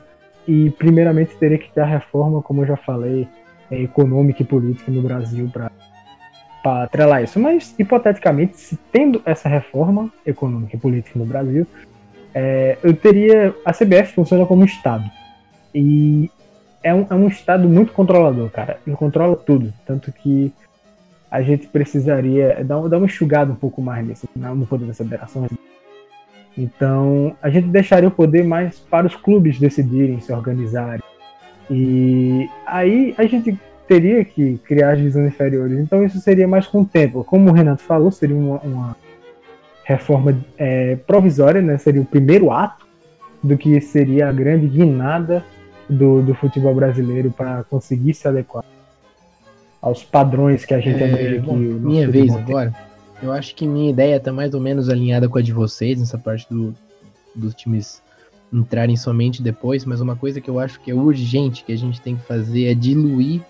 E 0.47 0.69
primeiramente 0.69 1.35
teria 1.37 1.57
que 1.57 1.71
ter 1.71 1.81
a 1.81 1.85
reforma, 1.85 2.39
como 2.43 2.61
eu 2.61 2.67
já 2.67 2.77
falei, 2.77 3.27
é, 3.71 3.81
econômica 3.81 4.43
e 4.43 4.45
política 4.45 4.91
no 4.91 5.01
Brasil 5.01 5.49
para 5.51 5.71
para 6.65 6.85
atrelar 6.85 7.23
isso. 7.23 7.39
Mas, 7.39 7.75
hipoteticamente, 7.77 8.57
se 8.57 8.75
tendo 8.91 9.21
essa 9.23 9.47
reforma 9.47 10.11
econômica 10.25 10.75
e 10.75 10.79
política 10.79 11.19
no 11.19 11.25
Brasil, 11.25 11.67
é, 12.33 12.79
eu 12.81 12.95
teria. 12.95 13.53
A 13.63 13.71
CBF 13.71 14.13
funciona 14.15 14.47
como 14.47 14.65
Estado. 14.65 15.07
E 15.75 16.31
é 16.81 16.91
um, 16.91 17.05
é 17.07 17.13
um 17.13 17.27
Estado 17.27 17.69
muito 17.69 17.93
controlador, 17.93 18.49
cara. 18.49 18.79
Ele 18.85 18.95
controla 18.95 19.35
tudo. 19.35 19.71
Tanto 19.85 20.11
que 20.11 20.51
a 21.29 21.43
gente 21.43 21.67
precisaria 21.67 22.63
dar, 22.63 22.81
dar 22.89 22.97
uma 22.97 23.05
enxugada 23.05 23.51
um 23.51 23.55
pouco 23.55 23.79
mais 23.79 24.03
nesse, 24.03 24.27
no 24.35 24.65
poder 24.65 24.87
das 24.87 24.97
federações. 24.97 25.51
Então, 26.57 27.35
a 27.43 27.49
gente 27.49 27.67
deixaria 27.67 28.07
o 28.07 28.11
poder 28.11 28.43
mais 28.43 28.79
para 28.79 29.05
os 29.05 29.15
clubes 29.15 29.59
decidirem, 29.59 30.19
se 30.19 30.33
organizarem. 30.33 31.03
E 31.69 32.49
aí 32.65 33.13
a 33.17 33.25
gente 33.27 33.59
teria 33.87 34.23
que 34.25 34.57
criar 34.59 34.91
as 34.91 34.97
divisões 34.97 35.27
inferiores. 35.27 35.77
Então 35.79 36.03
isso 36.03 36.19
seria 36.19 36.47
mais 36.47 36.67
com 36.67 36.81
o 36.81 36.85
tempo. 36.85 37.23
Como 37.23 37.49
o 37.49 37.53
Renato 37.53 37.81
falou, 37.83 38.11
seria 38.11 38.35
uma, 38.35 38.59
uma 38.59 38.95
reforma 39.83 40.37
é, 40.57 40.95
provisória, 40.95 41.61
né? 41.61 41.77
seria 41.77 42.01
o 42.01 42.05
primeiro 42.05 42.51
ato 42.51 42.85
do 43.43 43.57
que 43.57 43.79
seria 43.79 44.27
a 44.27 44.31
grande 44.31 44.67
guinada 44.67 45.43
do, 45.87 46.21
do 46.21 46.33
futebol 46.33 46.73
brasileiro 46.73 47.31
para 47.31 47.63
conseguir 47.65 48.13
se 48.15 48.27
adequar 48.27 48.63
aos 49.79 50.03
padrões 50.03 50.65
que 50.65 50.73
a 50.73 50.79
gente 50.79 51.01
é, 51.03 51.37
aqui. 51.37 51.51
Minha 51.51 52.09
vez 52.09 52.33
tem. 52.33 52.41
agora. 52.41 52.73
Eu 53.21 53.31
acho 53.31 53.55
que 53.55 53.67
minha 53.67 53.91
ideia 53.91 54.17
está 54.17 54.33
mais 54.33 54.53
ou 54.53 54.59
menos 54.59 54.89
alinhada 54.89 55.29
com 55.29 55.37
a 55.37 55.41
de 55.41 55.53
vocês, 55.53 55.99
nessa 55.99 56.17
parte 56.17 56.47
do, 56.49 56.75
dos 57.35 57.53
times 57.53 58.01
entrarem 58.51 58.95
somente 58.95 59.41
depois, 59.41 59.85
mas 59.85 60.01
uma 60.01 60.15
coisa 60.15 60.41
que 60.41 60.49
eu 60.49 60.59
acho 60.59 60.79
que 60.79 60.91
é 60.91 60.95
urgente 60.95 61.63
que 61.63 61.71
a 61.71 61.77
gente 61.77 62.01
tem 62.01 62.15
que 62.15 62.25
fazer 62.25 62.65
é 62.65 62.73
diluir 62.73 63.41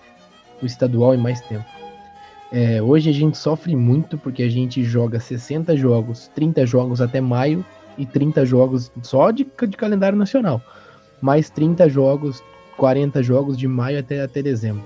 o 0.62 0.66
estadual 0.66 1.14
em 1.14 1.18
mais 1.18 1.40
tempo. 1.42 1.64
É, 2.52 2.80
hoje 2.80 3.10
a 3.10 3.12
gente 3.12 3.36
sofre 3.36 3.74
muito 3.74 4.16
porque 4.16 4.42
a 4.42 4.48
gente 4.48 4.82
joga 4.84 5.18
60 5.18 5.76
jogos, 5.76 6.28
30 6.28 6.64
jogos 6.64 7.00
até 7.00 7.20
maio 7.20 7.64
e 7.98 8.06
30 8.06 8.46
jogos 8.46 8.92
só 9.02 9.30
de, 9.30 9.44
de 9.44 9.76
calendário 9.76 10.16
nacional, 10.16 10.62
mais 11.20 11.50
30 11.50 11.88
jogos, 11.88 12.42
40 12.76 13.22
jogos 13.22 13.58
de 13.58 13.66
maio 13.66 13.98
até, 13.98 14.20
até 14.22 14.42
dezembro. 14.42 14.84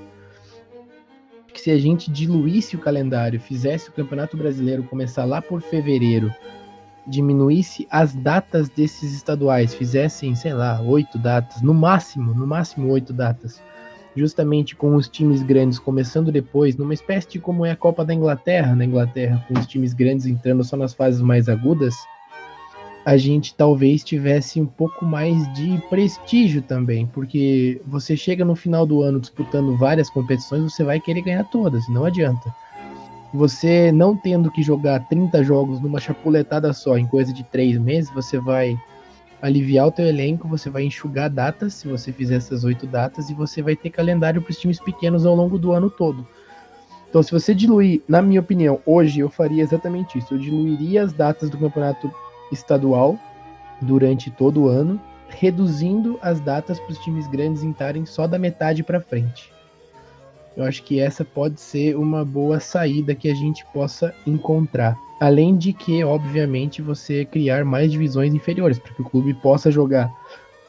Que 1.53 1.61
se 1.61 1.71
a 1.71 1.79
gente 1.79 2.11
diluísse 2.11 2.77
o 2.77 2.79
calendário, 2.79 3.39
fizesse 3.39 3.91
o 3.91 3.93
Campeonato 3.93 4.37
Brasileiro 4.37 4.85
começar 4.85 5.25
lá 5.25 5.43
por 5.43 5.61
fevereiro, 5.61 6.33
diminuísse 7.07 7.87
as 7.91 8.14
datas 8.14 8.71
desses 8.71 9.12
estaduais, 9.12 9.75
fizessem, 9.75 10.35
sei 10.35 10.55
lá, 10.55 10.81
oito 10.81 11.18
datas, 11.18 11.61
no 11.61 11.75
máximo, 11.75 12.33
no 12.33 12.47
máximo 12.47 12.89
oito 12.89 13.12
datas 13.12 13.61
justamente 14.17 14.75
com 14.75 14.95
os 14.95 15.09
times 15.09 15.43
grandes 15.43 15.79
começando 15.79 16.33
depois, 16.33 16.77
numa 16.77 16.95
espécie 16.95 17.29
de 17.29 17.39
como 17.39 17.65
é 17.65 17.71
a 17.71 17.77
Copa 17.77 18.05
da 18.05 18.13
Inglaterra, 18.13 18.75
na 18.75 18.85
Inglaterra, 18.85 19.45
com 19.47 19.59
os 19.59 19.67
times 19.67 19.95
grandes 19.95 20.27
entrando 20.27 20.65
só 20.65 20.77
nas 20.77 20.93
fases 20.93 21.21
mais 21.21 21.49
agudas, 21.49 21.95
a 23.05 23.17
gente 23.17 23.55
talvez 23.55 24.05
tivesse 24.05 24.61
um 24.61 24.67
pouco 24.67 25.05
mais 25.05 25.51
de 25.55 25.81
prestígio 25.89 26.61
também, 26.61 27.07
porque 27.07 27.81
você 27.87 28.17
chega 28.17 28.45
no 28.45 28.55
final 28.55 28.85
do 28.85 29.01
ano 29.03 29.21
disputando 29.21 29.77
várias 29.77 30.11
competições, 30.11 30.73
você 30.73 30.85
vai 30.85 31.01
querer 31.01 31.23
ganhar 31.23 31.45
todas, 31.45 31.89
não 31.89 32.05
adianta. 32.05 32.55
Você 33.33 33.93
não 33.93 34.17
tendo 34.17 34.51
que 34.51 34.63
jogar 34.63 35.09
30 35.09 35.43
jogos 35.45 35.81
numa 35.81 36.01
chapuletada 36.01 36.73
só 36.73 36.99
em 36.99 37.07
coisa 37.07 37.33
de 37.33 37.45
3 37.45 37.79
meses, 37.79 38.11
você 38.13 38.39
vai 38.39 38.77
aliviar 39.43 39.86
o 39.86 39.93
teu 39.93 40.07
elenco, 40.07 40.47
você 40.49 40.68
vai 40.68 40.84
enxugar 40.84 41.30
datas, 41.30 41.74
se 41.74 41.88
você 41.88 42.12
fizer 42.12 42.36
essas 42.36 42.64
oito 42.64 42.86
datas, 42.86 43.30
e 43.30 43.34
você 43.34 43.62
vai 43.62 43.74
ter 43.74 43.91
calendário 43.91 44.43
para 44.43 44.51
os 44.51 44.59
times 44.59 44.78
pequenos 44.78 45.24
ao 45.24 45.34
longo 45.34 45.59
do 45.59 45.72
ano 45.72 45.91
todo. 45.91 46.26
Então, 47.09 47.22
se 47.22 47.32
você 47.32 47.55
diluir, 47.55 48.03
na 48.07 48.22
minha 48.22 48.41
opinião, 48.41 48.80
hoje 48.86 49.20
eu 49.20 49.28
faria 49.28 49.62
exatamente 49.62 50.18
isso. 50.18 50.34
Eu 50.34 50.38
diluiria 50.38 51.03
as 51.03 51.12
datas 51.12 51.51
do 51.51 51.59
campeonato 51.59 52.11
estadual 52.53 53.18
durante 53.82 54.30
todo 54.30 54.62
o 54.62 54.68
ano, 54.68 55.01
reduzindo 55.28 56.18
as 56.22 56.41
datas 56.41 56.78
para 56.78 56.93
os 56.93 56.99
times 56.99 57.26
grandes 57.26 57.64
entrarem 57.64 58.07
só 58.07 58.26
da 58.26 58.38
metade 58.38 58.82
para 58.82 59.01
frente. 59.01 59.53
Eu 60.61 60.67
acho 60.67 60.83
que 60.83 61.01
essa 61.01 61.25
pode 61.25 61.59
ser 61.59 61.97
uma 61.97 62.23
boa 62.23 62.61
saída 62.61 63.15
que 63.15 63.31
a 63.31 63.35
gente 63.35 63.65
possa 63.73 64.15
encontrar. 64.27 64.95
Além 65.19 65.57
de 65.57 65.73
que, 65.73 66.05
obviamente, 66.05 66.83
você 66.83 67.25
criar 67.25 67.65
mais 67.65 67.91
divisões 67.91 68.35
inferiores, 68.35 68.79
para 68.79 68.93
que 68.93 69.01
o 69.01 69.05
clube 69.07 69.33
possa 69.33 69.71
jogar 69.71 70.13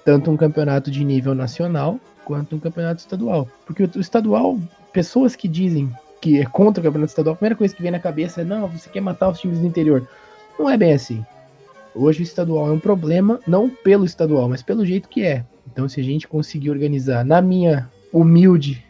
tanto 0.06 0.32
um 0.32 0.38
campeonato 0.38 0.89
de 0.89 1.04
nível 1.04 1.36
nacional 1.36 2.00
quanto 2.24 2.56
um 2.56 2.60
campeonato 2.60 3.02
estadual. 3.02 3.50
Porque 3.66 3.84
o 3.84 4.00
estadual, 4.00 4.58
pessoas 4.94 5.36
que 5.36 5.50
dizem 5.50 5.92
que 6.22 6.39
é 6.39 6.46
contra 6.46 6.80
o 6.80 6.86
campeonato 6.86 7.12
estadual, 7.12 7.34
a 7.34 7.38
primeira 7.38 7.58
coisa 7.58 7.76
que 7.76 7.82
vem 7.82 7.92
na 7.92 8.00
cabeça 8.00 8.39
é: 8.39 8.46
não, 8.46 8.70
você 8.70 8.89
quer 8.89 9.02
matar 9.02 9.30
os 9.30 9.42
times 9.42 9.60
do 9.60 9.68
interior. 9.68 10.08
Não 10.58 10.70
é 10.70 10.78
bem 10.78 10.94
assim. 10.94 11.22
Hoje 11.94 12.22
o 12.22 12.24
estadual 12.24 12.70
é 12.70 12.72
um 12.72 12.80
problema, 12.80 13.42
não 13.46 13.70
pelo 13.70 14.06
estadual, 14.06 14.48
mas 14.48 14.64
pelo 14.64 14.86
jeito 14.86 15.10
que 15.10 15.26
é. 15.26 15.44
Então, 15.70 15.89
se 15.89 16.00
a 16.00 16.04
gente 16.04 16.30
conseguir 16.30 16.70
organizar, 16.70 17.26
na 17.26 17.42
minha 17.42 17.89
humilde 18.14 18.82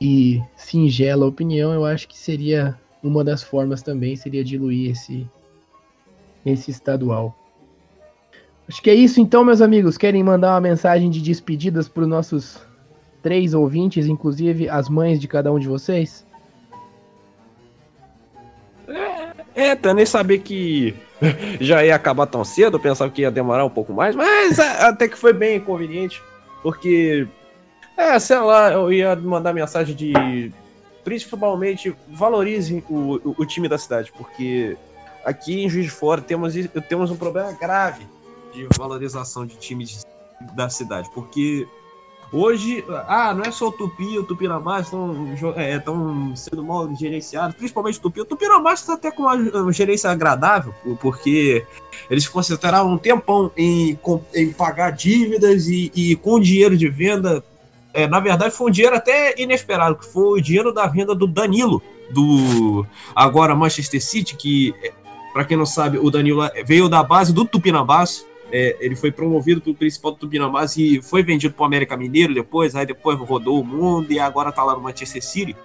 e 0.00 0.42
singela 0.56 1.26
opinião, 1.26 1.72
eu 1.74 1.84
acho 1.84 2.08
que 2.08 2.16
seria 2.16 2.78
uma 3.02 3.22
das 3.22 3.42
formas 3.42 3.82
também 3.82 4.16
seria 4.16 4.44
diluir 4.44 4.90
esse 4.90 5.26
esse 6.44 6.70
estadual. 6.70 7.36
Acho 8.66 8.80
que 8.80 8.88
é 8.88 8.94
isso 8.94 9.20
então, 9.20 9.44
meus 9.44 9.60
amigos. 9.60 9.98
Querem 9.98 10.22
mandar 10.22 10.52
uma 10.54 10.60
mensagem 10.60 11.10
de 11.10 11.20
despedidas 11.20 11.88
para 11.88 12.02
os 12.02 12.08
nossos 12.08 12.58
três 13.22 13.52
ouvintes, 13.52 14.06
inclusive 14.06 14.68
as 14.68 14.88
mães 14.88 15.20
de 15.20 15.28
cada 15.28 15.52
um 15.52 15.58
de 15.58 15.68
vocês? 15.68 16.24
É, 19.54 19.74
tá 19.74 19.92
nem 19.92 20.06
saber 20.06 20.38
que 20.38 20.94
já 21.60 21.84
ia 21.84 21.94
acabar 21.94 22.26
tão 22.26 22.44
cedo, 22.44 22.76
eu 22.76 22.80
pensava 22.80 23.10
que 23.10 23.22
ia 23.22 23.30
demorar 23.30 23.64
um 23.64 23.70
pouco 23.70 23.92
mais, 23.92 24.14
mas 24.14 24.58
até 24.58 25.08
que 25.08 25.18
foi 25.18 25.32
bem 25.32 25.60
conveniente, 25.60 26.22
porque, 26.62 27.26
é, 28.00 28.18
sei 28.18 28.38
lá, 28.38 28.72
eu 28.72 28.92
ia 28.92 29.14
mandar 29.14 29.52
mensagem 29.52 29.94
de, 29.94 30.52
principalmente, 31.04 31.94
valorizem 32.08 32.82
o, 32.88 33.16
o, 33.16 33.34
o 33.38 33.46
time 33.46 33.68
da 33.68 33.78
cidade, 33.78 34.12
porque 34.16 34.76
aqui 35.24 35.62
em 35.62 35.68
Juiz 35.68 35.86
de 35.86 35.90
Fora 35.90 36.20
temos, 36.20 36.54
temos 36.88 37.10
um 37.10 37.16
problema 37.16 37.52
grave 37.52 38.06
de 38.54 38.66
valorização 38.76 39.46
de 39.46 39.56
times 39.56 40.06
da 40.54 40.68
cidade, 40.70 41.10
porque 41.14 41.68
Hoje, 42.32 42.84
ah, 43.08 43.34
não 43.34 43.42
é 43.42 43.50
só 43.50 43.68
o 43.68 43.72
Tupi, 43.72 44.16
o 44.16 44.22
Tupinambás 44.22 44.86
estão 44.86 45.34
é, 45.56 45.82
sendo 46.36 46.62
mal 46.62 46.88
gerenciados, 46.94 47.56
principalmente 47.56 47.98
o 47.98 48.02
Tupi. 48.02 48.20
O 48.20 48.24
Tupinambás 48.24 48.80
está 48.80 48.94
até 48.94 49.10
com 49.10 49.24
uma 49.24 49.72
gerência 49.72 50.10
agradável, 50.10 50.72
porque 51.00 51.66
eles 52.08 52.28
concentraram 52.28 52.88
um 52.88 52.96
tempão 52.96 53.50
em, 53.56 53.98
em 54.32 54.52
pagar 54.52 54.92
dívidas 54.92 55.66
e, 55.66 55.90
e 55.92 56.14
com 56.14 56.38
dinheiro 56.38 56.76
de 56.76 56.88
venda. 56.88 57.42
É, 57.92 58.06
na 58.06 58.20
verdade, 58.20 58.54
foi 58.54 58.68
um 58.68 58.70
dinheiro 58.70 58.96
até 58.96 59.34
inesperado, 59.40 59.96
que 59.96 60.06
foi 60.06 60.38
o 60.38 60.42
dinheiro 60.42 60.72
da 60.72 60.86
venda 60.86 61.14
do 61.14 61.26
Danilo, 61.26 61.82
do 62.10 62.86
agora 63.14 63.54
Manchester 63.54 64.02
City, 64.02 64.36
que, 64.36 64.74
para 65.32 65.44
quem 65.44 65.56
não 65.56 65.66
sabe, 65.66 65.98
o 65.98 66.10
Danilo 66.10 66.42
veio 66.64 66.88
da 66.88 67.02
base 67.02 67.32
do 67.32 67.44
Tupinambás, 67.44 68.26
é, 68.52 68.76
ele 68.80 68.96
foi 68.96 69.12
promovido 69.12 69.60
pelo 69.60 69.76
principal 69.76 70.12
do 70.12 70.18
Tupinambás 70.18 70.76
e 70.76 71.00
foi 71.00 71.22
vendido 71.22 71.54
para 71.54 71.62
o 71.62 71.66
América 71.66 71.96
Mineiro 71.96 72.34
depois, 72.34 72.74
aí 72.74 72.84
depois 72.84 73.18
rodou 73.18 73.60
o 73.60 73.64
mundo 73.64 74.10
e 74.12 74.18
agora 74.18 74.50
está 74.50 74.64
lá 74.64 74.74
no 74.74 74.80
Manchester 74.80 75.22
City. 75.22 75.56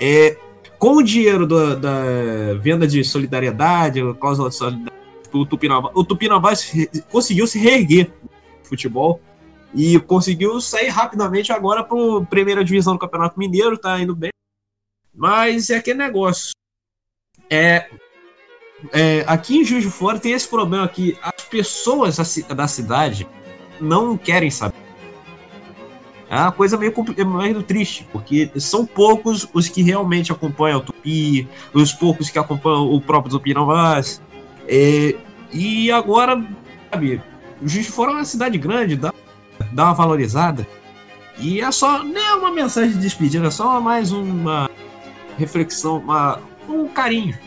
É, 0.00 0.36
com 0.78 0.96
o 0.96 1.02
dinheiro 1.02 1.46
da, 1.46 1.74
da 1.74 2.54
venda 2.60 2.86
de 2.86 3.02
solidariedade, 3.04 4.00
a 4.00 4.14
cláusula 4.14 4.48
de 4.48 4.56
solidariedade, 4.56 4.98
o 5.32 5.44
Tupinambás, 5.44 5.94
o 5.94 6.04
Tupinambás 6.04 6.72
conseguiu 7.10 7.46
se 7.46 7.58
reerguer 7.58 8.10
no 8.22 8.30
futebol 8.64 9.20
e 9.74 9.98
conseguiu 10.00 10.60
sair 10.60 10.88
rapidamente 10.88 11.52
agora 11.52 11.84
para 11.84 12.18
a 12.18 12.24
primeira 12.24 12.64
divisão 12.64 12.94
do 12.94 12.98
Campeonato 12.98 13.38
Mineiro, 13.38 13.74
está 13.74 14.00
indo 14.00 14.14
bem. 14.14 14.30
Mas 15.14 15.70
é 15.70 15.76
aquele 15.76 15.98
negócio. 15.98 16.52
É, 17.50 17.88
é, 18.92 19.24
aqui 19.26 19.58
em 19.58 19.64
Juiz 19.64 19.84
de 19.84 19.90
Fora 19.90 20.18
tem 20.18 20.32
esse 20.32 20.48
problema 20.48 20.86
que 20.88 21.18
as 21.22 21.44
pessoas 21.44 22.16
da 22.16 22.68
cidade 22.68 23.26
não 23.80 24.16
querem 24.16 24.50
saber. 24.50 24.88
É 26.30 26.36
uma 26.36 26.52
coisa 26.52 26.76
meio, 26.76 26.92
é 27.16 27.24
meio 27.24 27.62
triste, 27.62 28.06
porque 28.12 28.50
são 28.56 28.84
poucos 28.84 29.48
os 29.54 29.68
que 29.68 29.82
realmente 29.82 30.30
acompanham 30.30 30.78
o 30.78 30.82
Tupi, 30.82 31.48
os 31.72 31.92
poucos 31.92 32.28
que 32.28 32.38
acompanham 32.38 32.92
o 32.92 33.00
próprio 33.00 33.32
Tupinambás. 33.32 34.20
É, 34.66 35.16
e 35.50 35.90
agora, 35.90 36.44
sabe, 36.90 37.22
Juiz 37.62 37.86
de 37.86 37.92
Fora 37.92 38.12
é 38.12 38.14
uma 38.16 38.24
cidade 38.26 38.58
grande, 38.58 38.94
dá, 38.94 39.12
dá 39.72 39.84
uma 39.84 39.94
valorizada. 39.94 40.66
E 41.38 41.60
é 41.60 41.70
só, 41.70 42.02
nem 42.02 42.22
é 42.22 42.34
uma 42.34 42.50
mensagem 42.50 42.92
de 42.92 42.98
despedida, 42.98 43.46
é 43.46 43.50
só 43.50 43.80
mais 43.80 44.10
uma 44.10 44.68
reflexão, 45.38 45.98
uma, 45.98 46.40
um 46.68 46.88
carinho 46.88 47.38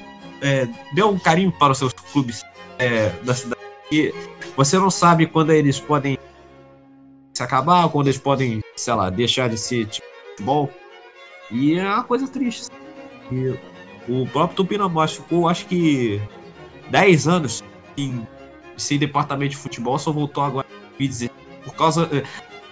é, 0.41 0.67
dê 0.93 1.03
um 1.03 1.17
carinho 1.17 1.51
para 1.51 1.71
os 1.71 1.77
seus 1.77 1.93
clubes 1.93 2.43
é, 2.79 3.09
da 3.23 3.33
cidade. 3.33 3.61
E 3.91 4.13
você 4.57 4.77
não 4.77 4.89
sabe 4.89 5.27
quando 5.27 5.51
eles 5.51 5.79
podem 5.79 6.17
se 7.33 7.43
acabar, 7.43 7.87
quando 7.89 8.07
eles 8.07 8.17
podem, 8.17 8.61
sei 8.75 8.93
lá, 8.93 9.09
deixar 9.09 9.47
de 9.47 9.57
ser 9.57 9.85
tipo, 9.85 10.07
futebol. 10.31 10.69
E 11.51 11.75
é 11.75 11.85
uma 11.85 12.03
coisa 12.03 12.27
triste. 12.27 12.69
E 13.31 13.55
o 14.11 14.25
próprio 14.27 14.57
Tupinambás 14.57 15.13
ficou, 15.13 15.47
acho 15.47 15.65
que, 15.67 16.19
10 16.89 17.27
anos 17.27 17.63
em, 17.95 18.27
sem 18.75 18.97
departamento 18.97 19.51
de 19.51 19.57
futebol, 19.57 19.99
só 19.99 20.11
voltou 20.11 20.43
agora 20.43 20.67
em 20.99 21.07
2016. 21.07 21.40
Por 21.63 21.75
causa, 21.75 22.09
é, 22.11 22.21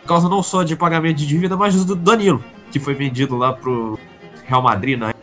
por 0.01 0.07
causa 0.07 0.29
não 0.29 0.41
só 0.41 0.63
de 0.63 0.75
pagamento 0.75 1.17
de 1.17 1.27
dívida, 1.27 1.55
mas 1.55 1.85
do 1.85 1.95
Danilo, 1.95 2.43
que 2.71 2.79
foi 2.79 2.93
vendido 2.93 3.37
lá 3.37 3.53
pro 3.53 3.99
Real 4.45 4.61
Madrid 4.61 4.97
na 4.97 5.13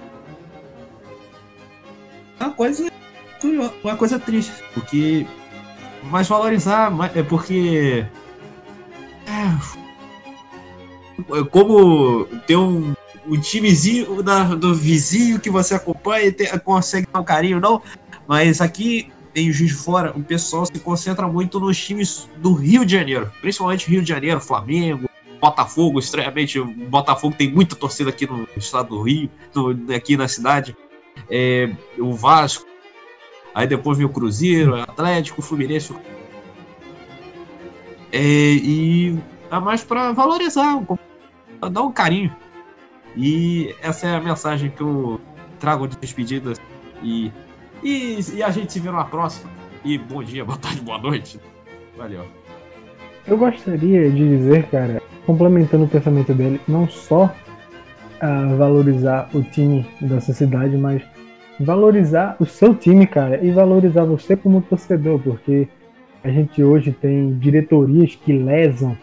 uma 2.39 2.53
coisa 2.53 2.91
uma 3.83 3.97
coisa 3.97 4.19
triste, 4.19 4.53
porque 4.75 5.27
mais 6.05 6.29
valorizar, 6.29 6.93
é 7.14 7.23
porque 7.23 8.05
é, 9.27 9.85
como 11.51 12.27
ter 12.47 12.57
um, 12.57 12.95
um 13.27 13.41
timezinho 13.41 14.23
da, 14.23 14.45
do 14.45 14.75
vizinho 14.75 15.41
que 15.41 15.51
você 15.51 15.75
acompanha 15.75 16.27
e 16.27 16.33
ter, 16.33 16.59
consegue 16.61 17.07
dar 17.12 17.21
um 17.21 17.25
carinho, 17.25 17.61
não. 17.61 17.83
Mas 18.27 18.61
aqui 18.61 19.11
em 19.37 19.53
Juiz 19.53 19.70
de 19.70 19.76
Fora, 19.76 20.12
o 20.16 20.22
pessoal 20.22 20.64
se 20.64 20.78
concentra 20.80 21.28
muito 21.28 21.61
nos 21.61 21.78
times 21.78 22.28
do 22.39 22.55
Rio 22.55 22.84
de 22.87 22.93
Janeiro, 22.93 23.30
principalmente 23.41 23.89
Rio 23.89 24.03
de 24.03 24.09
Janeiro, 24.09 24.41
Flamengo, 24.41 25.09
Botafogo, 25.39 25.99
estranhamente, 25.99 26.59
Botafogo 26.61 27.37
tem 27.37 27.53
muita 27.53 27.76
torcida 27.76 28.09
aqui 28.09 28.26
no 28.26 28.49
estado 28.57 28.89
do 28.89 29.03
Rio, 29.03 29.30
no, 29.55 29.95
aqui 29.95 30.16
na 30.16 30.26
cidade 30.26 30.74
é, 31.30 31.70
o 31.99 32.14
Vasco, 32.14 32.66
aí 33.55 33.66
depois 33.66 33.99
vem 33.99 34.07
o 34.07 34.11
Cruzeiro, 34.11 34.74
Atlético, 34.74 35.43
Fluminense. 35.43 35.95
É, 38.11 38.18
e 38.18 39.18
é 39.51 39.61
mais 39.61 39.84
para 39.84 40.12
valorizar, 40.12 40.80
pra 41.61 41.68
dar 41.68 41.82
um 41.82 41.93
carinho. 41.93 42.34
E 43.14 43.74
essa 43.82 44.07
é 44.07 44.16
a 44.16 44.20
mensagem 44.20 44.70
que 44.70 44.82
eu 44.82 45.20
trago 45.59 45.89
de 45.89 45.97
despedida. 45.97 46.53
E, 47.03 47.32
e, 47.87 48.18
e 48.34 48.43
a 48.43 48.51
gente 48.51 48.72
se 48.72 48.80
vê 48.80 48.91
na 48.91 49.05
próxima. 49.05 49.49
E 49.84 49.97
bom 49.97 50.22
dia, 50.22 50.45
boa 50.45 50.59
tarde, 50.59 50.80
boa 50.80 50.99
noite. 50.99 51.39
Valeu. 51.97 52.24
Eu 53.26 53.39
gostaria 53.39 54.11
de 54.11 54.37
dizer, 54.37 54.66
cara, 54.66 55.01
complementando 55.24 55.84
o 55.84 55.89
pensamento 55.89 56.34
dele, 56.34 56.61
não 56.66 56.89
só 56.89 57.32
a 58.20 58.47
valorizar 58.55 59.28
o 59.32 59.43
time 59.43 59.87
dessa 60.01 60.32
cidade, 60.32 60.76
mas 60.76 61.01
valorizar 61.61 62.37
o 62.41 62.45
seu 62.45 62.74
time, 62.74 63.07
cara, 63.07 63.45
e 63.45 63.51
valorizar 63.51 64.05
você 64.05 64.37
como 64.37 64.62
torcedor, 64.62 65.20
porque 65.20 65.68
a 66.24 66.28
gente 66.28 66.62
hoje 66.62 66.91
tem 66.91 67.39
diretorias 67.39 68.16
que 68.16 68.32
lesam 68.32 68.97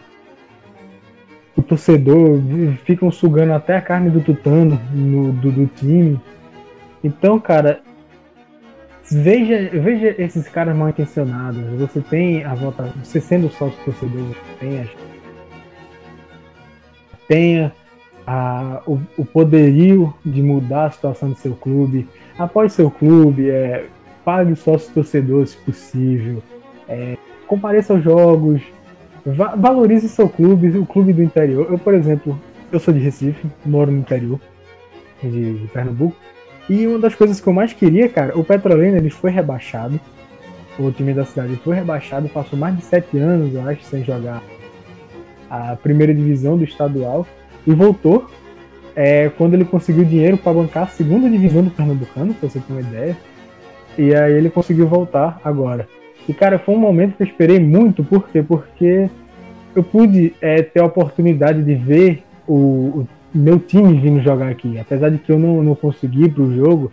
o 1.55 1.61
torcedor, 1.61 2.41
ficam 2.83 3.09
sugando 3.11 3.53
até 3.53 3.77
a 3.77 3.81
carne 3.81 4.09
do 4.09 4.19
tutano 4.19 4.79
no, 4.91 5.31
do, 5.31 5.51
do 5.51 5.67
time. 5.67 6.19
Então, 7.03 7.39
cara, 7.39 7.81
veja, 9.13 9.69
veja 9.73 10.15
esses 10.17 10.47
caras 10.47 10.75
mal 10.75 10.89
intencionados. 10.89 11.61
Você 11.79 12.01
tem 12.01 12.43
a 12.43 12.53
votação, 12.53 12.93
você 13.03 13.21
sendo 13.21 13.49
sócio 13.49 13.77
torcedor, 13.83 14.35
tem 14.59 14.89
tenha 17.27 17.73
a, 18.27 18.81
o, 18.85 18.99
o 19.17 19.25
poderio 19.25 20.13
de 20.25 20.41
mudar 20.41 20.85
a 20.85 20.91
situação 20.91 21.29
do 21.29 21.35
seu 21.35 21.55
clube, 21.55 22.07
apoie 22.37 22.69
seu 22.69 22.89
clube, 22.89 23.49
é, 23.49 23.85
pague 24.23 24.53
o 24.53 24.55
sócio 24.55 24.93
torcedor 24.93 25.45
se 25.47 25.57
possível, 25.57 26.41
é, 26.87 27.17
compareça 27.47 27.93
aos 27.93 28.03
jogos, 28.03 28.61
va 29.25 29.55
valorize 29.55 30.07
seu 30.09 30.29
clube, 30.29 30.77
o 30.77 30.85
clube 30.85 31.13
do 31.13 31.23
interior. 31.23 31.67
Eu, 31.69 31.77
por 31.77 31.93
exemplo, 31.93 32.39
eu 32.71 32.79
sou 32.79 32.93
de 32.93 32.99
Recife, 32.99 33.47
moro 33.65 33.91
no 33.91 33.99
interior 33.99 34.39
de, 35.21 35.59
de 35.59 35.67
Pernambuco, 35.67 36.15
e 36.69 36.87
uma 36.87 36.99
das 36.99 37.15
coisas 37.15 37.39
que 37.39 37.47
eu 37.47 37.53
mais 37.53 37.73
queria, 37.73 38.07
cara, 38.07 38.37
o 38.37 38.43
Petrolina 38.43 38.97
ele 38.97 39.09
foi 39.09 39.31
rebaixado, 39.31 39.99
o 40.79 40.91
time 40.91 41.13
da 41.13 41.25
cidade 41.25 41.55
foi 41.57 41.75
rebaixado, 41.75 42.29
passou 42.29 42.57
mais 42.57 42.75
de 42.75 42.83
sete 42.83 43.17
anos, 43.17 43.53
eu 43.53 43.67
acho, 43.67 43.83
sem 43.83 44.03
jogar 44.03 44.41
a 45.49 45.75
primeira 45.75 46.13
divisão 46.13 46.57
do 46.57 46.63
estadual 46.63 47.27
e 47.67 47.73
voltou 47.73 48.27
é, 48.95 49.29
quando 49.37 49.53
ele 49.53 49.65
conseguiu 49.65 50.03
dinheiro 50.03 50.37
para 50.37 50.53
bancar 50.53 50.83
a 50.83 50.87
segunda 50.87 51.29
divisão 51.29 51.63
do 51.63 51.71
Pernambucano, 51.71 52.33
pra 52.33 52.49
você 52.49 52.59
ter 52.59 52.73
uma 52.73 52.81
ideia. 52.81 53.17
E 53.97 54.15
aí 54.15 54.33
ele 54.33 54.49
conseguiu 54.49 54.87
voltar 54.87 55.39
agora. 55.43 55.87
E 56.27 56.33
cara, 56.33 56.57
foi 56.57 56.75
um 56.75 56.79
momento 56.79 57.15
que 57.15 57.23
eu 57.23 57.27
esperei 57.27 57.59
muito, 57.59 58.03
por 58.03 58.27
quê? 58.29 58.41
Porque 58.41 59.09
eu 59.75 59.83
pude 59.83 60.33
é, 60.41 60.61
ter 60.61 60.79
a 60.79 60.85
oportunidade 60.85 61.63
de 61.63 61.75
ver 61.75 62.23
o, 62.47 62.53
o, 62.55 63.07
meu 63.33 63.59
time 63.59 63.99
vindo 63.99 64.21
jogar 64.21 64.49
aqui. 64.49 64.77
Apesar 64.79 65.09
de 65.09 65.17
que 65.17 65.31
eu 65.31 65.39
não, 65.39 65.63
não 65.63 65.75
consegui 65.75 66.25
ir 66.25 66.33
pro 66.33 66.55
jogo, 66.55 66.91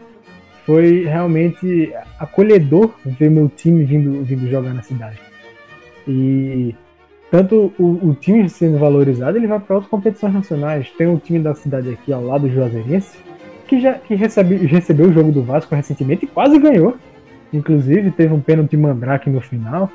foi 0.65 1.05
realmente 1.05 1.93
acolhedor 2.19 2.93
ver 3.05 3.31
meu 3.31 3.49
time 3.49 3.85
vindo, 3.85 4.23
vindo 4.23 4.49
jogar 4.49 4.73
na 4.73 4.83
cidade. 4.83 5.19
E 6.07 6.75
tanto 7.31 7.73
o, 7.79 8.09
o 8.09 8.15
time 8.15 8.49
sendo 8.49 8.79
valorizado, 8.79 9.37
ele 9.37 9.47
vai 9.47 9.61
para 9.61 9.77
outras 9.77 9.91
competições 9.91 10.35
nacionais. 10.35 10.91
Tem 10.99 11.07
um 11.07 11.17
time 11.17 11.39
da 11.39 11.55
cidade 11.55 11.91
aqui 11.91 12.13
ao 12.13 12.25
lado 12.25 12.49
do 12.49 12.55
Juazeirense, 12.55 13.19
que 13.67 13.81
já 13.81 13.95
que 13.95 14.15
recebe, 14.15 14.57
recebeu 14.57 15.09
o 15.09 15.13
jogo 15.13 15.31
do 15.31 15.43
Vasco 15.43 15.75
recentemente 15.75 16.25
e 16.25 16.29
quase 16.29 16.59
ganhou. 16.59 16.97
Inclusive, 17.53 18.11
teve 18.11 18.33
um 18.33 18.41
pênalti 18.41 18.77
mandrake 18.77 19.31
no 19.31 19.41
final. 19.41 19.91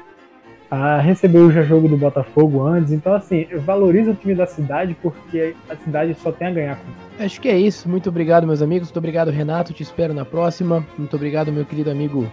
Recebeu 1.01 1.51
já 1.51 1.61
jogo 1.61 1.88
do 1.88 1.95
Botafogo 1.95 2.66
antes. 2.66 2.91
Então, 2.91 3.13
assim, 3.13 3.45
valoriza 3.59 4.11
o 4.11 4.16
time 4.16 4.36
da 4.36 4.45
cidade 4.45 4.95
porque 5.01 5.55
a 5.70 5.76
cidade 5.76 6.13
só 6.16 6.32
tem 6.32 6.47
a 6.47 6.51
ganhar 6.51 6.76
com 6.78 7.24
Acho 7.24 7.39
que 7.39 7.47
é 7.47 7.57
isso. 7.57 7.88
Muito 7.88 8.09
obrigado, 8.09 8.45
meus 8.45 8.61
amigos. 8.61 8.89
Muito 8.89 8.97
obrigado, 8.97 9.32
Renato. 9.32 9.74
Te 9.74 9.84
espero 9.84 10.13
na 10.13 10.26
próxima. 10.26 10.86
Muito 10.97 11.16
obrigado, 11.16 11.51
meu 11.51 11.66
querido 11.66 11.89
amigo 11.89 12.30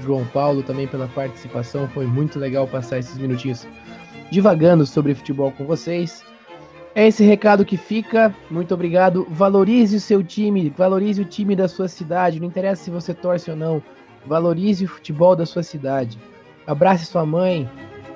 João 0.00 0.24
Paulo, 0.24 0.62
também 0.62 0.88
pela 0.88 1.06
participação. 1.06 1.86
Foi 1.88 2.06
muito 2.06 2.38
legal 2.38 2.66
passar 2.66 2.98
esses 2.98 3.16
minutinhos 3.16 3.66
divagando 4.30 4.84
sobre 4.86 5.14
futebol 5.14 5.52
com 5.52 5.64
vocês. 5.64 6.24
É 6.94 7.06
esse 7.06 7.24
recado 7.24 7.64
que 7.64 7.76
fica. 7.76 8.34
Muito 8.50 8.74
obrigado. 8.74 9.26
Valorize 9.30 9.96
o 9.96 10.00
seu 10.00 10.22
time, 10.22 10.72
valorize 10.76 11.20
o 11.20 11.24
time 11.24 11.54
da 11.54 11.68
sua 11.68 11.88
cidade. 11.88 12.40
Não 12.40 12.48
interessa 12.48 12.84
se 12.84 12.90
você 12.90 13.12
torce 13.14 13.50
ou 13.50 13.56
não. 13.56 13.82
Valorize 14.26 14.84
o 14.84 14.88
futebol 14.88 15.36
da 15.36 15.44
sua 15.44 15.62
cidade. 15.62 16.18
Abrace 16.66 17.06
sua 17.06 17.26
mãe, 17.26 17.68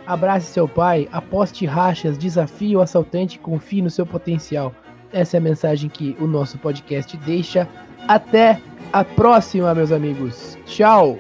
abrace 0.07 0.46
seu 0.46 0.66
pai, 0.66 1.09
aposte 1.12 1.66
rachas, 1.66 2.16
desafie 2.16 2.76
o 2.76 2.80
assaltante, 2.80 3.38
confie 3.38 3.82
no 3.82 3.90
seu 3.90 4.07
potencial. 4.07 4.74
Essa 5.12 5.36
é 5.36 5.38
a 5.38 5.42
mensagem 5.42 5.88
que 5.88 6.16
o 6.20 6.26
nosso 6.26 6.59
podcast 6.59 7.16
deixa. 7.18 7.68
Até 8.07 8.61
a 8.92 9.05
próxima, 9.05 9.74
meus 9.74 9.92
amigos. 9.92 10.59
Tchau! 10.64 11.18